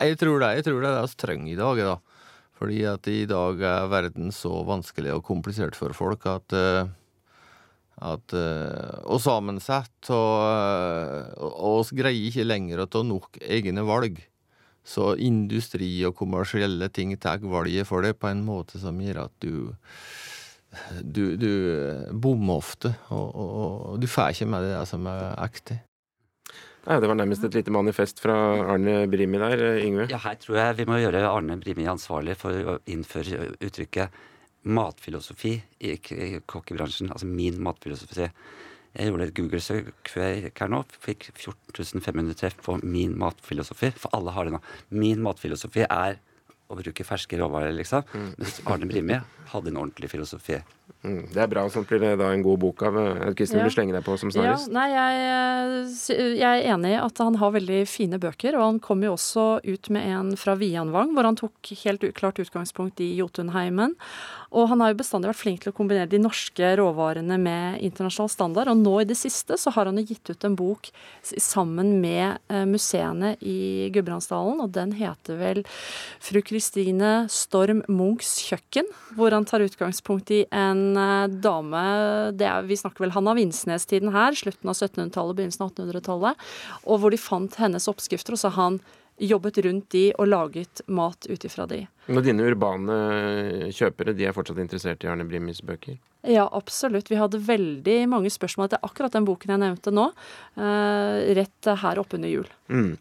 Jeg 0.00 0.16
tror 0.20 0.40
det, 0.40 0.54
jeg 0.56 0.68
tror 0.68 0.80
det 0.80 0.90
er 0.90 1.00
det 1.00 1.10
vi 1.10 1.20
trenger 1.20 1.52
i 1.52 1.58
dag. 1.58 1.82
da. 1.90 1.96
Fordi 2.60 2.82
at 2.84 3.08
i 3.08 3.24
dag 3.24 3.62
er 3.64 3.88
verden 3.88 4.32
så 4.36 4.60
vanskelig 4.68 5.14
og 5.14 5.24
komplisert 5.24 5.78
for 5.78 5.96
folk 5.96 6.26
at 6.28 6.56
uh, 6.56 6.90
at, 8.00 8.32
uh, 8.32 9.00
og 9.12 9.20
sammensatt, 9.20 10.08
og, 10.12 11.36
og 11.36 11.80
oss 11.82 11.92
greier 11.96 12.30
ikke 12.30 12.46
lenger 12.46 12.80
å 12.80 12.88
ta 12.88 13.02
nok 13.04 13.40
egne 13.44 13.84
valg. 13.84 14.22
Så 14.80 15.12
industri 15.20 15.90
og 16.08 16.16
kommersielle 16.16 16.88
ting 16.88 17.12
tar 17.20 17.42
valget 17.44 17.88
for 17.88 18.04
deg 18.04 18.16
på 18.16 18.30
en 18.30 18.40
måte 18.46 18.80
som 18.80 18.96
gjør 19.00 19.26
at 19.26 19.34
du 19.44 19.68
du, 21.02 21.34
du 21.34 21.50
bommer 22.14 22.60
ofte, 22.60 22.92
og, 23.10 23.28
og, 23.34 23.48
og, 23.90 23.94
du 24.00 24.06
får 24.06 24.36
ikke 24.36 24.46
med 24.52 24.64
deg 24.64 24.76
det 24.78 24.84
som 24.86 25.08
er 25.10 25.32
ekte. 25.42 25.80
Nei, 26.86 26.96
Det 27.00 27.08
var 27.10 27.18
nærmest 27.18 27.44
et 27.44 27.54
lite 27.54 27.72
manifest 27.74 28.22
fra 28.22 28.34
Arne 28.72 29.04
Brimi 29.10 29.38
der, 29.38 29.62
Yngve. 29.84 30.08
Ja, 30.10 30.18
her 30.24 30.38
tror 30.40 30.56
jeg 30.56 30.78
vi 30.80 30.88
må 30.88 30.96
gjøre 31.00 31.26
Arne 31.28 31.58
Brimi 31.60 31.84
ansvarlig 31.90 32.38
for 32.40 32.56
å 32.56 32.78
innføre 32.88 33.50
uttrykket 33.60 34.16
matfilosofi 34.64 35.54
i 35.84 35.94
kokkebransjen. 36.48 37.12
Altså 37.12 37.28
min 37.28 37.60
matfilosofi. 37.64 38.30
Jeg 38.90 39.06
gjorde 39.06 39.28
et 39.28 39.36
Google-søk 39.36 40.10
før 40.10 40.26
jeg 40.26 40.42
gikk 40.46 40.64
her 40.64 40.72
nå. 40.72 40.80
Fikk 41.04 41.28
14.500 41.36 42.40
treff 42.40 42.58
på 42.64 42.80
min 42.82 43.14
matfilosofi. 43.20 43.92
For 44.00 44.16
alle 44.16 44.34
har 44.34 44.48
det 44.48 44.56
nå. 44.56 44.64
Min 44.96 45.22
matfilosofi 45.24 45.84
er 45.86 46.18
å 46.70 46.78
bruke 46.78 47.06
ferske 47.06 47.38
råvarer, 47.38 47.74
liksom. 47.76 48.06
Mm. 48.14 48.28
Mens 48.38 48.60
Arne 48.70 48.88
Brimi 48.90 49.20
hadde 49.52 49.72
en 49.72 49.80
ordentlig 49.82 50.10
filosofi. 50.12 50.58
Mm, 51.04 51.32
det 51.32 51.40
er 51.42 51.46
bra. 51.48 51.62
Sånn 51.72 51.86
blir 51.88 52.00
det 52.02 52.18
da 52.20 52.30
en 52.34 52.42
god 52.44 52.58
bok 52.60 52.82
av. 52.82 52.96
Eh, 52.98 53.32
Kristin, 53.34 53.58
Ja. 53.58 53.64
vil 53.64 53.70
du 53.70 53.74
slenge 53.74 53.92
deg 53.96 54.04
på 54.04 54.18
som 54.18 54.28
Ja, 54.30 54.56
snarest? 54.56 54.70
nei, 54.72 54.88
jeg, 54.90 55.14
eh, 56.18 56.36
jeg 56.36 56.64
er 56.64 56.74
enig 56.74 56.90
i 56.92 57.00
at 57.04 57.18
han 57.18 57.34
har 57.36 57.50
veldig 57.52 57.80
fine 57.88 58.18
bøker, 58.20 58.54
og 58.54 58.60
han 58.66 58.80
kom 58.80 59.02
jo 59.02 59.14
også 59.14 59.60
ut 59.64 59.90
med 59.90 60.06
en 60.06 60.36
fra 60.36 60.54
Vianvang, 60.56 61.14
hvor 61.14 61.24
han 61.24 61.36
tok 61.36 61.52
helt 61.84 62.00
klart 62.14 62.38
utgangspunkt 62.42 63.00
i 63.00 63.16
Jotunheimen. 63.16 63.94
Og 64.52 64.68
han 64.68 64.80
har 64.80 64.92
jo 64.92 64.98
bestandig 64.98 65.30
vært 65.30 65.42
flink 65.44 65.60
til 65.62 65.72
å 65.72 65.76
kombinere 65.76 66.08
de 66.10 66.18
norske 66.18 66.76
råvarene 66.76 67.38
med 67.38 67.80
internasjonal 67.80 68.30
standard, 68.30 68.68
og 68.68 68.76
nå 68.82 69.00
i 69.00 69.04
det 69.04 69.16
siste 69.16 69.56
så 69.56 69.72
har 69.72 69.86
han 69.86 69.96
jo 69.96 70.04
gitt 70.04 70.28
ut 70.30 70.44
en 70.44 70.56
bok 70.56 70.90
sammen 71.22 72.00
med 72.00 72.38
eh, 72.50 72.64
museene 72.66 73.36
i 73.40 73.90
Gudbrandsdalen, 73.94 74.60
og 74.60 74.72
den 74.72 74.92
heter 74.98 75.38
vel 75.38 75.62
Fru 76.20 76.40
Kristine 76.42 77.28
Storm 77.30 77.82
Munchs 77.88 78.40
kjøkken, 78.48 78.88
hvor 79.16 79.30
han 79.36 79.44
tar 79.48 79.60
utgangspunkt 79.64 80.30
i 80.34 80.42
en 80.50 80.79
eh, 80.98 81.26
dame 81.44 81.82
er, 81.82 82.64
Vi 82.68 82.78
snakker 82.78 83.04
vel 83.04 83.14
Hanna 83.14 83.34
Vinsnes-tiden 83.38 84.12
her, 84.14 84.36
slutten 84.38 84.70
av 84.70 84.76
1700-tallet, 84.78 85.36
begynnelsen 85.38 85.66
av 85.66 85.72
1800-tallet. 85.74 86.48
Og 86.86 87.02
hvor 87.02 87.14
de 87.14 87.20
fant 87.20 87.60
hennes 87.60 87.88
oppskrifter, 87.90 88.36
og 88.36 88.42
så 88.42 88.52
han 88.56 88.80
jobbet 89.20 89.60
rundt 89.64 89.90
de 89.94 90.04
og 90.16 90.30
laget 90.30 90.82
mat 90.88 91.28
ut 91.28 91.44
ifra 91.44 91.66
de. 91.70 91.84
Og 92.10 92.22
dine 92.24 92.46
urbane 92.48 93.00
kjøpere 93.76 94.16
de 94.16 94.26
er 94.26 94.34
fortsatt 94.36 94.58
interessert 94.62 95.04
i 95.04 95.10
Arne 95.10 95.28
Brimis 95.28 95.60
bøker? 95.64 95.98
Ja, 96.26 96.44
absolutt. 96.52 97.08
Vi 97.08 97.16
hadde 97.16 97.38
veldig 97.40 98.02
mange 98.12 98.28
spørsmål 98.32 98.66
etter 98.68 98.82
akkurat 98.84 99.14
den 99.14 99.24
boken 99.24 99.54
jeg 99.54 99.60
nevnte 99.62 99.92
nå, 99.94 100.10
eh, 100.60 101.30
rett 101.38 101.70
her 101.80 102.00
oppunder 102.02 102.28
jul. 102.28 102.50
Mm. 102.68 102.98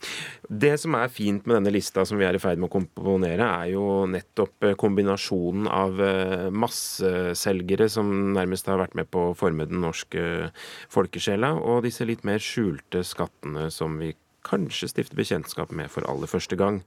Det 0.48 0.72
som 0.80 0.96
er 0.96 1.12
fint 1.12 1.44
med 1.44 1.58
denne 1.58 1.74
lista 1.76 2.06
som 2.08 2.20
vi 2.20 2.28
er 2.28 2.38
i 2.38 2.40
ferd 2.40 2.62
med 2.62 2.70
å 2.70 2.78
komponere, 2.78 3.44
er 3.44 3.74
jo 3.74 4.06
nettopp 4.08 4.70
eh, 4.70 4.78
kombinasjonen 4.80 5.68
av 5.68 6.00
eh, 6.00 6.48
masseselgere 6.48 7.90
som 7.92 8.08
nærmest 8.38 8.72
har 8.72 8.80
vært 8.80 8.96
med 8.96 9.12
på 9.12 9.30
å 9.30 9.36
forme 9.38 9.68
den 9.68 9.84
norske 9.84 10.54
folkesjela, 10.88 11.58
og 11.60 11.84
disse 11.90 12.08
litt 12.08 12.24
mer 12.24 12.40
skjulte 12.40 13.04
skattene 13.04 13.68
som 13.74 14.00
vi 14.00 14.14
kanskje 14.48 14.90
stifte 14.92 15.18
bekjentskap 15.18 15.72
med 15.76 15.92
for 15.92 16.06
aller 16.10 16.30
første 16.30 16.58
gang. 16.60 16.82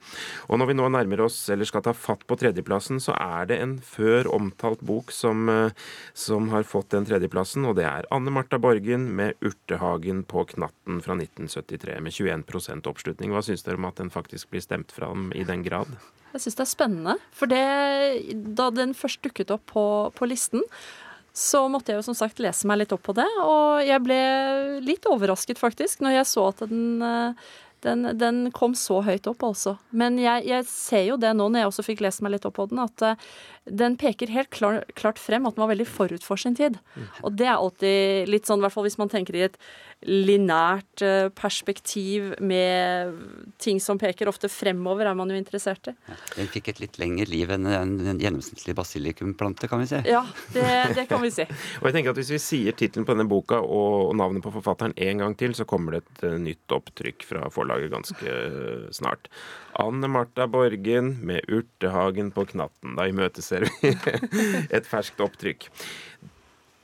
Og 0.49 0.61
når 0.61 0.71
vi 0.71 0.77
nå 0.79 0.89
nærmer 0.93 1.25
oss, 1.27 1.39
eller 1.53 1.69
skal 1.69 1.85
ta 1.87 1.95
fatt 1.97 2.25
på 2.29 2.39
tredjeplassen, 2.41 3.01
så 3.03 3.17
er 3.19 3.51
det 3.51 3.61
en 3.63 3.77
før 3.85 4.31
omtalt 4.33 4.83
bok 4.87 5.13
som, 5.15 5.49
eh, 5.49 5.75
som 6.15 6.49
har 6.55 6.69
fått 6.69 6.91
den 6.95 7.07
tredjeplassen, 7.09 7.67
og 7.69 7.77
det 7.77 7.87
er 7.89 8.09
Anne 8.11 8.31
Marta 8.31 8.59
Borgen 8.59 9.15
med 9.17 9.35
'Urtehagen 9.41 10.25
på 10.25 10.47
knatten' 10.55 11.03
fra 11.03 11.15
1973, 11.15 12.01
med 12.01 12.13
21% 12.13 12.87
oppslutning. 12.87 13.31
Hva 13.31 13.43
syns 13.43 13.63
dere 13.63 13.77
om 13.77 13.85
at 13.85 13.97
den 13.97 14.11
faktisk 14.11 14.51
blir 14.51 14.61
stemt 14.61 14.93
fram 14.93 15.33
i 15.35 15.45
den 15.45 15.63
grad? 15.63 15.89
Jeg 16.33 16.41
syns 16.41 16.57
det 16.57 16.65
er 16.65 16.71
spennende, 16.71 17.15
for 17.31 17.47
det, 17.47 18.55
da 18.57 18.71
den 18.73 18.95
først 18.97 19.21
dukket 19.21 19.51
opp 19.53 19.67
på, 19.75 19.85
på 20.17 20.29
listen, 20.29 20.63
så 21.33 21.65
måtte 21.73 21.93
jeg 21.93 22.01
jo 22.01 22.07
som 22.11 22.17
sagt 22.17 22.41
lese 22.45 22.69
meg 22.69 22.83
litt 22.83 22.93
opp 22.95 23.05
på 23.09 23.15
det, 23.17 23.29
og 23.41 23.83
jeg 23.87 24.05
ble 24.05 24.23
litt 24.85 25.07
overrasket 25.09 25.61
faktisk 25.61 26.05
når 26.05 26.19
jeg 26.19 26.29
så 26.29 26.49
at 26.51 26.65
den, 26.69 27.01
eh, 27.07 27.53
den, 27.87 28.11
den 28.21 28.43
kom 28.55 28.77
så 28.79 29.01
høyt 29.03 29.27
opp, 29.31 29.43
altså. 29.49 29.77
Men 29.91 30.21
jeg, 30.21 30.45
jeg 30.51 30.69
ser 30.69 31.07
jo 31.09 31.17
det 31.21 31.33
nå 31.37 31.49
når 31.49 31.65
jeg 31.65 31.71
også 31.73 31.87
fikk 31.89 32.05
lest 32.05 32.23
meg 32.23 32.37
litt 32.37 32.47
opp 32.49 32.59
på 32.61 32.69
den, 32.71 32.83
at 32.85 33.07
eh, 33.09 33.33
den 33.65 33.95
peker 33.97 34.31
helt 34.35 34.51
klar, 34.51 34.83
klart 34.99 35.21
frem 35.23 35.47
at 35.47 35.55
den 35.55 35.63
var 35.63 35.71
veldig 35.71 35.87
forut 35.87 36.25
for 36.27 36.41
sin 36.41 36.57
tid. 36.59 36.81
Og 37.23 37.37
det 37.39 37.47
er 37.47 37.55
alltid 37.55 38.31
litt 38.31 38.49
sånn, 38.49 38.59
i 38.59 38.67
hvert 38.67 38.75
fall 38.75 38.87
hvis 38.89 38.99
man 38.99 39.13
tenker 39.13 39.39
i 39.39 39.45
et 39.47 39.59
linært 40.03 41.03
eh, 41.07 41.29
perspektiv 41.31 42.33
med 42.43 43.15
ting 43.63 43.79
som 43.81 44.01
peker 44.03 44.27
ofte 44.27 44.51
fremover, 44.51 45.07
er 45.07 45.15
man 45.15 45.31
jo 45.31 45.39
interessert 45.39 45.93
i. 45.93 45.95
Den 46.35 46.51
fikk 46.51 46.73
et 46.73 46.83
litt 46.83 46.99
lengre 46.99 47.29
liv 47.31 47.53
enn 47.55 47.69
en, 47.71 47.95
en 48.11 48.23
gjennomsnittlig 48.23 48.75
basilikumplante, 48.79 49.71
kan 49.71 49.85
vi 49.85 49.89
si. 49.93 50.03
Ja, 50.11 50.25
det, 50.57 50.67
det 50.99 51.07
kan 51.11 51.23
vi 51.23 51.31
si. 51.35 51.47
Og 51.81 51.87
jeg 51.89 51.99
tenker 51.99 52.15
at 52.15 52.19
Hvis 52.19 52.35
vi 52.35 52.43
sier 52.43 52.75
tittelen 52.79 53.07
på 53.07 53.15
denne 53.15 53.29
boka 53.31 53.61
og 53.63 54.11
navnet 54.19 54.43
på 54.43 54.55
forfatteren 54.55 54.97
en 54.97 55.23
gang 55.23 55.39
til, 55.39 55.55
så 55.55 55.67
kommer 55.69 55.95
det 55.95 56.03
et 56.03 56.27
eh, 56.33 56.39
nytt 56.51 56.75
opptrykk 56.75 57.29
fra 57.29 57.47
forlaget 57.55 57.95
ganske 57.95 58.27
eh, 58.27 58.89
snart. 58.95 59.31
Anne 59.79 60.11
Marta 60.11 60.49
Borgen 60.51 61.15
med 61.25 61.47
'Urtehagen 61.47 62.35
på 62.35 62.45
knatten'. 62.51 62.99
Da 62.99 63.07
imøteser 63.09 63.52
vi 63.61 63.93
et 64.77 64.89
ferskt 64.89 65.21
opptrykk. 65.21 65.69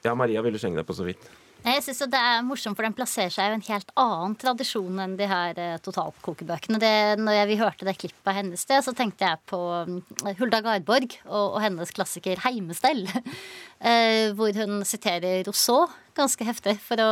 Ja, 0.05 0.15
Maria 0.15 0.43
ville 0.45 0.61
skjenge 0.61 0.79
deg 0.79 0.87
på 0.89 0.97
så 0.97 1.07
vidt. 1.09 1.25
Jeg 1.65 1.83
synes 1.83 1.99
Det 2.13 2.19
er 2.19 2.45
morsomt, 2.47 2.77
for 2.79 2.87
den 2.87 2.95
plasserer 2.95 3.33
seg 3.35 3.51
i 3.51 3.57
en 3.57 3.65
helt 3.67 3.91
annen 3.99 4.37
tradisjon 4.39 5.01
enn 5.03 5.17
de 5.19 5.27
her 5.29 5.59
eh, 5.59 5.79
totalkokebøkene. 5.83 6.79
Det, 6.81 6.93
når 7.19 7.49
vi 7.51 7.59
hørte 7.59 7.89
det 7.89 7.97
klippet 7.99 8.31
av 8.31 8.39
hennes 8.39 8.63
sted, 8.63 8.85
så 8.85 8.95
tenkte 8.97 9.27
jeg 9.27 9.43
på 9.51 9.59
mm, 9.89 9.99
Hulda 10.39 10.63
Garborg 10.65 11.19
og, 11.27 11.57
og 11.57 11.61
hennes 11.65 11.93
klassiker 11.95 12.39
'Heimestell'. 12.45 13.11
eh, 13.89 14.31
hvor 14.39 14.55
hun 14.55 14.85
siterer 14.87 15.43
Rousseau 15.49 15.89
ganske 16.19 16.47
heftig 16.47 16.79
for 16.83 17.03
å 17.03 17.11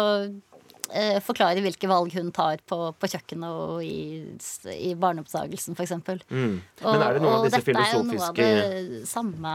eh, 0.93 1.19
forklare 1.25 1.63
hvilke 1.65 1.89
valg 1.91 2.15
hun 2.17 2.31
tar 2.35 2.61
på, 2.69 2.79
på 2.99 3.11
kjøkkenet 3.13 3.51
og 3.51 3.85
i, 3.85 4.23
i 4.73 4.95
barneoppdragelsen, 4.99 5.77
f.eks. 5.77 5.95
Mm. 6.31 6.57
Men 6.83 7.05
er 7.07 7.17
det 7.17 7.23
noen 7.25 7.39
av 7.39 7.47
disse 7.47 7.63
dette 7.63 7.85
er 7.85 7.95
jo 7.95 8.03
noe 8.07 8.27
av 8.29 8.35
det 8.39 9.03
samme 9.09 9.55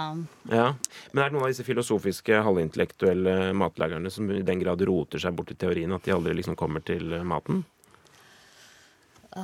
Ja, 0.52 0.68
Men 1.12 1.24
er 1.24 1.30
det 1.30 1.36
noen 1.36 1.46
av 1.46 1.52
disse 1.54 1.68
filosofiske, 1.68 2.42
halvintellektuelle 2.48 3.36
matlagerne 3.58 4.12
som 4.14 4.32
i 4.32 4.42
den 4.48 4.64
grad 4.64 4.84
roter 4.88 5.22
seg 5.22 5.36
bort 5.38 5.54
i 5.54 5.60
teorien 5.60 5.94
at 5.96 6.08
de 6.08 6.16
aldri 6.16 6.36
liksom 6.38 6.58
kommer 6.60 6.84
til 6.86 7.14
eh, 7.18 7.28
maten? 7.28 7.64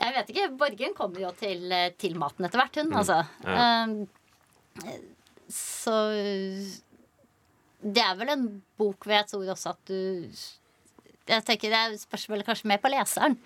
Jeg 0.00 0.12
vet 0.16 0.30
ikke. 0.32 0.50
Borgen 0.60 0.92
kommer 0.96 1.22
jo 1.22 1.30
til, 1.38 1.72
til 2.00 2.16
maten 2.20 2.44
etter 2.46 2.60
hvert, 2.60 2.76
hun, 2.82 2.92
altså. 3.00 3.22
Ja. 3.44 3.84
Um, 3.84 4.06
så 5.50 5.96
Det 7.82 8.02
er 8.04 8.16
vel 8.20 8.28
en 8.34 8.48
bok 8.78 9.04
hvor 9.06 9.16
jeg 9.16 9.28
tror 9.30 9.52
også 9.54 9.74
at 9.76 9.84
du 9.88 10.00
jeg 11.30 11.44
tenker 11.46 11.70
Det 11.70 11.78
er 11.78 11.92
spørsmålet 12.00 12.42
kanskje 12.48 12.66
mer 12.66 12.80
på 12.82 12.90
leseren. 12.90 13.36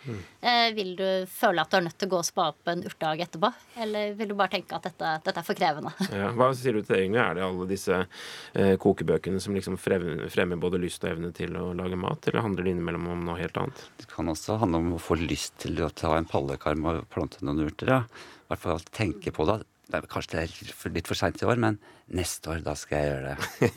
Eh, 0.41 0.71
vil 0.73 0.95
du 0.97 1.05
føle 1.29 1.61
at 1.61 1.69
du 1.69 1.77
er 1.77 1.83
nødt 1.85 1.99
til 2.01 2.09
å 2.09 2.13
gå 2.15 2.21
og 2.23 2.25
spa 2.25 2.47
opp 2.55 2.71
en 2.71 2.81
urtehage 2.87 3.27
etterpå? 3.27 3.51
Eller 3.85 4.15
vil 4.17 4.31
du 4.31 4.35
bare 4.39 4.55
tenke 4.55 4.79
at 4.79 4.87
dette, 4.87 5.11
dette 5.27 5.43
er 5.43 5.45
for 5.45 5.59
krevende? 5.59 5.93
Ja, 6.15 6.31
hva 6.39 6.47
sier 6.57 6.79
du 6.79 6.81
til 6.81 6.95
det 6.95 7.01
egentlig? 7.03 7.21
Er 7.21 7.37
det 7.37 7.45
alle 7.45 7.67
disse 7.69 7.99
eh, 8.01 8.73
kokebøkene 8.81 9.43
som 9.43 9.59
liksom 9.59 9.77
frem- 9.77 10.23
fremmer 10.33 10.63
både 10.63 10.81
lyst 10.81 11.05
og 11.05 11.11
evne 11.13 11.33
til 11.37 11.53
å 11.61 11.75
lage 11.77 11.99
mat, 12.01 12.25
eller 12.31 12.47
handler 12.47 12.65
det 12.65 12.73
innimellom 12.79 13.11
om 13.19 13.27
noe 13.29 13.37
helt 13.43 13.61
annet? 13.61 13.85
Det 14.01 14.09
kan 14.15 14.33
også 14.33 14.57
handle 14.65 14.81
om 14.81 14.95
å 14.97 15.03
få 15.11 15.19
lyst 15.21 15.59
til 15.67 15.77
å 15.85 15.91
ta 15.93 16.15
en 16.17 16.31
pallekarm 16.31 16.89
og 16.89 17.05
plante 17.13 17.45
noen 17.45 17.67
urter. 17.67 17.91
Ja. 17.99 18.01
I 18.47 18.55
hvert 18.55 18.65
fall 18.65 18.89
tenke 18.97 19.35
på 19.35 19.45
det. 19.51 19.61
Det 19.85 19.99
er, 19.99 20.07
kanskje 20.09 20.39
det 20.39 20.43
er 20.43 20.95
litt 20.95 21.09
for, 21.11 21.19
seint 21.19 21.43
i 21.43 21.47
år, 21.47 21.61
men 21.61 21.77
neste 22.17 22.49
år, 22.55 22.63
da 22.65 22.73
skal 22.79 23.03
jeg 23.03 23.11
gjøre 23.11 23.35
det. 23.35 23.71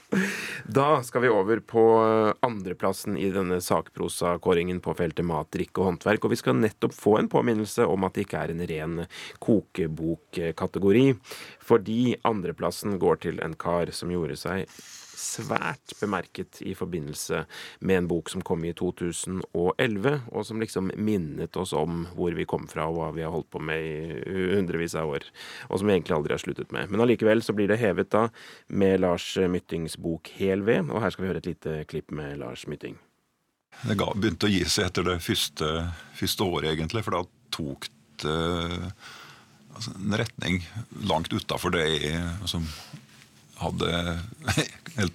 Da 0.80 1.00
skal 1.02 1.24
vi 1.24 1.30
over 1.32 1.62
på 1.64 1.82
eh, 2.04 2.32
andreplassen 2.46 3.16
i 3.18 3.30
denne 3.32 3.56
sakprosakåringen 3.64 4.82
på 4.84 4.94
feltet 4.98 5.26
mat, 5.26 5.48
drikke 5.54 5.80
og 5.80 5.88
håndverk. 5.88 6.26
Og 6.26 6.34
vi 6.34 6.38
skal 6.38 6.58
nettopp 6.60 6.94
få 6.94 7.16
en 7.18 7.30
påminnelse 7.32 7.88
om 7.88 8.04
at 8.06 8.14
det 8.14 8.26
ikke 8.26 8.44
er 8.44 8.52
en 8.52 8.62
ren 8.70 8.96
kokebokkategori. 9.42 11.06
Fordi 11.64 12.00
andreplassen 12.28 13.00
går 13.02 13.24
til 13.24 13.42
en 13.44 13.56
kar 13.58 13.90
som 13.96 14.12
gjorde 14.12 14.38
seg 14.38 14.68
svært 15.20 15.94
bemerket 16.00 16.60
i 16.64 16.74
forbindelse 16.76 17.44
med 17.86 18.00
en 18.00 18.08
bok 18.10 18.30
som 18.32 18.44
kom 18.46 18.64
i 18.64 18.72
2011, 18.76 20.14
og 20.32 20.46
som 20.46 20.62
liksom 20.62 20.90
minnet 20.96 21.58
oss 21.60 21.74
om 21.76 22.06
hvor 22.16 22.34
vi 22.36 22.48
kom 22.48 22.66
fra 22.70 22.88
og 22.88 22.98
hva 22.98 23.10
vi 23.16 23.24
har 23.26 23.34
holdt 23.34 23.50
på 23.52 23.62
med 23.62 23.84
i 23.84 24.46
hundrevis 24.56 24.96
av 24.98 25.12
år, 25.12 25.28
og 25.68 25.80
som 25.80 25.90
vi 25.90 25.98
egentlig 25.98 26.16
aldri 26.16 26.36
har 26.36 26.42
sluttet 26.42 26.74
med. 26.74 26.90
Men 26.90 27.04
allikevel 27.04 27.44
så 27.44 27.54
blir 27.56 27.70
det 27.70 27.80
hevet 27.82 28.10
da 28.14 28.26
med 28.68 29.04
Lars 29.04 29.32
Myttings 29.50 29.98
bok 30.00 30.32
Hel 30.40 30.64
ved, 30.66 30.90
og 30.90 31.04
her 31.04 31.14
skal 31.14 31.26
vi 31.26 31.32
høre 31.32 31.44
et 31.44 31.52
lite 31.52 31.78
klipp 31.90 32.10
med 32.14 32.40
Lars 32.40 32.66
Mytting. 32.70 32.98
Det 33.80 33.96
ga, 33.96 34.10
begynte 34.16 34.48
å 34.48 34.52
gi 34.52 34.64
seg 34.68 34.90
etter 34.90 35.06
det 35.06 35.20
første, 35.24 35.68
første 36.18 36.46
året, 36.46 36.72
egentlig. 36.74 37.04
For 37.06 37.16
da 37.16 37.22
tok 37.54 37.86
det 38.24 38.36
altså, 39.74 39.94
en 39.96 40.18
retning 40.20 40.60
langt 41.08 41.32
utafor 41.32 41.72
det 41.74 41.86
jeg 41.86 42.18
altså, 42.40 42.60
hadde 43.60 44.18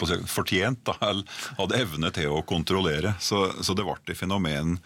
si, 0.10 0.22
fortjent, 0.30 0.84
da, 0.88 0.96
eller 1.10 1.44
hadde 1.60 1.82
evne 1.82 2.14
til 2.16 2.32
å 2.34 2.46
kontrollere. 2.48 3.16
Så, 3.20 3.48
så 3.62 3.76
det 3.78 3.86
ble 3.88 3.98
et 4.00 4.18
fenomen 4.20 4.80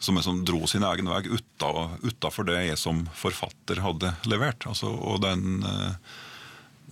som, 0.00 0.16
som 0.22 0.44
dro 0.44 0.66
sin 0.66 0.84
egen 0.86 1.10
vei 1.12 1.22
utafor 1.28 2.48
det 2.48 2.64
jeg 2.70 2.80
som 2.80 3.04
forfatter 3.14 3.82
hadde 3.84 4.14
levert. 4.30 4.64
Altså, 4.66 4.88
og 4.88 5.20
den, 5.24 5.60
eh, 5.66 6.16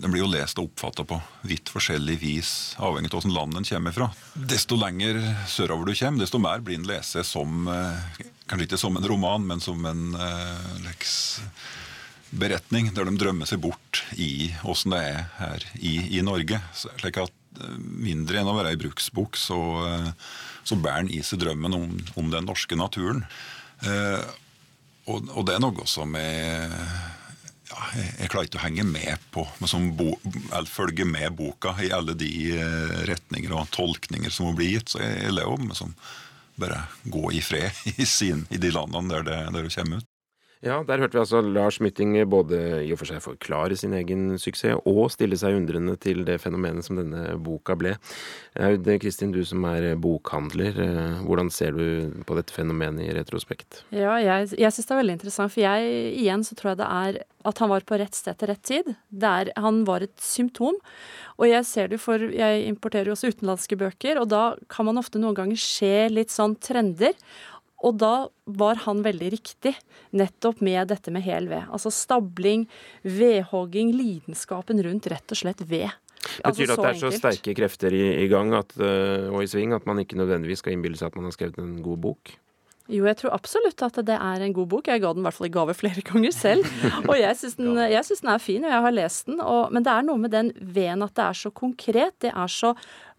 den 0.02 0.12
blir 0.12 0.26
jo 0.26 0.30
lest 0.30 0.60
og 0.60 0.68
oppfatta 0.68 1.06
på 1.08 1.20
vidt 1.48 1.72
forskjellig 1.72 2.18
vis, 2.20 2.52
avhengig 2.76 3.10
av 3.10 3.22
hvilket 3.22 3.36
land 3.38 3.56
den 3.56 3.68
kommer 3.70 3.96
fra. 3.96 4.10
Desto 4.34 4.76
lenger 4.78 5.22
sørover 5.48 5.88
du 5.88 5.96
kommer, 5.96 6.22
desto 6.22 6.42
mer 6.42 6.60
blir 6.64 6.80
den 6.80 6.88
lest 6.90 7.16
som 7.26 7.70
eh, 7.72 8.26
Kanskje 8.48 8.64
ikke 8.64 8.78
som 8.80 8.94
en 8.96 9.04
roman, 9.04 9.42
men 9.44 9.60
som 9.60 9.82
en 9.84 10.14
uh, 10.16 10.76
leks 10.80 11.36
beretning 12.30 12.90
der 12.94 13.08
de 13.08 13.18
drømmer 13.18 13.48
seg 13.48 13.62
bort 13.64 14.02
i 14.20 14.50
åssen 14.68 14.94
det 14.94 15.02
er 15.10 15.28
her 15.38 15.68
i, 15.78 15.94
i 16.18 16.24
Norge. 16.24 16.60
Slik 16.76 17.20
at 17.22 17.60
eh, 17.60 17.76
mindre 17.78 18.40
enn 18.40 18.50
å 18.50 18.56
være 18.56 18.74
ei 18.74 18.80
bruksbok, 18.80 19.38
så, 19.40 19.60
eh, 19.88 20.10
så 20.68 20.78
bærer 20.78 21.06
den 21.06 21.14
i 21.16 21.22
seg 21.24 21.42
drømmen 21.44 21.76
om, 21.78 21.94
om 22.20 22.32
den 22.34 22.48
norske 22.48 22.78
naturen. 22.78 23.24
Eh, 23.86 24.24
og, 25.08 25.30
og 25.32 25.46
det 25.48 25.56
er 25.56 25.64
noe 25.64 25.86
som 25.88 26.12
jeg, 26.18 26.68
ja, 27.68 27.80
jeg, 27.96 28.12
jeg 28.20 28.30
klarer 28.32 28.48
ikke 28.50 28.60
å 28.60 28.66
henge 28.66 28.84
med 28.88 29.28
på 29.32 29.44
liksom, 29.62 29.90
bo, 29.96 30.12
eller 30.50 30.68
følge 30.68 31.08
med 31.08 31.36
boka 31.38 31.74
i 31.84 31.92
alle 31.94 32.16
de 32.18 32.32
eh, 32.56 32.96
retninger 33.08 33.54
og 33.56 33.70
tolkninger 33.74 34.32
som 34.34 34.50
hun 34.50 34.58
blir 34.58 34.76
gitt. 34.76 34.92
Så 34.92 35.02
jeg, 35.04 35.22
jeg 35.24 35.36
lever 35.38 35.64
med 35.64 35.78
som 35.78 35.96
bare 36.58 36.82
gå 37.06 37.32
i 37.38 37.42
fred 37.44 37.72
i, 37.96 38.06
sin, 38.06 38.46
i 38.50 38.60
de 38.60 38.72
landene 38.74 39.14
der 39.14 39.26
det, 39.28 39.40
der 39.54 39.68
det 39.68 39.74
kommer 39.74 40.02
ut. 40.02 40.08
Ja, 40.64 40.80
der 40.82 40.98
hørte 40.98 41.14
vi 41.14 41.20
altså 41.22 41.38
Lars 41.44 41.78
Mytting 41.78 42.16
både 42.26 42.58
i 42.82 42.90
og 42.90 42.98
for 42.98 43.10
seg 43.10 43.22
forklare 43.22 43.76
sin 43.78 43.92
egen 43.94 44.32
suksess, 44.42 44.80
og 44.90 45.12
stille 45.14 45.38
seg 45.38 45.54
undrende 45.54 45.94
til 46.02 46.24
det 46.26 46.40
fenomenet 46.42 46.86
som 46.86 46.98
denne 46.98 47.36
boka 47.38 47.76
ble. 47.78 47.94
Aud 48.58 48.90
Kristin, 48.98 49.30
du 49.34 49.44
som 49.46 49.62
er 49.70 49.92
bokhandler, 50.02 50.80
eh, 50.82 51.20
hvordan 51.22 51.52
ser 51.54 51.78
du 51.78 52.24
på 52.26 52.38
dette 52.38 52.54
fenomenet 52.54 53.06
i 53.06 53.14
retrospekt? 53.14 53.84
Ja, 53.94 54.16
jeg, 54.18 54.50
jeg 54.58 54.74
syns 54.74 54.88
det 54.88 54.96
er 54.96 55.02
veldig 55.04 55.18
interessant, 55.20 55.54
for 55.54 55.62
jeg 55.62 55.92
igjen 56.18 56.42
så 56.46 56.58
tror 56.58 56.72
jeg 56.72 56.80
det 56.82 56.90
er 56.90 57.20
at 57.46 57.62
han 57.62 57.70
var 57.70 57.86
på 57.86 57.96
rett 58.00 58.16
sted 58.18 58.36
til 58.40 58.50
rett 58.50 58.64
tid. 58.66 58.90
Der 59.08 59.52
han 59.56 59.84
var 59.86 60.02
et 60.04 60.16
symptom. 60.20 60.80
Og 61.38 61.46
jeg 61.46 61.66
ser 61.68 61.92
det 61.92 62.00
for 62.02 62.18
Jeg 62.18 62.66
importerer 62.66 63.08
jo 63.08 63.14
også 63.14 63.30
utenlandske 63.30 63.78
bøker, 63.78 64.18
og 64.18 64.28
da 64.32 64.42
kan 64.68 64.88
man 64.88 64.98
ofte 64.98 65.22
noen 65.22 65.38
ganger 65.38 65.60
se 65.62 66.08
litt 66.10 66.34
sånn 66.34 66.58
trender. 66.58 67.14
Og 67.86 67.94
da 68.00 68.14
var 68.58 68.80
han 68.86 69.04
veldig 69.04 69.30
riktig, 69.36 69.76
nettopp 70.10 70.62
med 70.66 70.90
dette 70.90 71.12
med 71.14 71.22
hel 71.22 71.46
ved. 71.50 71.68
Altså 71.70 71.92
stabling, 71.94 72.66
vedhogging, 73.06 73.92
lidenskapen 73.94 74.82
rundt 74.82 75.06
rett 75.12 75.34
og 75.34 75.38
slett 75.38 75.62
ved. 75.62 75.86
Altså, 76.42 76.64
Betyr 76.64 76.66
det 76.66 76.74
at 76.74 76.82
det 76.82 76.90
er 76.90 76.98
så 76.98 77.06
enkelt. 77.06 77.22
sterke 77.22 77.54
krefter 77.54 77.94
i, 77.94 78.02
i 78.24 78.26
gang 78.30 78.50
at, 78.58 78.74
øh, 78.82 79.30
og 79.30 79.44
i 79.44 79.50
sving 79.50 79.72
at 79.76 79.86
man 79.86 80.02
ikke 80.02 80.18
nødvendigvis 80.18 80.64
skal 80.64 80.74
innbille 80.74 80.98
seg 80.98 81.12
at 81.12 81.16
man 81.16 81.30
har 81.30 81.36
skrevet 81.36 81.62
en 81.62 81.78
god 81.84 82.02
bok? 82.02 82.34
Jo, 82.88 83.04
jeg 83.04 83.18
tror 83.20 83.34
absolutt 83.36 83.82
at 83.84 83.98
det 84.08 84.16
er 84.16 84.42
en 84.42 84.54
god 84.56 84.68
bok. 84.72 84.86
Jeg 84.88 85.02
ga 85.02 85.10
den 85.12 85.20
i 85.20 85.26
hvert 85.26 85.36
fall 85.36 85.48
i 85.50 85.52
gave 85.52 85.74
flere 85.76 86.04
ganger 86.08 86.32
selv. 86.32 86.64
Og 87.04 87.18
jeg 87.20 87.36
syns 87.36 87.58
den, 87.58 87.76
jeg 87.76 88.04
synes 88.06 88.22
den 88.24 88.30
er 88.32 88.40
fin, 88.40 88.64
og 88.64 88.72
jeg 88.72 88.84
har 88.86 88.94
lest 88.96 89.26
den. 89.28 89.42
Og, 89.44 89.74
men 89.76 89.84
det 89.84 89.92
er 89.92 90.06
noe 90.08 90.22
med 90.22 90.32
den 90.32 90.48
veden 90.56 91.04
at 91.04 91.12
det 91.18 91.26
er 91.26 91.36
så 91.36 91.52
konkret. 91.52 92.16
Det 92.24 92.32
er 92.32 92.48
så 92.48 92.72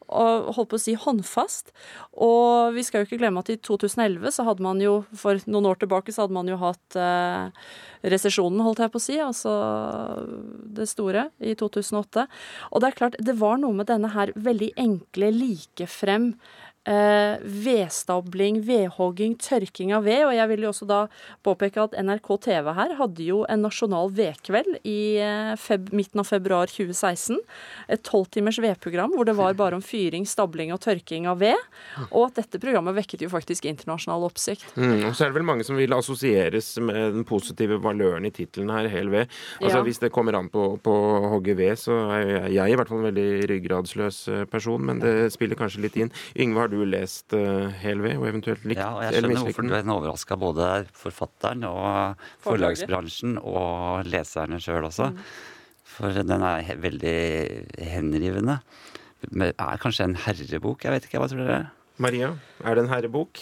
holdt 0.10 0.72
på 0.72 0.78
å 0.80 0.82
si 0.82 0.95
håndfast. 0.97 1.74
Og 2.22 2.76
vi 2.76 2.84
skal 2.86 3.03
jo 3.03 3.10
ikke 3.10 3.20
glemme 3.22 3.43
at 3.43 3.51
i 3.53 3.60
2011 3.62 4.34
så 4.36 4.45
hadde 4.47 4.66
man 4.66 4.82
jo, 4.84 5.03
for 5.16 5.39
noen 5.45 5.70
år 5.70 5.82
tilbake 5.82 6.14
så 6.16 6.26
hadde 6.26 6.38
man 6.38 6.49
jo 6.49 6.57
hatt 6.62 6.97
eh, 6.99 7.68
resesjonen, 8.10 8.64
holdt 8.66 8.82
jeg 8.84 8.93
på 8.93 9.01
å 9.01 9.03
si, 9.03 9.18
altså 9.22 9.53
det 10.78 10.89
store, 10.89 11.30
i 11.39 11.55
2008. 11.60 12.26
Og 12.72 12.82
det 12.82 12.89
er 12.89 12.99
klart, 13.01 13.20
det 13.20 13.38
var 13.39 13.60
noe 13.62 13.76
med 13.76 13.89
denne 13.91 14.12
her 14.16 14.34
veldig 14.36 14.74
enkle, 14.80 15.32
likefrem 15.36 16.32
eh, 16.34 16.60
vedstabling, 16.90 18.62
vedhogging, 18.66 19.36
tørking 19.42 19.92
av 19.96 20.06
ved. 20.08 20.24
Og 20.28 20.34
jeg 20.36 20.50
vil 20.52 20.66
jo 20.66 20.72
også 20.72 20.88
da 20.90 21.00
påpeke 21.46 21.84
at 21.84 21.96
NRK 22.00 22.30
TV 22.46 22.72
her 22.78 22.96
hadde 23.00 23.26
jo 23.26 23.42
en 23.50 23.64
nasjonal 23.66 24.12
vedkveld 24.16 24.80
i 24.88 25.00
eh, 25.22 25.54
feb 25.60 25.92
midten 25.96 26.24
av 26.24 26.30
februar 26.30 26.72
2016. 26.72 27.40
Et 27.92 28.04
tolvtimers 28.06 28.60
vedprogram 28.64 29.14
hvor 29.16 29.28
det 29.28 29.36
var 29.38 29.58
bare 29.60 29.78
om 29.78 29.84
fyring, 29.86 30.26
stabling 30.30 30.74
og 30.76 30.82
tørking 30.86 31.28
av 31.30 31.42
ved. 31.44 31.58
Og 32.10 32.30
at 32.30 32.42
dette 32.42 32.62
programmet 32.62 32.98
vekket 32.98 33.26
jo 33.26 33.32
faktisk 33.32 33.68
internasjonal 33.70 34.26
oppsikt. 34.28 34.66
Mm, 34.80 35.10
og 35.10 35.14
så 35.18 35.26
er 35.26 35.34
det 35.34 35.40
vel 35.40 35.48
mange 35.50 35.68
som 35.68 35.78
vil 35.80 35.94
assosieres 35.96 36.72
med 36.84 37.16
den 37.18 37.28
positive 37.28 37.80
valøren 37.84 38.28
i 38.28 38.34
tittelen 38.36 38.72
her, 38.74 38.90
hel 38.92 39.12
ved. 39.14 39.30
Altså 39.60 39.80
Ja. 39.80 39.86
Hvis 39.90 40.02
det 40.02 40.12
kommer 40.12 40.36
an 40.36 40.50
på, 40.52 40.78
på 40.84 40.94
hogge 41.32 41.56
ved, 41.56 41.78
så 41.80 41.96
er 42.12 42.24
jeg, 42.28 42.52
jeg 42.58 42.74
i 42.74 42.76
hvert 42.78 42.90
fall 42.92 43.00
en 43.00 43.08
veldig 43.08 43.48
ryggradsløs 43.50 44.18
eh, 44.28 44.44
person, 44.50 44.84
men 44.86 45.00
det 45.00 45.32
spiller 45.34 45.58
kanskje 45.58 45.84
litt 45.86 45.96
inn. 45.98 46.12
Yngve, 46.36 46.68
har 46.70 46.76
du 46.78 46.86
lest 46.86 47.34
uh, 47.34 47.70
hel 47.82 48.01
og 48.05 48.28
eventuelt 48.30 48.65
likt 48.70 48.80
Ja, 48.80 48.91
og 48.93 49.01
jeg 49.05 49.24
skjønner 49.24 49.41
hvorfor 49.47 49.65
den? 49.65 49.74
er 49.89 49.93
overraska 49.95 50.38
både 50.39 50.67
forfatteren 50.93 51.65
og 51.65 52.28
forlagsbransjen 52.45 53.39
og 53.41 54.05
leserne 54.09 54.59
sjøl 54.61 54.86
også. 54.89 55.09
For 55.89 56.13
den 56.13 56.45
er 56.45 56.61
he 56.67 56.78
veldig 56.80 57.15
henrivende. 57.89 58.59
Men 59.34 59.51
er 59.51 59.82
kanskje 59.82 60.05
en 60.07 60.20
herrebok? 60.28 60.86
Jeg 60.86 60.95
vet 60.95 61.09
ikke, 61.09 61.20
hva 61.20 61.32
tror 61.32 61.43
dere? 61.43 61.63
Maria, 61.99 62.32
er 62.63 62.78
det 62.78 62.86
en 62.86 62.93
herrebok? 62.93 63.41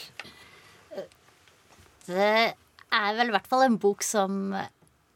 Det 2.08 2.32
er 2.48 3.20
vel 3.20 3.30
i 3.30 3.36
hvert 3.36 3.52
fall 3.52 3.68
en 3.68 3.78
bok 3.82 4.06
som 4.08 4.56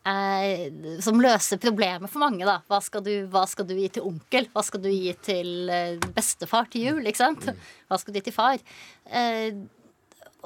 er, 0.08 0.72
som 1.04 1.20
løser 1.22 1.60
problemet 1.62 2.10
for 2.10 2.24
mange, 2.24 2.46
da. 2.48 2.60
Hva 2.70 2.80
skal, 2.84 3.04
du, 3.06 3.12
hva 3.32 3.44
skal 3.50 3.68
du 3.70 3.76
gi 3.78 3.90
til 3.98 4.08
onkel? 4.08 4.48
Hva 4.54 4.64
skal 4.66 4.82
du 4.84 4.90
gi 4.90 5.14
til 5.26 5.70
eh, 5.70 6.10
bestefar 6.16 6.70
til 6.72 6.88
jul? 6.88 7.06
Ikke 7.06 7.22
sant? 7.22 7.46
Hva 7.88 8.02
skal 8.02 8.14
du 8.14 8.20
gi 8.20 8.26
til 8.30 8.36
far? 8.36 8.64
Eh, 9.06 9.62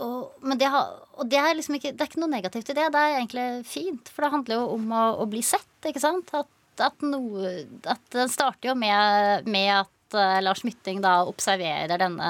og, 0.03 0.35
men 0.43 0.59
det, 0.59 0.67
har, 0.71 0.91
og 1.15 1.29
det, 1.31 1.39
er 1.39 1.55
liksom 1.55 1.77
ikke, 1.77 1.93
det 1.95 2.03
er 2.03 2.11
ikke 2.11 2.23
noe 2.25 2.33
negativt 2.33 2.71
i 2.71 2.75
det. 2.75 2.89
Det 2.91 3.01
er 3.01 3.17
egentlig 3.21 3.47
fint. 3.69 4.11
For 4.11 4.25
det 4.25 4.33
handler 4.33 4.59
jo 4.59 4.67
om 4.75 4.91
å, 4.91 5.05
å 5.23 5.29
bli 5.31 5.43
sett, 5.45 5.71
ikke 5.87 6.03
sant? 6.03 6.33
At, 6.35 6.51
at, 6.83 7.05
noe, 7.07 7.53
at 7.87 8.03
den 8.15 8.31
starter 8.31 8.73
jo 8.73 8.77
med, 8.79 9.47
med 9.47 9.71
at 9.79 9.94
eh, 10.13 10.39
Lars 10.43 10.61
Mytting 10.67 11.01
da 11.01 11.23
observerer 11.25 11.97
denne 11.97 12.29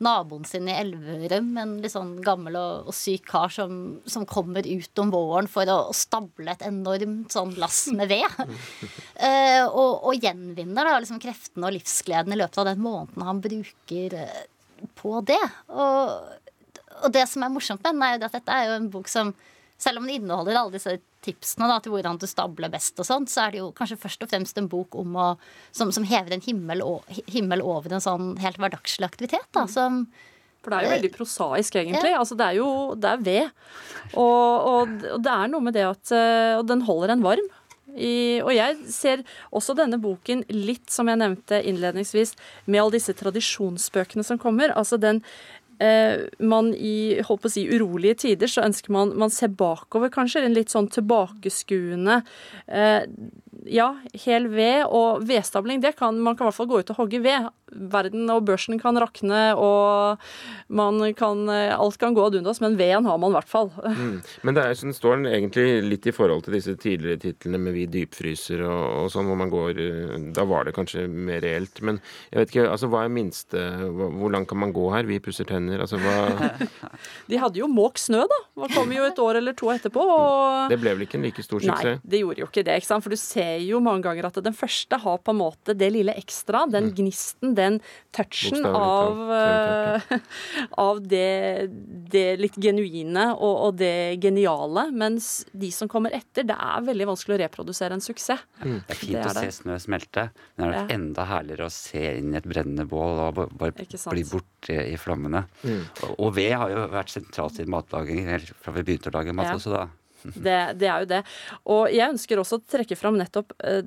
naboen 0.00 0.46
sin 0.48 0.68
i 0.68 0.74
Elverum, 0.80 1.50
en 1.60 1.74
litt 1.82 1.92
sånn 1.92 2.14
gammel 2.24 2.56
og, 2.56 2.88
og 2.88 2.96
syk 2.96 3.26
kar 3.28 3.52
som, 3.52 4.00
som 4.08 4.24
kommer 4.28 4.64
ut 4.64 5.02
om 5.02 5.12
våren 5.12 5.48
for 5.50 5.68
å, 5.68 5.76
å 5.90 5.96
stable 5.96 6.54
et 6.54 6.64
enormt 6.64 7.34
sånn 7.34 7.52
lass 7.60 7.82
med 7.92 8.08
ved. 8.08 8.40
uh, 8.40 9.66
og, 9.80 10.08
og 10.08 10.16
gjenvinner 10.16 10.88
da 10.88 10.96
liksom 10.96 11.20
kreftene 11.20 11.68
og 11.68 11.76
livsgleden 11.76 12.32
i 12.32 12.40
løpet 12.40 12.62
av 12.62 12.70
den 12.72 12.80
måneden 12.80 13.28
han 13.28 13.44
bruker 13.44 14.16
eh, 14.22 14.42
på 14.96 15.20
det. 15.28 15.42
Og, 15.68 16.50
og 17.02 17.12
det 17.12 17.26
som 17.28 17.44
er 17.44 17.52
morsomt 17.52 17.84
med 17.84 17.92
den, 17.92 18.06
er 18.06 18.16
jo 18.16 18.30
at 18.30 18.38
dette 18.40 18.56
er 18.56 18.70
jo 18.70 18.78
en 18.80 18.92
bok 18.96 19.12
som 19.12 19.34
selv 19.80 20.00
om 20.00 20.06
den 20.06 20.20
inneholder 20.20 20.58
alle 20.60 20.76
disse 20.76 20.98
tipsene 21.24 21.68
da, 21.70 21.78
til 21.82 21.94
hvordan 21.94 22.18
du 22.20 22.26
stabler 22.28 22.72
best, 22.72 22.98
og 23.00 23.08
sånt, 23.08 23.32
så 23.32 23.44
er 23.44 23.54
det 23.54 23.62
jo 23.62 23.70
kanskje 23.76 24.00
først 24.00 24.24
og 24.24 24.32
fremst 24.32 24.58
en 24.60 24.70
bok 24.70 24.96
om 25.00 25.16
å, 25.20 25.28
som, 25.76 25.92
som 25.94 26.06
hever 26.08 26.36
en 26.36 26.44
himmel, 26.44 26.84
himmel 27.30 27.64
over 27.64 27.96
en 27.96 28.04
sånn 28.04 28.34
helt 28.40 28.60
hverdagslig 28.60 29.08
aktivitet. 29.08 29.48
Da, 29.56 29.66
som, 29.70 30.04
For 30.60 30.72
det 30.72 30.80
er 30.80 30.88
jo 30.88 30.96
veldig 30.96 31.12
prosaisk, 31.16 31.80
egentlig. 31.80 32.12
Altså, 32.16 32.36
det 32.40 32.50
er 32.50 32.60
jo 32.60 32.68
det 33.00 33.14
er 33.14 33.24
ved. 33.24 33.64
Og, 34.12 34.68
og, 34.72 34.98
og 35.16 35.24
det 35.24 35.32
er 35.36 35.52
noe 35.52 35.64
med 35.64 35.76
det 35.76 35.86
at 35.86 36.10
eh, 36.16 36.58
Og 36.58 36.64
den 36.68 36.84
holder 36.88 37.14
en 37.14 37.24
varm. 37.24 37.48
I, 37.90 38.40
og 38.44 38.52
jeg 38.54 38.76
ser 38.92 39.22
også 39.50 39.74
denne 39.78 39.98
boken 39.98 40.44
litt, 40.52 40.86
som 40.92 41.08
jeg 41.10 41.18
nevnte 41.18 41.58
innledningsvis, 41.66 42.36
med 42.70 42.82
alle 42.82 42.98
disse 42.98 43.14
tradisjonsbøkene 43.18 44.22
som 44.26 44.38
kommer. 44.38 44.74
Altså 44.78 44.98
den 45.00 45.22
eh, 45.24 45.59
man 46.38 46.72
i 46.76 47.20
holdt 47.24 47.42
på 47.44 47.48
å 47.48 47.52
si, 47.52 47.62
urolige 47.70 48.18
tider 48.26 48.50
så 48.50 48.64
ønsker 48.66 48.92
man 48.92 49.14
man 49.20 49.32
ser 49.32 49.52
bakover, 49.56 50.12
kanskje. 50.12 50.44
En 50.44 50.56
litt 50.56 50.72
sånn 50.72 50.90
tilbakeskuende 50.92 52.20
eh, 52.68 53.06
Ja, 53.70 53.90
hel 54.24 54.48
ved 54.52 54.86
og 54.88 55.24
vedstabling, 55.28 55.82
det 55.84 55.94
kan 55.98 56.18
man 56.20 56.36
kan 56.36 56.46
i 56.46 56.50
hvert 56.50 56.58
fall 56.58 56.70
gå 56.70 56.80
ut 56.80 56.92
og 56.94 57.02
hogge 57.02 57.20
ved. 57.24 57.48
Verden 57.70 58.30
og 58.32 58.44
børsen 58.48 58.80
kan 58.80 58.98
rakne, 59.00 59.54
og 59.58 60.20
man 60.68 61.00
kan 61.18 61.48
Alt 61.50 61.98
kan 62.00 62.14
gå 62.14 62.24
ad 62.26 62.38
undas, 62.40 62.60
men 62.62 62.76
veden 62.78 63.06
har 63.08 63.18
man 63.20 63.32
i 63.32 63.38
hvert 63.38 63.50
fall. 63.50 63.72
Mm. 64.00 64.20
Men 64.46 64.54
det 64.56 64.62
er, 64.64 64.74
så 64.78 64.86
den 64.86 64.94
står 64.96 65.24
egentlig 65.28 65.64
litt 65.84 66.06
i 66.08 66.12
forhold 66.14 66.44
til 66.46 66.54
disse 66.56 66.72
tidligere 66.80 67.20
titlene 67.20 67.58
med 67.60 67.74
'Vi 67.74 67.84
dypfryser' 67.92 68.62
og, 68.64 68.84
og 69.02 69.10
sånn, 69.12 69.26
hvor 69.28 69.36
man 69.36 69.50
går 69.52 69.80
eh, 69.82 70.14
Da 70.36 70.46
var 70.48 70.64
det 70.64 70.74
kanskje 70.76 71.04
mer 71.10 71.42
reelt. 71.44 71.82
Men 71.84 72.00
jeg 72.30 72.40
vet 72.40 72.54
ikke, 72.54 72.66
altså 72.70 72.88
hva 72.90 73.04
er 73.04 73.12
minste 73.12 73.60
Hvor 73.90 74.32
langt 74.32 74.48
kan 74.50 74.60
man 74.62 74.72
gå 74.72 74.86
her? 74.94 75.08
Vi 75.08 75.20
pusser 75.22 75.48
tenner. 75.48 75.82
Altså 75.84 76.00
hva 76.00 76.54
De 77.30 77.40
hadde 77.40 77.60
jo 77.60 77.68
Måk 77.70 78.00
snø, 78.00 78.24
da. 78.30 78.40
Man 78.60 78.72
kom 78.74 78.92
jo 78.94 79.04
et 79.06 79.20
år 79.22 79.40
eller 79.40 79.56
to 79.58 79.70
etterpå. 79.72 80.02
og... 80.04 80.70
Det 80.72 80.78
ble 80.80 80.94
vel 80.96 81.06
ikke 81.06 81.18
en 81.20 81.26
like 81.28 81.44
stor 81.44 81.62
Nei, 81.70 81.96
det 82.02 82.22
gjorde 82.22 82.42
jo 82.42 82.48
ikke 82.48 82.64
det. 82.66 82.78
ikke 82.80 82.88
sant? 82.88 83.04
For 83.04 83.14
du 83.14 83.20
ser 83.20 83.60
jo 83.64 83.80
mange 83.84 84.04
ganger 84.06 84.28
at 84.28 84.40
den 84.44 84.56
første 84.56 84.98
har 85.00 85.20
på 85.22 85.34
en 85.34 85.40
måte 85.40 85.76
det 85.76 85.90
lille 85.94 86.14
ekstra, 86.18 86.64
den 86.70 86.90
gnisten, 86.96 87.54
den 87.60 87.76
touchen. 88.16 88.64
Av, 88.66 89.20
eh, 89.36 90.16
av 90.86 91.00
det, 91.06 91.68
det 92.10 92.24
litt 92.40 92.56
genuine 92.60 93.28
og, 93.36 93.54
og 93.68 93.76
det 93.80 93.92
geniale. 94.24 94.86
Mens 94.96 95.30
de 95.52 95.70
som 95.74 95.90
kommer 95.92 96.16
etter, 96.16 96.48
det 96.48 96.56
er 96.56 96.86
veldig 96.88 97.08
vanskelig 97.12 97.36
å 97.38 97.40
reprodusere 97.44 97.96
en 97.98 98.04
suksess. 98.04 98.42
Mm. 98.64 98.80
Det 98.88 98.96
er 98.96 99.00
fint 99.04 99.14
Det 99.14 99.22
er 99.22 99.30
å 99.30 99.44
se 99.44 99.54
snø 99.60 99.78
smelte, 99.86 100.26
men 100.56 100.66
det 100.66 100.70
er 100.72 100.78
Ja. 100.80 100.86
enda 100.96 101.24
herligere 101.30 101.68
å 101.68 101.72
se 101.74 102.02
inn 102.18 102.32
i 102.34 102.38
et 102.40 102.46
brennende 102.48 102.88
bål 102.88 103.20
og 103.28 103.40
bare 103.60 103.74
bli 103.76 104.24
borte 104.30 104.76
i 104.90 104.96
flammene. 105.00 105.44
Mm. 105.62 105.80
Og, 106.08 106.12
og 106.26 106.34
ved 106.38 106.52
har 106.56 106.72
jo 106.72 106.84
vært 106.92 107.12
sentralt 107.14 107.60
i 107.62 107.66
matlaging 107.70 108.24
helt 108.30 108.52
fra 108.62 108.72
vi 108.76 108.84
begynte 108.86 109.12
å 109.12 109.16
lage 109.20 109.34
mat 109.36 109.50
Ja. 109.52 109.56
også, 109.60 109.72
da. 109.76 109.86
Det, 110.36 110.56
det 110.76 110.88
er 110.92 110.98
jo 111.00 111.06
det. 111.08 111.18
Og 111.72 111.86
jeg 111.96 112.12
ønsker 112.12 112.42
også 112.42 112.58
å 112.58 112.64
trekke 112.68 112.96
fram 113.00 113.16
nettopp 113.16 113.54
eh, 113.64 113.80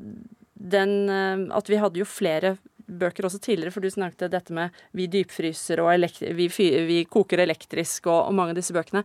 den 0.53 0.93
eh, 1.11 1.43
At 1.53 1.69
vi 1.69 1.77
hadde 1.77 1.99
jo 2.01 2.07
flere 2.09 2.55
bøker 2.99 3.27
også 3.27 3.41
tidligere, 3.43 3.73
for 3.73 3.83
du 3.83 3.91
snakket 3.93 4.31
dette 4.33 4.55
med 4.55 4.73
vi 4.95 5.09
dypfryser 5.11 5.81
og 5.83 5.91
vi, 6.37 6.47
vi 6.49 7.01
koker 7.09 7.43
elektrisk 7.43 8.07
og, 8.09 8.29
og 8.29 8.37
mange 8.37 8.55
av 8.55 8.61
disse 8.61 8.75
bøkene. 8.75 9.03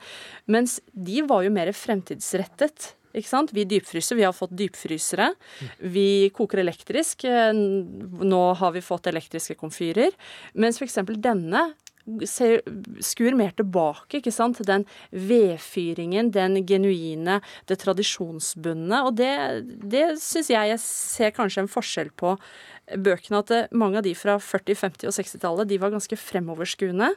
Mens 0.51 0.79
de 0.93 1.23
var 1.29 1.45
jo 1.47 1.55
mer 1.55 1.73
fremtidsrettet. 1.77 2.93
Ikke 3.17 3.31
sant? 3.31 3.53
Vi 3.57 3.65
dypfryser, 3.69 4.19
vi 4.19 4.27
har 4.27 4.37
fått 4.37 4.55
dypfrysere. 4.57 5.33
Vi 5.81 6.29
koker 6.37 6.63
elektrisk. 6.63 7.25
Nå 7.25 8.43
har 8.61 8.75
vi 8.75 8.85
fått 8.85 9.09
elektriske 9.11 9.57
komfyrer. 9.59 10.15
Mens 10.61 10.81
f.eks. 10.81 11.01
denne 11.17 11.71
ser, 12.29 12.63
skur 13.05 13.37
mer 13.39 13.53
tilbake 13.57 14.21
ikke 14.21 14.33
sant? 14.35 14.61
den 14.69 14.87
vedfyringen, 15.13 16.33
den 16.35 16.63
genuine, 16.69 17.41
det 17.69 17.81
tradisjonsbundne. 17.83 19.03
Og 19.09 19.17
det, 19.19 19.33
det 19.85 20.11
syns 20.23 20.53
jeg 20.53 20.75
jeg 20.75 20.83
ser 20.85 21.37
kanskje 21.37 21.65
en 21.65 21.73
forskjell 21.73 22.13
på 22.17 22.37
bøkene 22.97 23.43
at 23.43 23.73
mange 23.77 24.01
av 24.01 24.07
de 24.07 24.15
fra 24.17 24.39
40-, 24.41 24.77
50- 24.79 25.11
og 25.11 25.17
60-tallet 25.17 25.69
de 25.69 25.79
var 25.81 25.93
ganske 25.93 26.19
fremoverskuende. 26.19 27.11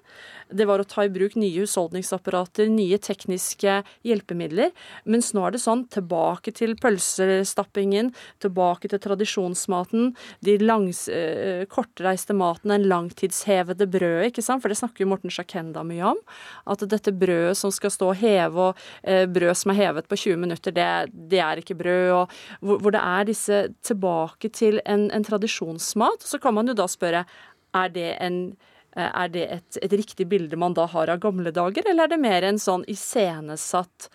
Det 0.51 0.67
var 0.67 0.81
å 0.81 0.87
ta 0.87 1.05
i 1.05 1.11
bruk 1.13 1.37
nye 1.39 1.63
husholdningsapparater, 1.63 2.67
nye 2.71 2.99
tekniske 3.01 3.77
hjelpemidler. 4.07 4.71
Mens 5.05 5.31
nå 5.35 5.45
er 5.47 5.55
det 5.55 5.63
sånn 5.63 5.85
tilbake 5.93 6.53
til 6.57 6.75
pølsestappingen, 6.81 8.11
tilbake 8.43 8.91
til 8.91 9.01
tradisjonsmaten, 9.03 10.11
de 10.45 10.57
langs, 10.61 11.07
eh, 11.07 11.63
kortreiste 11.71 12.35
maten, 12.35 12.73
den 12.73 12.89
langtidshevede 12.89 13.87
brødet, 13.87 14.31
ikke 14.31 14.43
sant? 14.45 14.61
For 14.61 14.69
det 14.71 14.79
snakker 14.81 15.05
jo 15.05 15.11
Morten 15.13 15.31
Sjakenda 15.31 15.85
mye 15.87 16.11
om. 16.13 16.19
At 16.67 16.83
dette 16.89 17.13
brødet 17.15 17.57
som 17.57 17.71
skal 17.71 17.93
stå 17.93 18.11
og 18.11 18.19
heve, 18.19 18.71
og 18.71 18.75
eh, 19.03 19.25
brød 19.25 19.55
som 19.57 19.71
er 19.71 19.79
hevet 19.79 20.09
på 20.09 20.19
20 20.19 20.37
minutter, 20.41 20.75
det, 20.75 21.11
det 21.31 21.39
er 21.39 21.61
ikke 21.61 21.77
brød. 21.79 22.11
Og 22.11 22.35
hvor, 22.59 22.81
hvor, 22.81 22.91
det 22.91 23.01
er 23.01 23.29
disse 23.29 23.61
tilbake 23.85 24.51
til 24.51 24.81
en, 24.85 25.09
en 25.11 25.23
tradisjon 25.23 25.60
tradisjonsmat. 25.61 26.21
Så 26.21 26.39
kan 26.39 26.53
man 26.53 26.67
jo 26.67 26.73
da 26.73 26.87
spørre 26.87 27.25
er 27.73 27.89
det, 27.89 28.17
en, 28.19 28.55
eh, 28.95 29.11
er 29.13 29.29
det 29.29 29.47
et, 29.51 29.77
et, 29.81 29.91
riktig 29.91 30.27
bilde 30.27 30.57
man 30.57 30.73
da 30.73 30.85
har 30.85 31.09
av 31.09 31.19
gamle 31.19 31.51
dager, 31.51 31.83
eller 31.87 32.03
er 32.03 32.07
det 32.09 32.19
mer 32.19 32.43
en 32.43 32.59
sånn 32.59 32.83
iscenesatt 32.87 34.09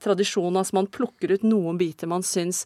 tradisjon, 0.00 0.56
altså 0.56 0.74
man 0.74 0.86
plukker 0.86 1.30
ut 1.30 1.42
noen 1.42 1.76
biter 1.76 2.08
man 2.08 2.22
syns 2.22 2.64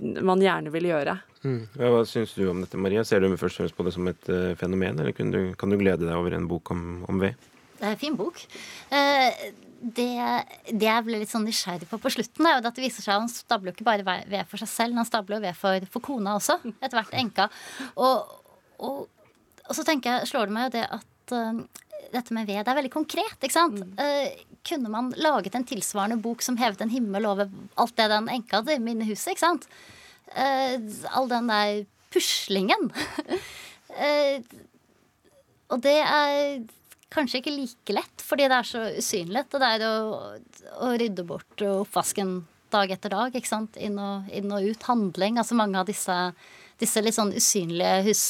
man 0.00 0.40
gjerne 0.40 0.70
vil 0.72 0.86
gjøre? 0.88 1.18
Mm. 1.44 1.66
Ja, 1.76 1.90
hva 1.92 2.04
syns 2.08 2.32
du 2.34 2.48
om 2.48 2.62
dette, 2.62 2.78
Maria? 2.80 3.04
Ser 3.04 3.20
du 3.20 3.36
først 3.36 3.58
og 3.58 3.64
fremst 3.64 3.76
på 3.76 3.84
det 3.84 3.92
som 3.92 4.08
et 4.08 4.30
uh, 4.30 4.54
fenomen, 4.56 4.96
eller 4.96 5.12
kan 5.12 5.30
du, 5.30 5.52
kan 5.60 5.68
du, 5.68 5.76
glede 5.76 6.06
deg 6.06 6.16
over 6.16 6.32
en 6.32 6.48
bok 6.48 6.70
om, 6.72 7.04
om 7.04 7.20
ved? 7.20 7.36
Det 7.74 7.84
er 7.84 7.90
en 7.90 8.00
fin 8.00 8.16
bok. 8.16 8.40
Uh, 8.88 9.28
det, 9.84 10.12
det, 10.70 10.86
jeg 10.86 11.04
ble 11.04 11.18
litt 11.20 11.32
sånn 11.32 11.44
nysgjerrig 11.44 11.86
på 11.90 11.98
på 12.00 12.12
slutten, 12.14 12.46
er 12.48 12.56
jo 12.56 12.62
at 12.64 12.76
det 12.78 12.84
viser 12.86 13.04
seg 13.04 13.12
at 13.12 13.24
han 13.24 13.30
stabler 13.32 13.70
jo 13.70 13.76
ikke 13.76 13.86
bare 13.86 14.22
ved 14.30 14.48
for 14.48 14.60
seg 14.62 14.70
selv, 14.70 14.96
han 14.96 15.08
stabler 15.08 15.36
jo 15.36 15.44
ved 15.44 15.58
for, 15.58 15.86
for 15.92 16.04
kona 16.04 16.36
også. 16.38 16.56
Etter 16.78 16.96
hvert 16.96 17.16
enka. 17.20 17.48
Og, 18.00 18.32
og, 18.78 19.02
og, 19.66 19.72
så 19.76 19.84
tenker 19.84 20.14
jeg, 20.14 20.30
slår 20.32 20.48
det 20.48 20.56
meg 20.56 20.68
jo 20.68 20.74
det 20.78 20.84
at 20.96 21.34
uh, 21.36 21.60
dette 22.14 22.36
med 22.36 22.48
ved 22.48 22.62
det 22.62 22.72
er 22.72 22.78
veldig 22.80 22.92
konkret. 22.94 23.36
ikke 23.40 23.56
sant? 23.56 23.82
Mm. 23.82 23.92
Uh, 24.00 24.60
kunne 24.64 24.92
man 24.92 25.10
laget 25.20 25.58
en 25.58 25.66
tilsvarende 25.68 26.20
bok 26.24 26.44
som 26.46 26.56
hevet 26.60 26.80
en 26.80 26.94
himmel 26.94 27.28
over 27.28 27.52
alt 27.80 27.96
det 28.00 28.08
den 28.14 28.30
enka 28.32 28.62
hadde 28.62 28.78
i 28.80 29.10
huset? 29.10 29.34
ikke 29.34 29.44
sant? 29.44 29.68
Uh, 30.32 30.80
all 31.12 31.28
den 31.28 31.50
der 31.52 31.84
puslingen. 32.14 32.88
og 35.74 35.82
det 35.82 35.98
er 36.00 36.64
kanskje 37.14 37.40
ikke 37.40 37.54
like 37.54 37.96
lett, 37.96 38.24
fordi 38.24 38.48
det 38.50 38.58
er 38.58 38.68
så 38.68 38.82
usynlig. 38.98 39.44
Det 39.52 39.68
er 39.68 39.86
å, 39.88 39.94
å 40.84 40.90
rydde 40.98 41.24
bort 41.28 41.64
oppvasken 41.68 42.40
dag 42.74 42.90
etter 42.90 43.14
dag. 43.14 43.34
ikke 43.34 43.50
sant? 43.50 43.78
Inn 43.78 43.98
og, 44.02 44.28
inn 44.34 44.50
og 44.52 44.66
ut. 44.66 44.88
Handling. 44.88 45.38
Altså 45.40 45.56
mange 45.58 45.78
av 45.80 45.88
disse, 45.88 46.16
disse 46.82 47.04
litt 47.04 47.16
sånn 47.16 47.34
usynlige 47.36 48.02
hus, 48.08 48.24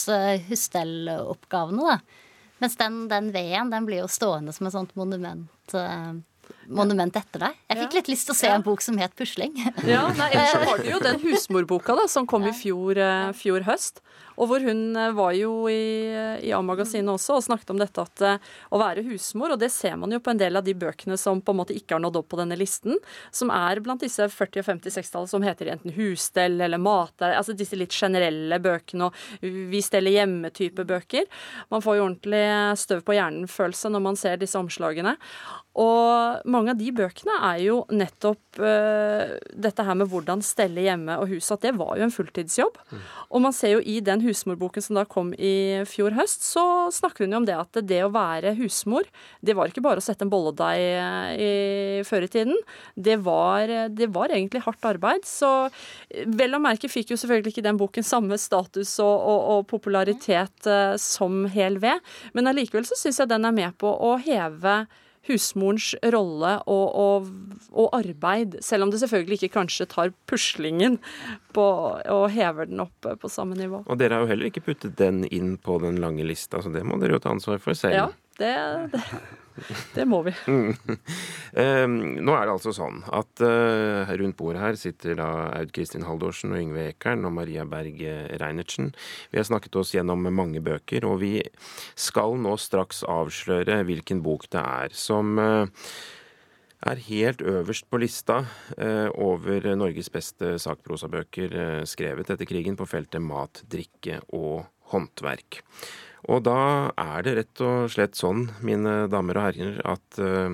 husstelloppgavene. 0.51 1.95
da. 1.95 2.23
Mens 2.63 2.79
den, 2.81 3.05
den 3.11 3.33
veden 3.35 3.73
den 3.73 3.89
blir 3.89 4.05
jo 4.05 4.11
stående 4.11 4.55
som 4.55 4.69
et 4.69 4.77
sånt 4.77 4.95
monument. 4.99 5.75
Eh, 5.75 6.13
monument 6.69 7.17
etter 7.19 7.47
deg. 7.47 7.63
Jeg 7.71 7.81
fikk 7.83 7.97
litt 7.99 8.11
lyst 8.13 8.29
til 8.29 8.37
å 8.37 8.39
se 8.39 8.49
ja. 8.51 8.59
en 8.59 8.65
bok 8.65 8.85
som 8.85 8.99
het 9.01 9.15
'Pusling'. 9.17 9.57
Ja, 9.89 10.07
nei, 10.17 10.31
Ellers 10.31 10.53
så 10.53 10.63
var 10.65 10.83
det 10.83 10.93
jo 10.93 11.01
den 11.03 11.21
husmorboka 11.27 11.97
da, 11.99 12.07
som 12.09 12.29
kom 12.31 12.47
i 12.49 12.55
fjor, 12.57 13.01
uh, 13.01 13.33
fjor 13.37 13.67
høst. 13.69 14.01
Og 14.39 14.51
hvor 14.51 14.65
hun 14.65 14.97
eh, 14.99 15.13
var 15.17 15.35
jo 15.39 15.53
i, 15.71 16.11
i 16.47 16.53
A-magasinet 16.55 17.13
også 17.15 17.39
og 17.39 17.47
snakket 17.47 17.73
om 17.75 17.81
dette 17.81 18.05
at 18.05 18.25
uh, 18.25 18.53
å 18.75 18.81
være 18.81 19.05
husmor, 19.07 19.55
og 19.55 19.61
det 19.63 19.71
ser 19.75 19.97
man 20.01 20.15
jo 20.15 20.21
på 20.25 20.33
en 20.33 20.41
del 20.41 20.59
av 20.59 20.67
de 20.67 20.75
bøkene 20.79 21.19
som 21.21 21.43
på 21.45 21.55
en 21.55 21.61
måte 21.61 21.77
ikke 21.77 21.97
har 21.97 22.03
nådd 22.05 22.21
opp 22.21 22.31
på 22.35 22.41
denne 22.41 22.59
listen, 22.59 22.99
som 23.35 23.53
er 23.55 23.83
blant 23.85 24.03
disse 24.05 24.27
40- 24.31 24.63
og 24.63 24.69
50-60-tallet 24.71 25.33
som 25.33 25.47
heter 25.47 25.73
enten 25.75 25.95
husstell 25.97 26.59
eller 26.65 26.83
mat, 26.83 27.15
altså 27.25 27.57
disse 27.57 27.79
litt 27.79 27.95
generelle 27.95 28.59
bøkene 28.63 29.09
og 29.09 29.45
vi 29.45 29.83
steller 29.85 30.15
hjemme-type 30.15 30.87
bøker. 30.89 31.27
Man 31.73 31.85
får 31.85 31.99
jo 31.99 32.07
ordentlig 32.09 32.45
støv 32.81 33.05
på 33.07 33.17
hjernen-følelse 33.17 33.93
når 33.93 34.05
man 34.09 34.19
ser 34.19 34.41
disse 34.41 34.59
omslagene. 34.59 35.17
Og 35.75 36.45
mange 36.47 36.71
av 36.71 36.79
de 36.79 36.93
bøkene 36.95 37.35
er 37.51 37.61
jo 37.65 37.81
nettopp 37.91 38.61
uh, 38.63 39.35
dette 39.59 39.87
her 39.87 39.99
med 39.99 40.11
hvordan 40.13 40.45
stelle 40.47 40.85
hjemme 40.85 41.17
og 41.19 41.33
huset, 41.33 41.57
at 41.57 41.67
det 41.67 41.75
var 41.81 41.97
jo 41.99 42.07
en 42.07 42.15
fulltidsjobb. 42.15 42.79
Mm. 42.93 43.01
Og 43.35 43.43
man 43.43 43.57
ser 43.57 43.75
jo 43.75 43.83
i 43.83 43.99
den 44.05 44.23
husmorboken 44.25 44.85
som 44.85 44.99
da 44.99 45.05
kom 45.09 45.33
i 45.37 45.85
fjor 45.89 46.15
høst, 46.17 46.45
så 46.47 46.65
snakker 46.95 47.25
hun 47.25 47.37
jo 47.37 47.41
om 47.43 47.49
det 47.49 47.57
at 47.59 47.81
det 47.87 48.01
å 48.05 48.13
være 48.15 48.55
husmor, 48.59 49.07
det 49.45 49.57
var 49.57 49.71
ikke 49.71 49.85
bare 49.85 50.03
å 50.03 50.05
sette 50.05 50.27
en 50.27 50.33
bolledeig 50.33 50.81
eh, 50.81 51.31
i, 51.35 51.53
før 52.09 52.27
i 52.27 52.31
tiden. 52.33 52.59
Det 52.95 53.19
var, 53.25 53.71
det 53.93 54.11
var, 54.15 54.33
egentlig 54.35 54.65
hardt 54.65 54.89
arbeid. 54.89 55.27
Så 55.29 55.51
vel 56.39 56.57
å 56.57 56.63
merke 56.63 56.91
fikk 56.91 57.13
jo 57.13 57.21
selvfølgelig 57.21 57.55
ikke 57.55 57.67
den 57.67 57.81
boken 57.81 58.07
samme 58.07 58.39
status 58.41 58.97
og, 59.05 59.15
og, 59.15 59.41
og 59.55 59.67
popularitet 59.71 60.69
uh, 60.71 60.97
som 61.01 61.45
Hel 61.55 61.79
ved, 61.83 62.03
men 62.35 62.51
allikevel 62.51 62.87
så 62.89 62.99
syns 62.99 63.21
jeg 63.21 63.31
den 63.31 63.47
er 63.47 63.55
med 63.55 63.77
på 63.81 63.91
å 63.91 64.15
heve 64.23 64.85
husmorens 65.29 65.93
rolle 66.15 66.57
og, 66.71 66.97
og, 67.01 67.29
og, 67.73 67.89
arbeid, 67.97 68.59
selv 68.65 68.87
om 68.87 68.93
det 68.93 69.01
selvfølgelig 69.03 69.41
ikke 69.41 69.55
kanskje 69.57 69.89
tar 69.91 70.13
puslingen 70.31 70.99
på, 71.57 71.67
og 72.13 72.27
hever 72.35 72.71
den 72.71 72.83
opp 72.85 73.09
på 73.21 73.31
samme 73.33 73.59
nivå. 73.59 73.85
Og 73.87 74.01
dere 74.01 74.19
har 74.19 74.27
jo 74.27 74.33
heller 74.33 74.51
ikke 74.51 74.65
puttet 74.69 74.99
den 75.01 75.25
inn 75.31 75.57
på 75.57 75.79
den 75.83 76.01
lange 76.03 76.27
lista, 76.27 76.63
så 76.63 76.73
det 76.75 76.85
må 76.87 77.01
dere 77.03 77.19
jo 77.19 77.25
ta 77.25 77.33
ansvar 77.35 77.63
for 77.63 77.79
selv. 77.79 77.97
Ja, 77.97 78.11
det, 78.41 78.55
det. 78.93 79.05
Det 79.95 80.05
må 80.09 80.21
vi. 80.27 80.33
Mm. 80.51 80.75
nå 82.27 82.35
er 82.35 82.47
det 82.47 82.55
altså 82.55 82.73
sånn 82.75 83.03
at 83.15 83.43
uh, 83.45 84.11
rundt 84.19 84.37
bordet 84.39 84.63
her 84.63 84.79
sitter 84.79 85.19
da 85.19 85.29
Aud 85.61 85.71
Kristin 85.75 86.07
Haldorsen 86.09 86.55
og 86.55 86.61
Yngve 86.61 86.89
Ekern 86.91 87.27
og 87.29 87.37
Maria 87.37 87.67
Berg 87.69 88.01
Reinertsen. 88.41 88.93
Vi 89.31 89.39
har 89.41 89.47
snakket 89.47 89.79
oss 89.81 89.95
gjennom 89.95 90.27
mange 90.35 90.63
bøker, 90.65 91.07
og 91.07 91.21
vi 91.23 91.39
skal 91.95 92.37
nå 92.43 92.57
straks 92.61 93.05
avsløre 93.07 93.83
hvilken 93.87 94.25
bok 94.25 94.49
det 94.53 94.65
er 94.65 94.99
som 94.99 95.39
uh, 95.39 95.87
er 96.85 97.01
helt 97.07 97.41
øverst 97.41 97.87
på 97.89 97.97
lista 98.03 98.43
over 99.17 99.71
Norges 99.73 100.11
beste 100.13 100.51
sakprosabøker 100.61 101.55
skrevet 101.89 102.29
etter 102.35 102.45
krigen 102.45 102.77
på 102.77 102.85
feltet 102.85 103.25
mat, 103.25 103.63
drikke 103.73 104.19
og 104.37 104.67
håndverk. 104.93 105.63
Og 106.33 106.41
da 106.47 106.91
er 106.97 107.27
det 107.27 107.37
rett 107.39 107.63
og 107.65 107.91
slett 107.93 108.17
sånn, 108.17 108.49
mine 108.65 109.05
damer 109.13 109.41
og 109.41 109.47
herrer, 109.49 109.81
at 109.85 110.21
uh, 110.23 110.49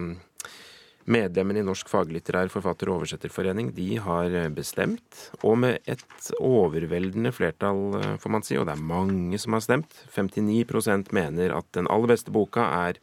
medlemmene 1.11 1.63
i 1.63 1.67
Norsk 1.67 1.91
faglitterær 1.91 2.51
forfatter- 2.53 2.91
og 2.91 3.01
oversetterforening 3.01 3.71
de 3.77 3.91
har 4.03 4.35
bestemt, 4.57 5.29
og 5.47 5.61
med 5.63 5.79
et 5.91 6.33
overveldende 6.37 7.33
flertall, 7.35 7.85
uh, 8.01 8.17
får 8.23 8.35
man 8.35 8.47
si, 8.47 8.59
og 8.59 8.67
det 8.67 8.75
er 8.75 8.89
mange 8.91 9.39
som 9.43 9.55
har 9.55 9.65
stemt, 9.67 10.03
59% 10.17 11.15
mener 11.17 11.55
at 11.55 11.71
den 11.79 11.91
aller 11.91 12.17
beste 12.17 12.35
boka 12.35 12.67
er 12.89 13.01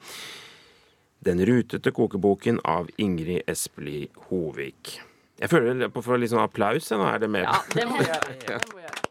Den 1.28 1.42
rutete 1.44 1.92
kokeboken 1.92 2.60
av 2.64 2.92
Ingrid 3.02 3.42
Espelid 3.50 4.14
Hovik. 4.30 5.00
Jeg 5.42 5.50
føler 5.50 5.90
på 5.90 6.02
for 6.06 6.22
litt 6.22 6.30
sånn 6.32 6.46
applaus. 6.46 6.90
Nå 6.94 7.10
er 7.10 7.26
det 7.26 7.30
med. 7.30 7.50
Ja, 7.50 7.58
det 7.74 7.90
må 7.90 7.98
vi 7.98 8.08
gjøre. 8.10 8.38
Det 8.46 8.62
må 8.70 8.78
vi 8.78 8.86
gjøre. 8.86 9.07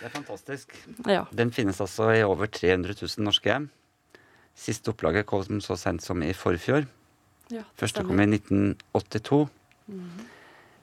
Det 0.00 0.08
er 0.08 0.14
fantastisk. 0.14 0.72
Ja. 1.04 1.26
Den 1.36 1.52
finnes 1.52 1.80
altså 1.84 2.08
i 2.14 2.22
over 2.24 2.48
300 2.48 2.96
000 2.96 3.26
norske 3.26 3.52
hjem. 3.52 3.68
Siste 4.56 4.94
opplaget 4.94 5.28
kom 5.28 5.60
så 5.60 5.76
sent 5.76 6.02
som 6.04 6.22
i 6.24 6.32
forfjor. 6.36 6.88
Ja, 7.52 7.66
Første 7.76 8.04
kom 8.06 8.22
i 8.22 8.28
1982. 8.30 9.42
Mm. 9.90 10.08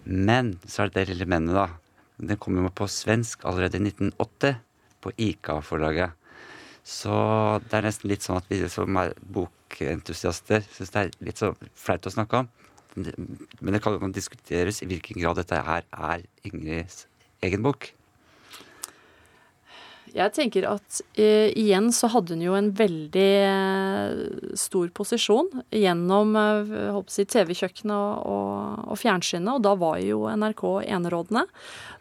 Men 0.06 0.54
så 0.68 0.84
er 0.84 0.92
det 0.92 1.02
det 1.02 1.16
lille 1.16 1.28
mennet, 1.30 1.58
da. 1.58 1.68
Den 2.18 2.38
kom 2.42 2.58
jo 2.60 2.70
på 2.74 2.88
svensk 2.90 3.44
allerede 3.46 3.80
i 3.80 3.90
1980, 3.90 4.62
på 5.02 5.14
ICA-forlaget. 5.18 6.14
Så 6.88 7.12
det 7.68 7.78
er 7.78 7.90
nesten 7.90 8.12
litt 8.12 8.24
sånn 8.26 8.40
at 8.40 8.48
vi 8.50 8.62
som 8.72 9.02
er 9.02 9.12
bokentusiaster 9.20 10.64
syns 10.72 10.94
det 10.94 11.02
er 11.02 11.12
litt 11.28 11.42
så 11.42 11.52
flaut 11.76 12.08
å 12.08 12.14
snakke 12.14 12.44
om. 12.44 12.50
Men 12.98 13.76
det 13.76 13.82
kan 13.84 14.16
diskuteres 14.16 14.82
i 14.82 14.88
hvilken 14.90 15.20
grad 15.22 15.38
dette 15.42 15.60
her 15.68 15.86
er 15.92 16.24
Ingrids 16.48 17.06
egen 17.46 17.66
bok. 17.66 17.92
Jeg 20.18 20.34
tenker 20.34 20.66
at 20.70 21.00
uh, 21.20 21.48
igjen 21.54 21.92
så 21.94 22.10
hadde 22.12 22.34
hun 22.36 22.44
jo 22.46 22.58
en 22.58 22.72
veldig 22.76 23.30
uh, 23.46 24.52
stor 24.58 24.90
posisjon 24.98 25.50
gjennom 25.76 26.34
uh, 26.38 27.00
si, 27.12 27.28
TV-kjøkkenet 27.30 28.26
og, 28.26 28.84
og, 28.88 28.98
fjernsynet, 28.98 29.54
og 29.54 29.66
da 29.66 29.76
var 29.78 30.02
jo 30.02 30.26
NRK 30.32 30.66
enerådende. 30.88 31.46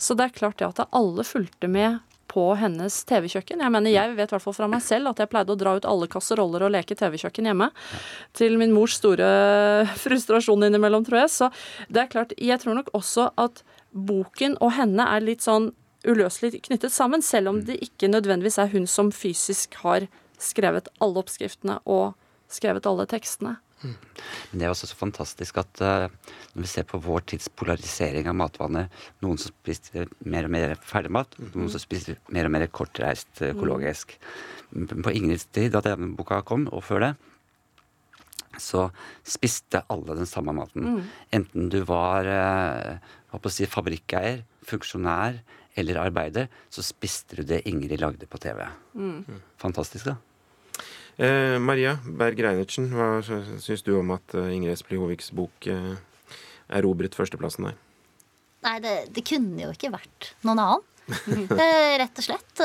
Så 0.01 0.17
det 0.17 0.31
er 0.31 0.37
klart 0.41 0.61
det 0.63 0.71
at 0.71 0.87
alle 0.97 1.27
fulgte 1.27 1.69
med 1.71 2.01
på 2.37 2.51
hennes 2.59 2.99
TV-kjøkken. 3.09 3.63
Jeg 3.63 3.73
mener, 3.73 3.93
jeg 3.93 4.17
vet 4.17 4.29
i 4.29 4.35
hvert 4.35 4.45
fall 4.45 4.57
fra 4.57 4.69
meg 4.71 4.83
selv 4.85 5.13
at 5.13 5.23
jeg 5.23 5.31
pleide 5.33 5.55
å 5.55 5.59
dra 5.61 5.77
ut 5.79 5.87
alle 5.89 6.09
kasseroller 6.11 6.67
og 6.67 6.75
leke 6.75 6.97
TV-kjøkken 6.99 7.49
hjemme. 7.49 7.71
Til 8.37 8.59
min 8.61 8.75
mors 8.77 8.99
store 8.99 9.29
frustrasjon 10.03 10.67
innimellom, 10.67 11.07
tror 11.07 11.23
jeg. 11.23 11.33
Så 11.33 11.51
det 11.89 12.03
er 12.03 12.13
klart, 12.13 12.37
jeg 12.37 12.61
tror 12.61 12.81
nok 12.81 12.93
også 12.99 13.31
at 13.41 13.63
boken 13.97 14.59
og 14.61 14.75
henne 14.77 15.07
er 15.17 15.25
litt 15.25 15.47
sånn 15.47 15.71
uløselig 16.09 16.63
knyttet 16.69 16.95
sammen, 16.95 17.23
selv 17.23 17.53
om 17.53 17.61
det 17.67 17.79
ikke 17.85 18.11
nødvendigvis 18.11 18.59
er 18.63 18.73
hun 18.73 18.87
som 18.91 19.13
fysisk 19.15 19.79
har 19.83 20.09
skrevet 20.41 20.89
alle 21.03 21.23
oppskriftene 21.23 21.81
og 21.85 22.15
skrevet 22.53 22.87
alle 22.89 23.07
tekstene. 23.11 23.57
Men 23.85 24.61
det 24.61 24.67
er 24.67 24.73
også 24.73 24.89
så 24.89 24.97
fantastisk 24.97 25.59
at 25.61 25.83
uh, 25.85 26.07
når 26.55 26.65
vi 26.65 26.71
ser 26.71 26.87
på 26.89 27.01
vår 27.05 27.27
tids 27.33 27.49
polarisering 27.53 28.29
av 28.31 28.37
matvaner 28.39 28.89
Noen 29.25 29.41
som 29.41 29.53
spiser 29.53 30.09
mer 30.25 30.49
og 30.49 30.55
mer 30.55 30.75
ferdigmat, 30.81 31.37
mm. 31.37 31.51
noen 31.55 31.73
som 31.73 31.83
spiser 31.83 32.17
mer 32.33 32.49
og 32.49 32.55
mer 32.57 32.67
kortreist 32.73 33.43
uh, 33.43 33.51
økologisk. 33.51 34.17
Mm. 34.73 34.89
På 35.05 35.13
Ingrids 35.13 35.49
tid, 35.53 35.75
da 35.75 35.85
denne 35.85 36.15
boka 36.17 36.41
kom, 36.47 36.67
og 36.73 36.85
før 36.89 37.05
det, 37.05 37.13
så 38.63 38.87
spiste 39.29 39.85
alle 39.93 40.17
den 40.17 40.29
samme 40.29 40.55
maten. 40.57 40.89
Mm. 40.97 41.13
Enten 41.37 41.71
du 41.73 41.83
var 41.89 42.31
uh, 42.33 43.49
si, 43.53 43.69
fabrikkeier, 43.69 44.41
funksjonær 44.67 45.43
eller 45.77 46.01
arbeider, 46.01 46.49
så 46.73 46.85
spiste 46.85 47.41
du 47.41 47.45
det 47.47 47.63
Ingrid 47.69 48.01
lagde 48.01 48.27
på 48.31 48.41
TV. 48.41 48.65
Mm. 48.97 49.43
Fantastisk, 49.61 50.09
da. 50.09 50.17
Eh, 51.17 51.57
Maria 51.63 51.95
Berg 52.05 52.41
Reinertsen, 52.45 52.91
hva 52.93 53.23
syns 53.25 53.85
du 53.87 53.95
om 53.97 54.13
at 54.13 54.35
uh, 54.37 54.51
Ingrid 54.53 54.75
Espelid 54.75 55.01
Hoviks 55.01 55.31
bok 55.37 55.69
eh, 55.73 55.95
erobret 56.77 57.17
førsteplassen 57.17 57.71
der? 57.71 57.79
Nei, 58.67 58.77
det, 58.85 58.95
det, 59.17 59.25
kunne 59.25 59.65
jo 59.65 59.73
ikke 59.73 59.95
vært 59.95 60.35
noen 60.45 60.61
annen. 60.61 60.85
uh, 61.09 61.95
rett 62.03 62.21
og 62.21 62.27
slett. 62.27 62.65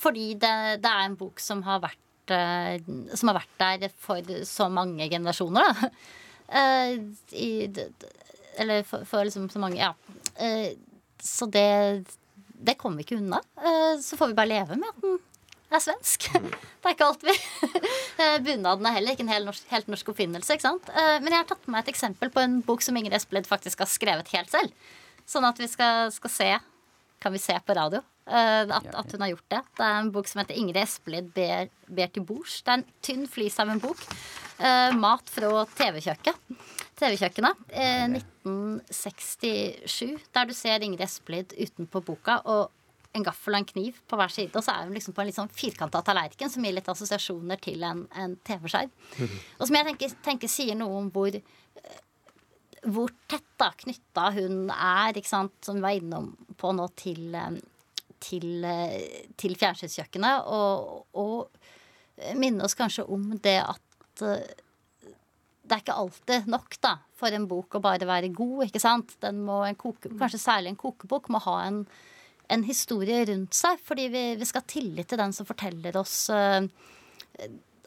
fordi 0.00 0.32
det, 0.34 0.54
det, 0.82 0.90
er 0.90 1.06
en 1.06 1.18
bok 1.18 1.42
som 1.42 1.62
har 1.66 1.82
vært 1.84 2.04
som 2.28 3.30
har 3.30 3.38
vært 3.38 3.54
der 3.56 3.92
for 4.04 4.26
så 4.44 4.66
mange 4.68 5.06
generasjoner, 5.08 5.64
da. 5.64 5.86
I, 7.32 7.46
eller 8.60 8.82
for, 8.84 9.06
for, 9.08 9.24
liksom 9.24 9.46
så 9.48 9.62
mange 9.62 9.80
Ja. 9.80 9.94
så 11.24 11.48
det 11.48 11.64
det 12.58 12.78
kommer 12.80 13.00
vi 13.00 13.06
ikke 13.06 13.18
unna. 13.20 13.40
så 14.02 14.16
får 14.18 14.30
vi 14.30 14.38
bare 14.38 14.50
leve 14.50 14.76
med 14.76 14.88
at 14.90 15.02
den 15.02 15.18
er 15.76 15.84
svensk. 15.84 16.28
Det 16.78 16.86
er 16.86 16.94
ikke 16.94 17.08
alt 17.08 17.24
vi 17.26 17.34
eh, 18.22 18.36
Bunaden 18.44 18.86
er 18.88 18.94
heller 18.94 19.14
ikke 19.14 19.24
en 19.26 19.32
helt 19.32 19.48
norsk, 19.48 19.66
helt 19.72 19.90
norsk 19.90 20.12
oppfinnelse. 20.12 20.54
ikke 20.54 20.64
sant? 20.64 20.88
Eh, 20.88 21.18
men 21.20 21.34
jeg 21.34 21.42
har 21.42 21.48
tatt 21.50 21.66
med 21.66 21.74
meg 21.74 21.84
et 21.84 21.92
eksempel 21.92 22.32
på 22.32 22.40
en 22.40 22.60
bok 22.64 22.84
som 22.84 22.96
Ingrid 22.96 23.16
Espelid 23.18 23.48
faktisk 23.50 23.82
har 23.84 23.90
skrevet 23.90 24.30
helt 24.32 24.52
selv. 24.52 24.88
Sånn 25.28 25.44
at 25.44 25.60
vi 25.60 25.68
skal, 25.68 26.12
skal 26.14 26.32
se 26.32 26.50
Kan 27.18 27.34
vi 27.34 27.40
se 27.42 27.56
på 27.66 27.74
radio 27.74 27.98
eh, 27.98 28.62
at, 28.62 28.86
at, 28.94 29.12
hun 29.12 29.24
har 29.24 29.32
gjort 29.34 29.48
det. 29.50 29.62
Det 29.76 29.84
er 29.84 29.96
en 29.98 30.12
bok 30.14 30.28
som 30.30 30.40
heter 30.40 30.54
'Ingrid 30.54 30.78
Espelid 30.84 31.32
ber, 31.34 31.68
ber 31.90 32.12
til 32.14 32.22
bords'. 32.22 32.60
Det 32.62 32.72
er 32.72 32.78
en 32.78 32.86
tynn 33.02 33.26
flis 33.26 33.58
av 33.58 33.72
en 33.72 33.82
bok. 33.82 34.04
Mat 34.98 35.30
fra 35.30 35.64
TV-kjøkkenet. 35.78 36.86
TV-kjøkkenet. 36.98 37.54
1967. 37.70 40.18
Der 40.34 40.44
du 40.48 40.54
ser 40.56 40.82
Ingrid 40.82 41.04
Espelid 41.06 41.48
utenpå 41.54 42.02
boka. 42.04 42.34
og 42.44 42.62
en 43.16 43.24
gaffel 43.26 43.56
og 43.56 43.62
en 43.62 43.68
kniv 43.68 44.00
på 44.08 44.18
hver 44.18 44.32
side. 44.32 44.52
Og 44.54 44.64
så 44.64 44.74
er 44.74 44.86
hun 44.86 44.96
liksom 44.96 45.14
på 45.16 45.22
en 45.22 45.30
litt 45.30 45.38
sånn 45.38 45.54
firkanta 45.54 46.02
tallerken 46.06 46.52
som 46.52 46.64
gir 46.64 46.76
litt 46.76 46.90
assosiasjoner 46.90 47.60
til 47.62 47.84
en, 47.86 48.04
en 48.20 48.36
TV-skjerm. 48.46 48.92
Mm. 49.16 49.38
Og 49.58 49.64
som 49.64 49.78
jeg 49.78 49.88
tenker, 49.88 50.18
tenker, 50.26 50.52
sier 50.52 50.78
noe 50.78 51.00
om 51.00 51.08
hvor, 51.14 51.32
eh, 51.34 51.98
hvor 52.86 53.14
tett 53.30 53.48
da 53.60 53.72
knytta 53.80 54.28
hun 54.36 54.68
er, 54.74 55.18
ikke 55.18 55.32
sant, 55.32 55.56
som 55.64 55.80
vi 55.80 55.86
var 55.86 55.98
innom 55.98 56.30
på 56.60 56.68
nå, 56.76 56.86
til, 57.00 57.34
eh, 57.34 57.58
til, 58.28 58.48
eh, 58.68 59.26
til 59.40 59.58
fjernsynskjøkkenet. 59.58 60.36
Og, 60.54 60.72
og 61.18 62.34
minne 62.38 62.66
oss 62.66 62.78
kanskje 62.78 63.08
om 63.08 63.30
det 63.42 63.60
at 63.64 63.84
det 65.68 65.76
er 65.76 65.82
ikke 65.84 65.98
alltid 66.02 66.48
nok 66.50 66.78
da, 66.84 66.96
for 67.18 67.34
en 67.34 67.48
bok 67.50 67.76
å 67.76 67.84
bare 67.84 68.08
være 68.08 68.32
god. 68.34 68.68
ikke 68.68 68.82
sant? 68.82 69.16
Må, 69.36 69.62
koke, 69.80 70.10
kanskje 70.18 70.40
særlig 70.42 70.72
en 70.72 70.80
kokebok 70.80 71.28
må 71.34 71.42
ha 71.44 71.58
en 71.66 71.82
en 72.48 72.64
historie 72.64 73.24
rundt 73.28 73.56
seg, 73.56 73.80
fordi 73.84 74.08
vi, 74.12 74.22
vi 74.40 74.46
skal 74.48 74.62
ha 74.62 74.70
tillit 74.72 75.10
til 75.10 75.20
den 75.20 75.34
som 75.36 75.48
forteller 75.48 75.98
oss 76.00 76.14
uh, 76.32 76.64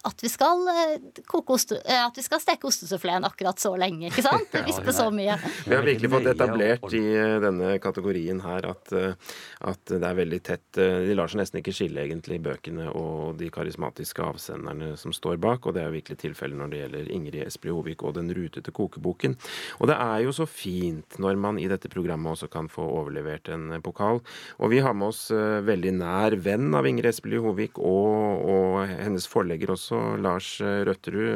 at 0.08 0.24
vi 0.24 0.30
skal 0.32 0.64
eh, 0.72 0.94
koke 1.30 1.54
oste, 1.54 1.78
eh, 1.86 2.02
at 2.02 2.16
vi 2.18 2.24
skal 2.26 2.42
steke 2.42 2.66
ostesuffleen 2.70 3.26
akkurat 3.28 3.60
så 3.62 3.74
lenge. 3.78 4.10
ikke 4.10 4.24
sant? 4.26 4.56
Vispe 4.68 4.94
så 4.96 5.08
mye. 5.14 5.36
Vi 5.68 5.76
har 5.76 5.86
virkelig 5.86 6.10
fått 6.10 6.30
etablert 6.32 6.96
i 6.98 7.04
eh, 7.14 7.38
denne 7.44 7.76
kategorien 7.84 8.42
her 8.42 8.66
at, 8.72 8.94
at, 8.94 9.84
det 9.92 10.02
er 10.02 10.18
veldig 10.18 10.40
tett 10.46 10.80
De 10.80 11.14
lar 11.18 11.30
seg 11.30 11.42
nesten 11.42 11.60
ikke 11.60 11.74
skille, 11.76 12.06
egentlig, 12.06 12.40
bøkene 12.44 12.88
og 12.98 13.38
de 13.40 13.50
karismatiske 13.54 14.24
avsenderne 14.26 14.96
som 15.00 15.14
står 15.14 15.38
bak. 15.42 15.68
Og 15.68 15.78
det 15.78 15.86
er 15.86 15.94
virkelig 15.94 16.22
tilfellet 16.24 16.58
når 16.58 16.72
det 16.72 16.82
gjelder 16.82 17.12
Ingrid 17.18 17.46
Espelid 17.46 17.78
Hovik 17.78 18.06
og 18.08 18.16
Den 18.18 18.32
rutete 18.36 18.74
kokeboken. 18.74 19.38
Og 19.80 19.92
det 19.92 19.98
er 20.02 20.26
jo 20.26 20.36
så 20.36 20.48
fint 20.50 21.20
når 21.22 21.40
man 21.42 21.62
i 21.62 21.70
dette 21.72 21.92
programmet 21.92 22.34
også 22.34 22.50
kan 22.52 22.70
få 22.72 22.88
overlevert 23.02 23.52
en 23.54 23.78
pokal. 23.84 24.22
Og 24.58 24.74
vi 24.74 24.82
har 24.82 24.98
med 24.98 25.12
oss 25.12 25.28
veldig 25.32 25.94
nær 26.00 26.38
venn 26.42 26.72
av 26.78 26.88
Ingrid 26.90 27.12
Espelid 27.12 27.44
Hovik 27.46 27.78
og, 27.78 28.50
og 28.50 28.82
hennes 28.90 29.28
forlegger 29.30 29.76
også 29.76 29.91
også. 29.92 30.22
Lars 30.22 30.62
Røtterud, 30.62 31.28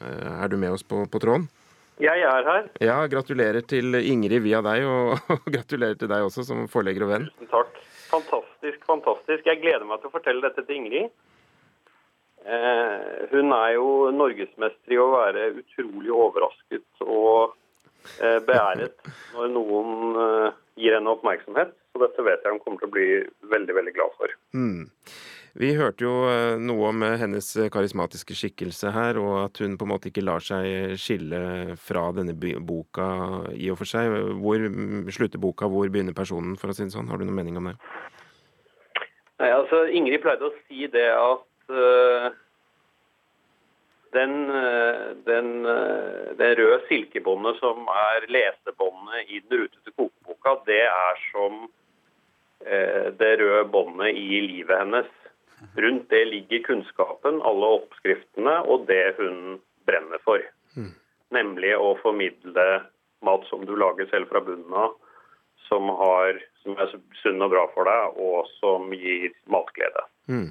eh, 0.00 0.42
er 0.42 0.48
du 0.48 0.56
med 0.56 0.72
oss 0.72 0.82
på, 0.82 1.04
på 1.10 1.20
tråden? 1.20 1.48
Jeg 2.00 2.22
er 2.24 2.46
her. 2.46 2.68
Ja, 2.80 3.06
Gratulerer 3.06 3.60
til 3.60 3.94
Ingrid 3.94 4.40
via 4.42 4.62
deg, 4.64 4.86
og, 4.88 5.18
og 5.36 5.48
gratulerer 5.52 5.98
til 6.00 6.08
deg 6.08 6.24
også 6.24 6.44
som 6.44 6.66
forlegger 6.68 7.04
og 7.04 7.12
venn. 7.12 7.26
Tusen 7.36 7.50
takk. 7.50 7.80
Fantastisk, 8.10 8.80
fantastisk. 8.88 9.44
Jeg 9.46 9.60
gleder 9.60 9.84
meg 9.86 10.00
til 10.00 10.10
å 10.10 10.14
fortelle 10.14 10.42
dette 10.42 10.64
til 10.66 10.80
Ingrid. 10.80 11.10
Eh, 12.40 13.28
hun 13.30 13.52
er 13.52 13.74
jo 13.76 14.08
norgesmester 14.16 14.94
i 14.94 14.98
å 14.98 15.10
være 15.12 15.50
utrolig 15.60 16.10
overrasket 16.10 17.04
og 17.04 17.52
eh, 18.24 18.40
beæret 18.48 18.96
når 19.34 19.52
noen 19.52 20.16
eh, 20.24 20.58
gir 20.80 20.96
henne 20.96 21.12
oppmerksomhet. 21.12 21.76
Så 21.92 22.00
dette 22.00 22.24
vet 22.24 22.42
jeg 22.42 22.56
hun 22.56 22.62
kommer 22.64 22.80
til 22.80 22.88
å 22.88 22.94
bli 22.96 23.08
veldig, 23.52 23.76
veldig 23.76 23.94
glad 23.94 24.16
for. 24.16 24.34
Mm. 24.56 24.88
Vi 25.58 25.72
hørte 25.74 26.04
jo 26.04 26.12
eh, 26.30 26.60
noe 26.62 26.90
om 26.92 27.02
eh, 27.02 27.16
hennes 27.18 27.46
karismatiske 27.74 28.36
skikkelse 28.38 28.92
her, 28.94 29.18
og 29.18 29.32
at 29.48 29.58
hun 29.62 29.74
på 29.78 29.86
en 29.86 29.90
måte 29.90 30.10
ikke 30.10 30.22
lar 30.22 30.44
seg 30.44 30.94
skille 31.00 31.74
fra 31.80 32.06
denne 32.14 32.36
boka 32.38 33.08
i 33.56 33.70
og 33.72 33.80
for 33.80 33.90
seg. 33.90 34.14
Hvor 34.38 34.68
slutter 35.10 35.42
boka, 35.42 35.66
hvor 35.70 35.90
begynner 35.90 36.14
personen, 36.14 36.54
for 36.60 36.70
å 36.70 36.76
si 36.76 36.86
det 36.86 36.94
sånn? 36.94 37.10
Har 37.10 37.18
du 37.18 37.26
noen 37.26 37.40
mening 37.40 37.58
om 37.58 37.72
det? 37.72 37.74
Nei, 39.40 39.50
altså 39.56 39.88
Ingrid 39.88 40.22
pleide 40.22 40.50
å 40.50 40.54
si 40.68 40.86
det 40.92 41.08
at 41.16 41.72
uh, 41.72 42.28
den, 44.12 44.34
den, 45.24 45.48
det 46.36 46.50
røde 46.58 46.82
silkebåndet 46.90 47.56
som 47.62 47.88
er 47.88 48.26
lesebåndet 48.28 49.32
i 49.32 49.40
den 49.40 49.62
rutete 49.62 49.94
kokeboka, 49.96 50.58
det 50.68 50.82
er 50.84 51.24
som 51.30 51.64
uh, 51.64 53.06
det 53.16 53.32
røde 53.40 53.64
båndet 53.72 54.12
i 54.12 54.44
livet 54.44 54.76
hennes. 54.84 55.08
Rundt 55.76 56.08
det 56.10 56.24
ligger 56.30 56.64
kunnskapen, 56.66 57.42
alle 57.46 57.74
oppskriftene 57.80 58.60
og 58.66 58.86
det 58.88 59.14
hun 59.18 59.60
brenner 59.88 60.22
for. 60.24 60.42
Mm. 60.76 60.94
Nemlig 61.34 61.74
å 61.76 61.94
formidle 62.02 62.66
mat 63.26 63.44
som 63.50 63.66
du 63.68 63.74
lager 63.78 64.08
selv 64.10 64.30
fra 64.32 64.42
bunnen 64.44 64.74
av, 64.74 64.96
som, 65.68 65.90
har, 66.00 66.40
som 66.64 66.78
er 66.80 66.94
sunn 67.22 67.44
og 67.44 67.52
bra 67.52 67.66
for 67.74 67.86
deg, 67.86 68.16
og 68.18 68.48
som 68.58 68.90
gir 68.96 69.30
matglede. 69.52 70.06
Mm. 70.30 70.48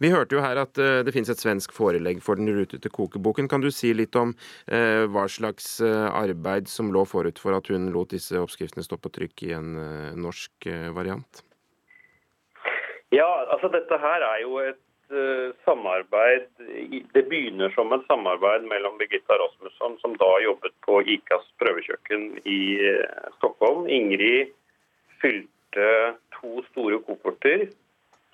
Vi 0.00 0.10
hørte 0.12 0.36
jo 0.36 0.44
her 0.44 0.60
at 0.60 0.78
uh, 0.80 1.00
det 1.04 1.14
finnes 1.14 1.30
et 1.32 1.40
svensk 1.40 1.72
forelegg 1.76 2.20
for 2.24 2.40
den 2.40 2.50
rutete 2.52 2.90
kokeboken. 2.92 3.48
Kan 3.48 3.64
du 3.64 3.70
si 3.72 3.92
litt 3.96 4.16
om 4.18 4.34
uh, 4.36 5.04
hva 5.12 5.26
slags 5.32 5.74
uh, 5.84 6.08
arbeid 6.12 6.68
som 6.70 6.92
lå 6.94 7.04
forut 7.08 7.40
for 7.40 7.56
at 7.56 7.72
hun 7.72 7.90
lot 7.94 8.12
disse 8.12 8.36
oppskriftene 8.38 8.84
stå 8.84 9.00
på 9.00 9.12
trykk 9.16 9.46
i 9.48 9.54
en 9.56 9.72
norsk 10.20 10.68
variant? 10.96 11.44
Ja, 13.12 13.28
altså 13.52 13.68
dette 13.68 13.98
her 14.00 14.24
er 14.24 14.38
jo 14.40 14.56
et 14.62 14.80
uh, 15.12 15.52
samarbeid 15.66 16.46
Det 17.12 17.24
begynner 17.28 17.68
som 17.76 17.92
et 17.92 18.06
samarbeid 18.08 18.64
mellom 18.70 18.96
Birgitta 19.00 19.36
Rasmusson, 19.36 19.98
som 20.00 20.16
da 20.16 20.30
jobbet 20.40 20.72
på 20.86 21.02
ICAs 21.16 21.44
prøvekjøkken 21.60 22.24
i 22.48 22.62
uh, 22.80 23.28
Stockholm. 23.36 23.84
Ingrid 23.84 24.54
fylte 25.20 25.90
to 26.38 26.64
store 26.70 27.02
kokorter. 27.04 27.68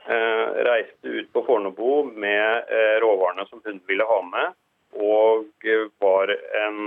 Uh, 0.07 0.47
reiste 0.71 1.11
ut 1.11 1.33
på 1.35 1.43
Fornebu 1.49 2.15
med 2.15 2.71
råvarene 3.03 3.49
som 3.51 3.61
hun 3.67 3.83
ville 3.91 4.07
ha 4.07 4.23
med. 4.31 4.55
Og 4.95 5.51
var 6.01 6.31
en 6.63 6.79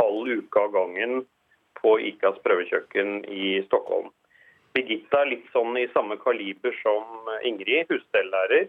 halv 0.00 0.32
uke 0.40 0.64
av 0.64 0.72
gangen 0.74 1.20
på 1.78 1.98
ICAs 2.08 2.40
prøvekjøkken 2.42 3.20
i 3.28 3.58
Stockholm. 3.68 4.08
Birgitta 4.78 5.24
litt 5.26 5.46
sånn 5.50 5.74
i 5.80 5.88
samme 5.90 6.14
kaliber 6.22 6.74
som 6.84 7.26
Ingrid, 7.46 7.88
husstellærer. 7.90 8.68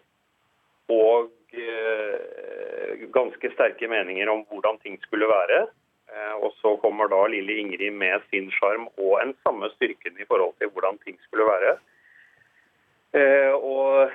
Og 0.89 1.30
eh, 1.53 3.03
ganske 3.14 3.51
sterke 3.53 3.89
meninger 3.91 4.32
om 4.32 4.41
hvordan 4.49 4.80
ting 4.82 4.97
skulle 5.03 5.30
være. 5.30 5.68
Eh, 6.10 6.34
og 6.41 6.55
så 6.64 6.74
kommer 6.82 7.12
da 7.12 7.22
lille 7.30 7.60
Ingrid 7.62 7.93
med 7.93 8.26
sin 8.32 8.49
sjarm 8.57 8.89
og 8.97 9.20
en 9.22 9.36
samme 9.45 9.70
styrken 9.76 10.18
i 10.18 10.26
forhold 10.26 10.57
til 10.57 10.74
hvordan 10.74 10.97
ting 11.05 11.20
skulle 11.28 11.45
være. 11.45 11.78
Eh, 13.14 13.53
og 13.53 14.10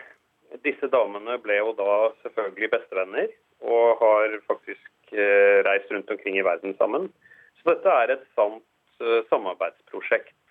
disse 0.66 0.90
damene 0.90 1.38
ble 1.42 1.60
jo 1.60 1.76
da 1.78 1.94
selvfølgelig 2.24 2.74
bestevenner 2.74 3.30
og 3.62 4.02
har 4.02 4.40
faktisk 4.50 5.14
eh, 5.14 5.62
reist 5.66 5.94
rundt 5.94 6.10
omkring 6.10 6.42
i 6.42 6.46
verden 6.46 6.74
sammen. 6.80 7.12
Så 7.60 7.70
dette 7.70 8.00
er 8.02 8.16
et 8.16 8.32
sant 8.34 8.64
eh, 8.98 9.22
samarbeidsprosjekt 9.30 10.34
Eh, 10.34 10.43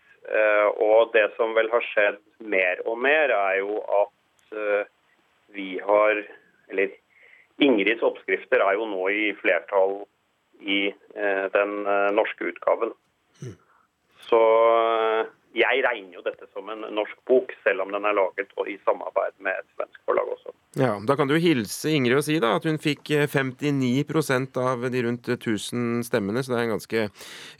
og 0.82 1.12
det 1.14 1.28
som 1.38 1.54
vel 1.58 1.70
har 1.70 1.84
skjedd 1.92 2.20
mer 2.40 2.82
og 2.90 2.98
mer, 3.02 3.30
er 3.30 3.60
jo 3.62 3.80
at 4.02 4.58
eh, 4.58 4.86
vi 5.54 5.78
har 5.84 6.24
Eller 6.72 6.94
Ingrids 7.62 8.02
oppskrifter 8.02 8.64
er 8.64 8.78
jo 8.80 8.88
nå 8.90 9.04
i 9.14 9.26
flertall 9.38 10.00
i 10.64 10.88
eh, 10.90 11.46
den 11.54 11.74
eh, 11.86 12.10
norske 12.16 12.48
utgaven. 12.50 12.94
Så 14.24 14.40
eh, 14.40 14.83
jeg 15.54 15.84
regner 15.86 16.18
jo 16.18 16.24
dette 16.26 16.48
som 16.54 16.70
en 16.74 16.86
norsk 16.96 17.20
bok, 17.30 17.52
selv 17.66 17.84
om 17.86 17.92
den 17.94 18.06
er 18.10 18.16
laget 18.18 18.50
og 18.58 18.70
i 18.70 18.76
samarbeid 18.86 19.36
med 19.46 19.60
et 19.60 19.68
svensk 19.76 20.00
forlag 20.08 20.32
også. 20.34 20.54
Ja, 20.82 20.96
Da 21.06 21.16
kan 21.20 21.30
du 21.30 21.36
hilse 21.38 21.92
Ingrid 21.94 22.18
og 22.18 22.26
si 22.26 22.40
da 22.42 22.56
at 22.58 22.66
hun 22.66 22.80
fikk 22.82 23.12
eh, 23.14 23.28
59% 23.30 24.58
av 24.58 24.88
de 24.90 25.04
rundt 25.06 25.30
1000 25.30 26.02
stemmene, 26.08 26.42
så 26.42 26.54
det 26.54 26.60
er 26.60 26.66
en 26.66 26.76
ganske 26.76 27.06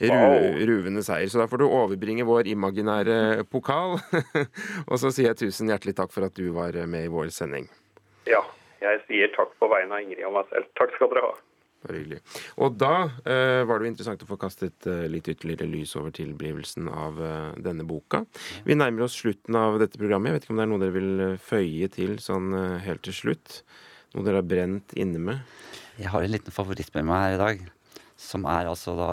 ru 0.02 0.66
ruvende 0.72 1.04
seier. 1.06 1.30
Så 1.30 1.38
da 1.38 1.46
får 1.50 1.62
du 1.62 1.68
overbringe 1.68 2.26
vår 2.26 2.50
imaginære 2.50 3.46
pokal. 3.50 4.00
og 4.90 4.98
så 4.98 5.14
sier 5.14 5.30
jeg 5.30 5.44
tusen 5.46 5.70
hjertelig 5.70 5.96
takk 6.00 6.14
for 6.14 6.26
at 6.26 6.34
du 6.34 6.50
var 6.56 6.76
med 6.90 7.06
i 7.06 7.12
vår 7.12 7.30
sending. 7.34 7.70
Ja, 8.26 8.42
jeg 8.82 9.02
sier 9.08 9.30
takk 9.36 9.54
på 9.60 9.70
vegne 9.70 9.94
av 9.94 10.02
Ingrid 10.04 10.26
og 10.26 10.34
meg 10.40 10.50
selv. 10.50 10.70
Takk 10.80 10.96
skal 10.98 11.12
dere 11.14 11.28
ha. 11.28 11.34
Bare 11.84 12.00
hyggelig. 12.00 12.20
Og 12.64 12.76
da 12.80 12.92
eh, 13.28 13.60
var 13.68 13.78
det 13.78 13.86
jo 13.86 13.92
interessant 13.92 14.22
å 14.24 14.28
få 14.28 14.38
kastet 14.40 14.86
eh, 14.88 15.04
litt 15.12 15.28
ytterligere 15.28 15.68
lys 15.68 15.92
over 16.00 16.14
tilblivelsen 16.16 16.88
av 16.88 17.20
eh, 17.20 17.50
denne 17.66 17.84
boka. 17.88 18.22
Vi 18.64 18.76
nærmer 18.78 19.04
oss 19.04 19.18
slutten 19.20 19.58
av 19.60 19.76
dette 19.82 20.00
programmet. 20.00 20.32
Jeg 20.32 20.38
vet 20.38 20.46
ikke 20.46 20.54
om 20.54 20.62
det 20.62 20.64
er 20.64 20.70
noe 20.72 20.82
dere 20.82 20.96
vil 20.96 21.24
eh, 21.26 21.42
føye 21.44 21.90
til 21.92 22.16
sånn 22.24 22.56
eh, 22.56 22.78
helt 22.86 23.04
til 23.04 23.16
slutt? 23.18 23.58
Noe 24.14 24.24
dere 24.24 24.40
har 24.40 24.48
brent 24.48 24.96
inne 24.96 25.20
med? 25.20 25.56
Jeg 25.98 26.08
har 26.14 26.24
en 26.24 26.32
liten 26.32 26.54
favoritt 26.54 26.94
med 26.96 27.08
meg 27.10 27.26
her 27.26 27.36
i 27.36 27.42
dag. 27.42 27.66
Som 28.24 28.48
er 28.48 28.70
altså 28.70 28.94
da 28.96 29.10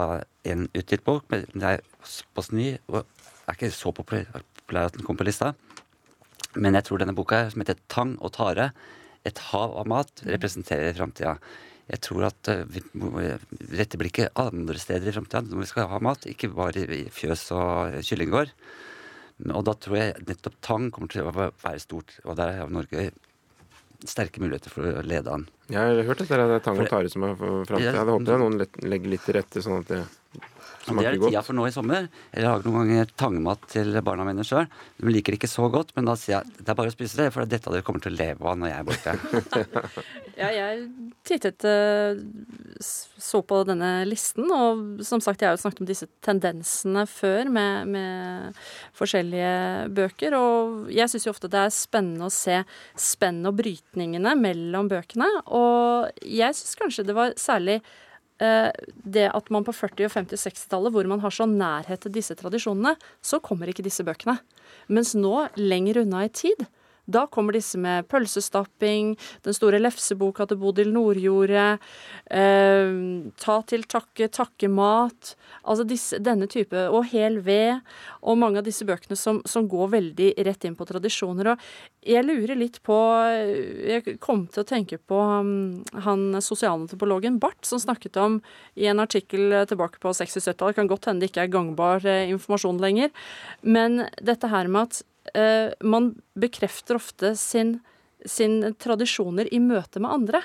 en 0.48 0.64
utgitt 0.72 1.04
bok, 1.04 1.26
men 1.28 1.44
det 1.52 1.76
er 1.76 1.84
såpass 2.06 2.52
ny 2.54 2.72
og 2.88 3.02
er 3.02 3.52
ikke 3.52 3.72
så 3.74 3.92
populær 3.92 4.30
at 4.32 4.96
den 4.96 5.04
kom 5.04 5.18
på 5.18 5.26
lista. 5.28 5.52
Men 6.56 6.76
jeg 6.76 6.86
tror 6.88 7.00
denne 7.02 7.16
boka, 7.16 7.44
som 7.50 7.60
heter 7.60 7.76
'Tang 7.88 8.16
og 8.20 8.32
tare', 8.32 8.72
et 9.24 9.38
hav 9.38 9.76
av 9.78 9.86
mat, 9.86 10.10
representerer 10.26 10.94
framtida. 10.96 11.36
Jeg 11.92 12.00
tror 12.06 12.28
at 12.30 12.48
eh, 12.48 12.62
vi 12.72 12.82
må 12.96 13.10
rette 13.76 14.00
blikket 14.00 14.32
andre 14.40 14.78
steder 14.80 15.10
i 15.10 15.14
framtida 15.14 15.44
når 15.44 15.64
vi 15.64 15.68
skal 15.68 15.90
ha 15.90 16.00
mat, 16.04 16.24
ikke 16.30 16.52
bare 16.56 16.86
i 16.86 17.02
fjøs 17.12 17.50
og 17.56 17.98
kyllinggård. 18.06 18.54
Og 19.52 19.66
da 19.66 19.74
tror 19.74 19.98
jeg 19.98 20.24
nettopp 20.28 20.56
tang 20.64 20.88
kommer 20.94 21.12
til 21.12 21.26
å 21.26 21.34
være 21.34 21.78
stort, 21.82 22.14
og 22.24 22.38
der 22.38 22.60
har 22.60 22.72
Norge 22.72 23.10
sterke 24.08 24.42
muligheter 24.42 24.72
for 24.72 24.86
å 24.88 25.02
lede 25.06 25.30
an. 25.30 25.46
Jeg 25.70 25.78
har 25.78 26.08
hørt 26.08 26.24
at 26.24 26.30
det 26.30 26.40
er 26.40 26.64
tang 26.64 26.80
og 26.82 26.90
tare 26.90 27.10
som 27.12 27.26
er 27.26 27.36
framtida. 27.38 27.84
Jeg 27.84 27.98
hadde 27.98 28.16
håpet 28.16 28.42
noen 28.42 28.88
legger 28.88 29.14
litt 29.14 29.24
til 29.26 29.38
rette, 29.38 29.62
sånn 29.64 29.82
at 29.82 29.92
det 29.92 30.02
det 30.82 31.06
er 31.06 31.16
det 31.16 31.28
tida 31.28 31.42
for 31.46 31.56
nå 31.56 31.66
i 31.68 31.74
sommer. 31.74 32.08
Jeg 32.34 32.44
lager 32.44 32.66
noen 32.66 32.88
ganger 32.90 33.12
tangmat 33.18 33.66
til 33.70 33.94
barna 34.04 34.26
mine 34.26 34.44
sjøl. 34.46 34.66
De 34.98 35.12
liker 35.14 35.34
det 35.34 35.38
ikke 35.40 35.50
så 35.50 35.68
godt, 35.72 35.92
men 35.96 36.08
da 36.08 36.16
sier 36.18 36.40
jeg 36.40 36.62
det 36.62 36.72
er 36.72 36.78
bare 36.78 36.90
å 36.90 36.94
spise 36.94 37.20
det, 37.20 37.28
for 37.34 37.42
det 37.42 37.48
er 37.48 37.58
dette 37.58 37.74
dere 37.74 37.86
kommer 37.86 38.02
til 38.02 38.14
å 38.14 38.18
leve 38.18 38.48
av 38.50 38.58
når 38.58 38.72
jeg 38.72 38.80
er 38.80 38.88
borte. 38.90 39.16
Ja, 40.32 40.48
jeg 40.48 40.86
tittet 41.28 41.64
eh, 41.68 42.20
så 42.80 43.42
på 43.44 43.58
denne 43.68 43.90
listen, 44.08 44.48
og 44.48 45.02
som 45.04 45.20
sagt, 45.22 45.42
jeg 45.42 45.50
har 45.50 45.58
jo 45.58 45.60
snakket 45.60 45.82
om 45.84 45.88
disse 45.90 46.08
tendensene 46.24 47.04
før 47.10 47.50
med, 47.52 47.90
med 47.92 48.62
forskjellige 48.96 49.90
bøker, 49.92 50.38
og 50.38 50.88
jeg 50.90 51.12
syns 51.12 51.28
jo 51.28 51.34
ofte 51.34 51.52
det 51.52 51.66
er 51.66 51.74
spennende 51.76 52.30
å 52.30 52.32
se 52.32 52.62
spenn 52.96 53.42
og 53.48 53.58
brytningene 53.60 54.32
mellom 54.40 54.88
bøkene, 54.90 55.28
og 55.52 56.24
jeg 56.24 56.56
syns 56.56 56.80
kanskje 56.80 57.06
det 57.10 57.18
var 57.18 57.36
særlig 57.40 57.82
det 58.38 59.26
at 59.28 59.50
man 59.54 59.64
på 59.66 59.74
40-, 59.76 60.06
og 60.08 60.14
50-, 60.14 60.46
og 60.48 60.54
60-tallet, 60.56 60.94
hvor 60.94 61.08
man 61.10 61.20
har 61.22 61.34
så 61.34 61.46
nærhet 61.46 62.00
til 62.02 62.14
disse 62.14 62.34
tradisjonene, 62.38 62.96
så 63.22 63.38
kommer 63.44 63.70
ikke 63.70 63.84
disse 63.86 64.04
bøkene. 64.06 64.38
Mens 64.90 65.12
nå, 65.14 65.48
lenger 65.60 66.02
unna 66.02 66.24
i 66.26 66.32
tid, 66.32 66.64
da 67.10 67.26
kommer 67.26 67.56
disse 67.56 67.78
med 67.78 68.06
pølsestapping, 68.10 69.16
den 69.42 69.56
store 69.56 69.80
lefseboka 69.82 70.46
til 70.46 70.60
Bodil 70.60 70.92
Nordjordet, 70.94 71.82
eh, 72.30 72.92
ta 73.42 73.56
til 73.66 73.82
takke, 73.90 74.28
takkemat, 74.30 75.34
altså 75.62 75.86
disse, 75.88 76.20
denne 76.22 76.46
type, 76.46 76.76
og 76.88 77.08
hel 77.10 77.40
ved, 77.42 77.82
og 78.22 78.38
mange 78.38 78.62
av 78.62 78.66
disse 78.66 78.86
bøkene 78.86 79.18
som, 79.18 79.42
som 79.44 79.66
går 79.68 79.92
veldig 79.96 80.30
rett 80.46 80.64
inn 80.68 80.78
på 80.78 80.86
tradisjoner. 80.86 81.52
Og 81.52 82.06
jeg 82.06 82.24
lurer 82.26 82.58
litt 82.58 82.80
på, 82.86 82.96
jeg 83.86 84.16
kom 84.22 84.46
til 84.46 84.62
å 84.62 84.68
tenke 84.68 84.98
på 84.98 85.18
um, 85.18 85.82
han 86.06 86.38
sosialantropologen 86.42 87.40
Barth, 87.42 87.66
som 87.66 87.82
snakket 87.82 88.18
om 88.22 88.40
i 88.78 88.86
en 88.90 89.02
artikkel 89.02 89.64
tilbake 89.66 89.98
på 90.02 90.14
60-70-tallet, 90.14 90.78
kan 90.78 90.90
godt 90.90 91.10
hende 91.10 91.26
det 91.26 91.32
ikke 91.32 91.46
er 91.46 91.52
gangbar 91.52 92.06
eh, 92.06 92.30
informasjon 92.30 92.80
lenger, 92.82 93.10
men 93.62 94.06
dette 94.22 94.50
her 94.50 94.70
med 94.70 94.86
at 94.86 95.02
eh, 95.02 95.11
man 95.86 96.08
bekrefter 96.34 96.98
ofte 96.98 97.32
sin, 97.38 97.76
sin 98.26 98.74
tradisjoner 98.82 99.46
i 99.54 99.60
møte 99.62 100.02
med 100.02 100.10
andre. 100.10 100.40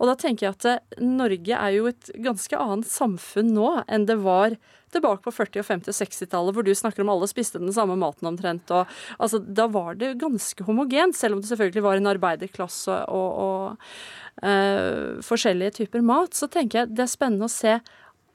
Og 0.00 0.10
da 0.10 0.14
tenker 0.18 0.48
jeg 0.48 0.56
at 0.56 0.66
eh, 0.68 1.02
Norge 1.04 1.58
er 1.58 1.74
jo 1.76 1.88
et 1.90 2.10
ganske 2.22 2.58
annet 2.58 2.88
samfunn 2.90 3.52
nå 3.54 3.68
enn 3.84 4.06
det 4.08 4.18
var 4.24 4.56
tilbake 4.94 5.24
på 5.24 5.32
40-, 5.34 5.62
og 5.62 5.66
50- 5.66 5.90
og 5.90 5.96
60-tallet, 5.98 6.54
hvor 6.54 6.66
du 6.66 6.70
snakker 6.76 7.02
om 7.02 7.10
alle 7.14 7.26
spiste 7.30 7.58
den 7.62 7.74
samme 7.74 7.96
maten 7.98 8.28
omtrent. 8.30 8.70
Og, 8.74 8.90
altså, 9.18 9.40
da 9.42 9.66
var 9.70 9.98
det 9.98 10.12
ganske 10.20 10.66
homogent, 10.68 11.18
selv 11.18 11.36
om 11.36 11.42
det 11.42 11.50
selvfølgelig 11.50 11.82
var 11.82 11.98
en 11.98 12.12
arbeiderklasse 12.12 13.00
og, 13.10 13.40
og 13.46 14.46
eh, 14.46 15.18
forskjellige 15.26 15.80
typer 15.80 16.04
mat. 16.06 16.38
Så 16.38 16.50
tenker 16.52 16.82
jeg 16.84 16.94
det 16.94 17.06
er 17.06 17.10
spennende 17.10 17.50
å 17.50 17.54
se 17.54 17.80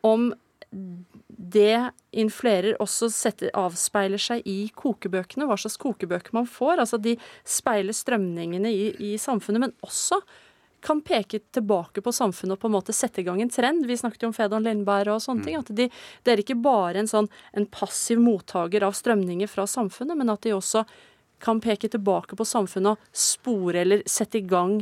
om 0.03 0.31
det 1.53 1.91
influerer 2.11 2.77
også 2.81 3.09
setter, 3.13 3.51
avspeiler 3.57 4.21
seg 4.21 4.45
i 4.49 4.69
kokebøkene, 4.75 5.47
hva 5.49 5.57
slags 5.59 5.79
kokebøker 5.81 6.35
man 6.35 6.47
får. 6.49 6.81
Altså 6.83 6.99
de 7.01 7.15
speiler 7.47 7.95
strømningene 7.95 8.71
i, 8.73 8.85
i 9.11 9.15
samfunnet, 9.21 9.65
men 9.65 9.75
også 9.85 10.21
kan 10.85 11.01
peke 11.03 11.41
tilbake 11.51 12.01
på 12.03 12.13
samfunnet 12.15 12.55
og 12.55 12.61
på 12.61 12.69
en 12.69 12.75
måte 12.77 12.95
sette 12.95 13.21
i 13.21 13.25
gang 13.27 13.41
en 13.43 13.51
trend. 13.51 13.83
Vi 13.87 13.97
snakket 13.99 14.23
jo 14.23 14.29
om 14.31 14.35
Fedon 14.35 14.63
Lindberg 14.63 15.11
og 15.15 15.23
sånne 15.23 15.45
ting. 15.45 15.57
At 15.59 15.71
de, 15.75 15.89
det 16.23 16.33
er 16.33 16.43
ikke 16.43 16.59
bare 16.63 17.01
en 17.01 17.09
sånn 17.09 17.27
en 17.57 17.67
passiv 17.71 18.21
mottaker 18.23 18.85
av 18.87 18.95
strømninger 18.97 19.51
fra 19.51 19.67
samfunnet, 19.67 20.17
men 20.19 20.31
at 20.31 20.45
de 20.45 20.55
også 20.55 20.85
kan 21.43 21.61
peke 21.63 21.91
tilbake 21.91 22.35
på 22.35 22.47
samfunnet 22.47 22.95
og 22.95 23.11
spore 23.15 23.83
eller 23.83 24.03
sette 24.09 24.41
i 24.41 24.47
gang 24.47 24.81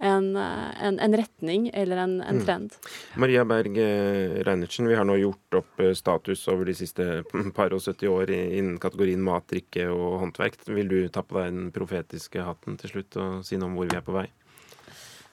en, 0.00 0.36
en, 0.36 0.98
en 0.98 1.16
retning 1.16 1.68
eller 1.76 2.00
en, 2.00 2.14
en 2.24 2.40
trend. 2.44 2.76
Maria 3.20 3.44
Berg 3.44 3.76
eh, 3.78 4.40
Reinertsen, 4.46 4.88
vi 4.88 4.96
har 4.96 5.04
nå 5.04 5.18
gjort 5.20 5.60
opp 5.60 5.82
eh, 5.84 5.92
status 5.96 6.46
over 6.48 6.70
de 6.70 6.76
siste 6.78 7.06
par 7.56 7.76
og 7.76 7.84
70 7.84 8.08
år 8.08 8.32
innen 8.34 8.78
kategorien 8.80 9.22
mat, 9.24 9.48
drikke 9.50 9.90
og 9.92 10.20
håndverk. 10.24 10.60
Vil 10.70 10.88
du 10.88 11.00
ta 11.12 11.24
på 11.24 11.36
deg 11.36 11.52
den 11.52 11.72
profetiske 11.74 12.44
hatten 12.46 12.80
til 12.80 12.94
slutt 12.94 13.20
og 13.20 13.42
si 13.46 13.60
noe 13.60 13.68
om 13.72 13.76
hvor 13.80 13.90
vi 13.90 13.98
er 14.00 14.06
på 14.06 14.16
vei? 14.16 14.28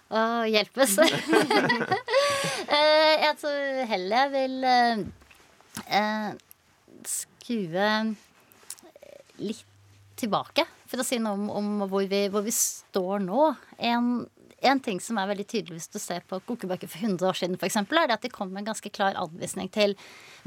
Å, 0.08 0.20
hjelpes. 0.48 1.00
Eh, 2.68 3.14
jeg 3.22 3.36
tror 3.40 3.86
heller 3.88 4.26
jeg 4.26 4.32
vil 4.34 4.66
eh, 4.68 5.04
eh, 5.96 6.32
skue 7.08 7.92
litt 9.40 9.64
tilbake, 10.18 10.66
for 10.90 11.02
å 11.02 11.06
si 11.06 11.20
noe 11.22 11.38
om, 11.38 11.46
om 11.54 11.86
hvor, 11.88 12.04
vi, 12.10 12.26
hvor 12.34 12.44
vi 12.46 12.54
står 12.54 13.22
nå. 13.24 13.52
En, 13.78 14.26
en 14.66 14.80
ting 14.82 15.00
som 15.04 15.20
er 15.22 15.30
veldig 15.30 15.46
tydelig 15.48 15.78
hvis 15.78 15.92
du 15.94 16.00
ser 16.02 16.24
på 16.28 16.40
kokebøker 16.48 16.90
for 16.90 17.04
100 17.04 17.30
år 17.30 17.38
siden, 17.38 17.58
eksempel, 17.68 18.00
er 18.00 18.10
det 18.10 18.18
at 18.18 18.26
de 18.26 18.34
kom 18.34 18.56
en 18.58 18.68
ganske 18.68 18.90
klar 18.94 19.18
anvisning 19.20 19.70
til 19.74 19.94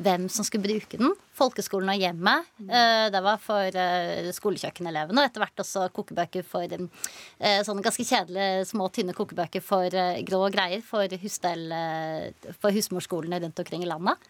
hvem 0.03 0.29
som 0.33 0.47
skulle 0.47 0.67
bruke 0.67 0.99
den. 0.99 1.15
Folkeskolen 1.41 1.89
og 1.95 2.01
hjemmet. 2.03 2.49
eh, 2.69 3.07
Det 3.15 3.23
var 3.25 3.39
for 3.41 3.77
eh, 3.83 4.29
skolekjøkkenelevene, 4.37 5.23
og 5.23 5.29
etter 5.31 5.41
hvert 5.41 5.63
også 5.65 5.87
kokebøker 5.97 6.45
for 6.45 6.69
eh, 6.69 7.61
sånne 7.65 7.85
ganske 7.87 8.05
kjedelige, 8.05 8.67
små, 8.69 8.91
tynne 8.93 9.15
kokebøker 9.17 9.65
for 9.65 9.89
grå 10.29 10.41
greier 10.53 10.83
for, 10.85 11.09
husstell, 11.23 11.65
eh, 11.73 12.53
for 12.61 12.77
husmorskolene 12.77 13.41
rundt 13.41 13.63
omkring 13.65 13.87
i 13.87 13.89
landet. 13.89 14.21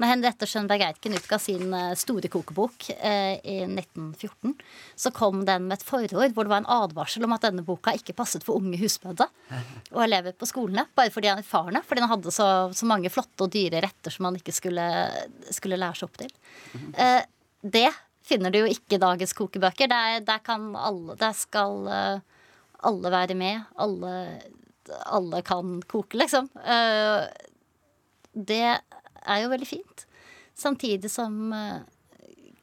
Når 0.00 0.12
Henriette 0.14 0.46
Schönberg 0.48 0.86
Eirken 0.86 1.18
utga 1.18 1.38
sin 1.42 1.74
store 1.98 2.30
kokebok 2.32 2.86
i 2.94 3.56
1914, 3.66 4.54
så 4.96 5.10
kom 5.12 5.42
den 5.44 5.66
med 5.68 5.76
et 5.80 5.84
forord 5.84 6.32
hvor 6.32 6.46
det 6.46 6.52
var 6.54 6.62
en 6.62 6.70
advarsel 6.72 7.26
om 7.26 7.34
at 7.36 7.44
denne 7.44 7.64
boka 7.66 7.92
ikke 7.98 8.14
passet 8.16 8.46
for 8.46 8.56
unge 8.62 8.78
husmødre 8.80 9.26
og 9.94 10.00
elever 10.06 10.32
på 10.38 10.48
skolene. 10.48 10.86
Bare 10.96 11.12
fordi 11.12 11.28
han 11.28 11.42
er 11.42 11.44
erfarne. 11.44 11.82
Fordi 11.84 12.00
han 12.06 12.12
hadde 12.14 12.32
så, 12.32 12.46
så 12.72 12.88
mange 12.88 13.10
flotte 13.12 13.44
og 13.44 13.52
dyre 13.52 13.82
retter 13.84 14.14
som 14.14 14.30
han 14.30 14.38
ikke 14.40 14.54
skulle, 14.56 14.86
skulle 15.52 15.76
lære 15.80 15.98
seg 16.00 16.08
opp 16.08 16.20
til. 16.22 16.32
Eh, 16.94 17.22
det 17.62 17.88
finner 18.24 18.52
du 18.52 18.62
jo 18.62 18.70
ikke 18.70 18.96
i 18.96 19.02
dagens 19.02 19.34
kokebøker. 19.36 19.90
Der, 19.90 20.20
der 20.24 20.42
kan 20.44 20.70
alle 20.78 21.16
Der 21.20 21.36
skal 21.36 21.86
eh, 21.90 22.26
alle 22.86 23.12
være 23.12 23.36
med. 23.38 23.66
Alle, 23.76 24.12
alle 25.06 25.42
kan 25.46 25.80
koke, 25.88 26.18
liksom. 26.20 26.48
Eh, 26.64 27.26
det 28.32 28.64
er 28.64 29.42
jo 29.42 29.52
veldig 29.52 29.68
fint. 29.68 30.06
Samtidig 30.56 31.10
som 31.12 31.52
eh, 31.56 31.80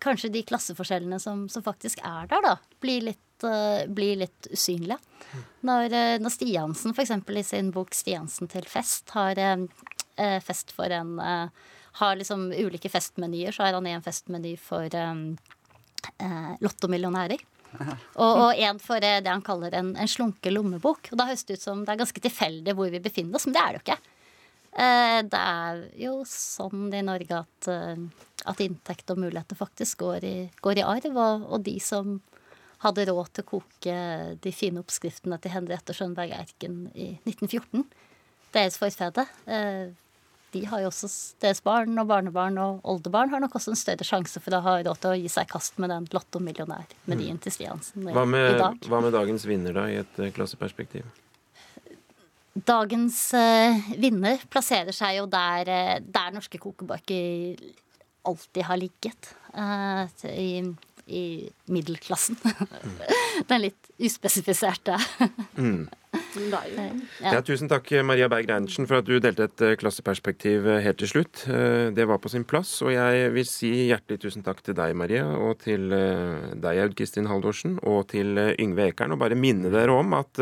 kanskje 0.03 0.31
de 0.33 0.43
klasseforskjellene 0.47 1.19
som, 1.21 1.47
som 1.49 1.65
faktisk 1.65 2.01
er 2.05 2.29
der, 2.31 2.43
da, 2.45 2.55
blir 2.83 3.09
litt, 3.09 3.45
eh, 3.45 3.85
blir 3.89 4.19
litt 4.23 4.49
usynlige. 4.53 4.99
Når, 5.67 5.93
når 6.21 6.31
Stiansen 6.31 6.93
f.eks. 6.95 7.11
i 7.11 7.43
sin 7.43 7.73
bok 7.75 7.91
'Stiansen 7.91 8.47
til 8.49 8.65
fest' 8.69 9.11
har 9.17 9.41
eh, 9.41 10.39
fest 10.43 10.71
for 10.75 10.93
en 10.93 11.17
eh, 11.19 11.49
Har 11.97 12.17
liksom 12.19 12.49
ulike 12.53 12.89
festmenyer, 12.93 13.51
så 13.55 13.65
har 13.65 13.77
han 13.77 13.87
en 13.89 14.03
festmeny 14.05 14.55
for 14.61 14.93
um, 14.95 15.37
eh, 16.17 16.51
lottomillionærer. 16.61 17.41
Og, 18.23 18.39
og 18.47 18.59
en 18.63 18.77
for 18.79 19.03
eh, 19.03 19.19
det 19.21 19.29
han 19.29 19.43
kaller 19.45 19.73
en, 19.75 19.89
en 19.99 20.09
slunke 20.09 20.49
lommebok. 20.53 21.09
Og 21.11 21.19
da 21.19 21.25
høres 21.27 21.43
det 21.45 21.57
ut 21.59 21.65
som 21.65 21.81
det 21.83 21.93
er 21.93 21.99
ganske 21.99 22.21
tilfeldig 22.23 22.73
hvor 22.77 22.89
vi 22.93 23.01
befinner 23.03 23.37
oss, 23.37 23.45
men 23.45 23.57
det 23.57 23.63
er 23.63 23.73
det 23.75 23.79
jo 23.79 23.83
ikke. 23.85 23.97
Eh, 24.77 25.19
Det 25.27 25.41
er 25.41 25.81
jo 26.05 26.13
sånn 26.29 26.87
i 26.95 27.03
Norge 27.05 27.41
at, 27.43 27.67
eh, 27.73 28.01
at 28.49 28.63
inntekt 28.63 29.11
og 29.13 29.19
muligheter 29.21 29.59
faktisk 29.59 30.05
går 30.05 30.25
i, 30.25 30.35
går 30.63 30.79
i 30.81 30.87
arv. 30.87 31.11
Og, 31.11 31.45
og 31.51 31.63
de 31.67 31.75
som 31.83 32.17
hadde 32.85 33.07
råd 33.09 33.31
til 33.33 33.45
å 33.45 33.51
koke 33.51 33.99
de 34.43 34.51
fine 34.53 34.81
oppskriftene 34.83 35.39
til 35.41 35.53
Henriette 35.55 35.95
Schønberg 35.97 36.33
Erken 36.37 36.83
i 36.93 37.15
1914, 37.25 37.87
deres 38.53 38.77
forfedre, 38.79 39.25
eh, 39.49 39.87
de 40.57 40.65
har 40.71 40.81
jo 40.83 40.89
også 40.89 41.09
deres 41.43 41.61
barn 41.65 41.97
og 42.01 42.07
barnebarn 42.09 42.57
og 42.61 42.81
oldebarn 42.87 43.31
har 43.33 43.43
nok 43.43 43.55
også 43.59 43.73
en 43.73 43.79
større 43.79 44.07
sjanse 44.07 44.41
for 44.43 44.57
å 44.57 44.63
ha 44.65 44.75
råd 44.81 45.01
til 45.03 45.13
å 45.13 45.19
gi 45.19 45.31
seg 45.31 45.47
i 45.47 45.51
kast 45.53 45.77
med 45.81 45.93
den 45.93 46.07
lottomillionærmenyen 46.15 47.39
til 47.43 47.53
Stiansen 47.53 48.09
hva 48.09 48.25
med, 48.29 48.55
i 48.55 48.59
dag. 48.61 48.89
hva 48.89 49.01
med 49.05 49.15
dagens 49.15 49.47
vinner, 49.49 49.77
da, 49.77 49.87
i 49.91 49.99
et 50.01 50.21
eh, 50.23 50.33
klasseperspektiv? 50.35 51.07
Dagens 52.67 53.19
eh, 53.37 53.91
vinner 54.01 54.41
plasserer 54.49 54.95
seg 54.95 55.19
jo 55.19 55.27
der, 55.29 55.69
eh, 55.69 55.97
der 56.01 56.33
norske 56.33 56.57
kokebaker 56.61 57.59
alltid 58.27 58.63
har 58.67 58.79
ligget. 58.81 59.33
eh, 59.53 60.07
i, 60.33 60.49
I 61.07 61.23
middelklassen. 61.71 62.35
Den 63.49 63.61
litt 63.61 63.91
uspesifiserte. 63.97 64.97
Ja. 67.21 67.41
tusen 67.45 67.69
takk, 67.71 67.89
Maria 68.05 68.27
Berg 68.31 68.47
Reinertsen, 68.49 68.87
for 68.89 69.01
at 69.01 69.07
du 69.07 69.17
delte 69.23 69.47
et 69.47 69.63
eh, 69.65 69.75
klasseperspektiv 69.79 70.67
eh, 70.69 70.81
helt 70.85 70.99
til 71.01 71.11
slutt. 71.11 71.43
Eh, 71.49 71.89
Det 71.97 72.05
var 72.07 72.19
på 72.21 72.29
sin 72.29 72.45
plass. 72.47 72.75
Og 72.85 72.91
jeg 72.93 73.31
vil 73.35 73.47
si 73.49 73.71
hjertelig 73.89 74.21
tusen 74.25 74.45
takk 74.45 74.61
til 74.65 74.77
deg, 74.77 74.95
Maria, 74.97 75.25
og 75.37 75.59
til 75.63 75.89
deg, 75.89 76.81
Aud 76.83 76.95
Kristin 76.97 77.27
Haldorsen, 77.29 77.77
og 77.83 78.07
til 78.13 78.37
Yngve 78.59 78.91
Ekern. 78.91 79.15
Og 79.15 79.21
bare 79.21 79.37
minne 79.39 79.71
dere 79.73 79.93
om 79.95 80.13
at 80.17 80.41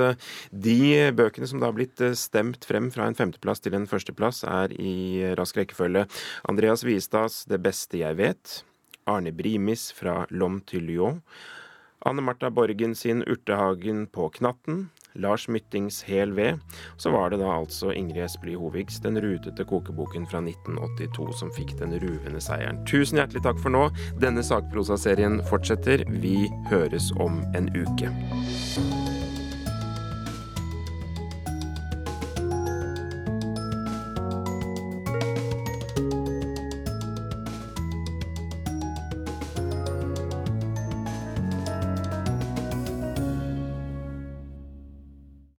de 0.51 0.79
bøkene 1.15 1.47
som 1.49 1.61
da 1.61 1.69
har 1.69 1.77
blitt 1.77 2.01
stemt 2.19 2.65
frem 2.67 2.91
fra 2.93 3.07
en 3.09 3.17
femteplass 3.17 3.63
til 3.63 3.77
en 3.77 3.87
førsteplass, 3.89 4.43
er 4.47 4.75
i 4.75 5.33
rask 5.37 5.57
rekkefølge 5.59 6.05
Andreas 6.49 6.83
Viestads 6.85 7.45
'Det 7.45 7.61
beste 7.61 7.97
jeg 7.97 8.17
vet', 8.17 8.63
Arne 9.07 9.31
Brimis 9.31 9.91
fra 9.93 10.25
Lom 10.29 10.61
til 10.61 10.81
Lyon', 10.89 11.21
Anne 12.05 12.21
Marta 12.21 12.49
Borgen 12.49 12.95
sin 12.95 13.23
'Urtehagen 13.23 14.07
på 14.07 14.29
knatten', 14.31 14.89
Lars 15.16 15.47
Myttings 15.47 16.01
Hel 16.07 16.36
ved. 16.36 16.61
Så 16.97 17.11
var 17.16 17.32
det 17.32 17.39
da 17.41 17.51
altså 17.55 17.91
Ingrid 17.95 18.26
Espelid 18.26 18.59
Hovigs 18.59 18.99
Den 19.03 19.20
rutete 19.22 19.66
kokeboken 19.68 20.28
fra 20.30 20.41
1982 20.43 21.32
som 21.39 21.53
fikk 21.55 21.76
den 21.82 21.97
ruvende 22.03 22.43
seieren. 22.43 22.84
Tusen 22.89 23.22
hjertelig 23.22 23.45
takk 23.47 23.59
for 23.63 23.76
nå. 23.76 23.88
Denne 24.22 24.43
sakprosaserien 24.45 25.41
fortsetter. 25.49 26.05
Vi 26.22 26.49
høres 26.72 27.11
om 27.20 27.43
en 27.55 27.72
uke. 27.76 28.11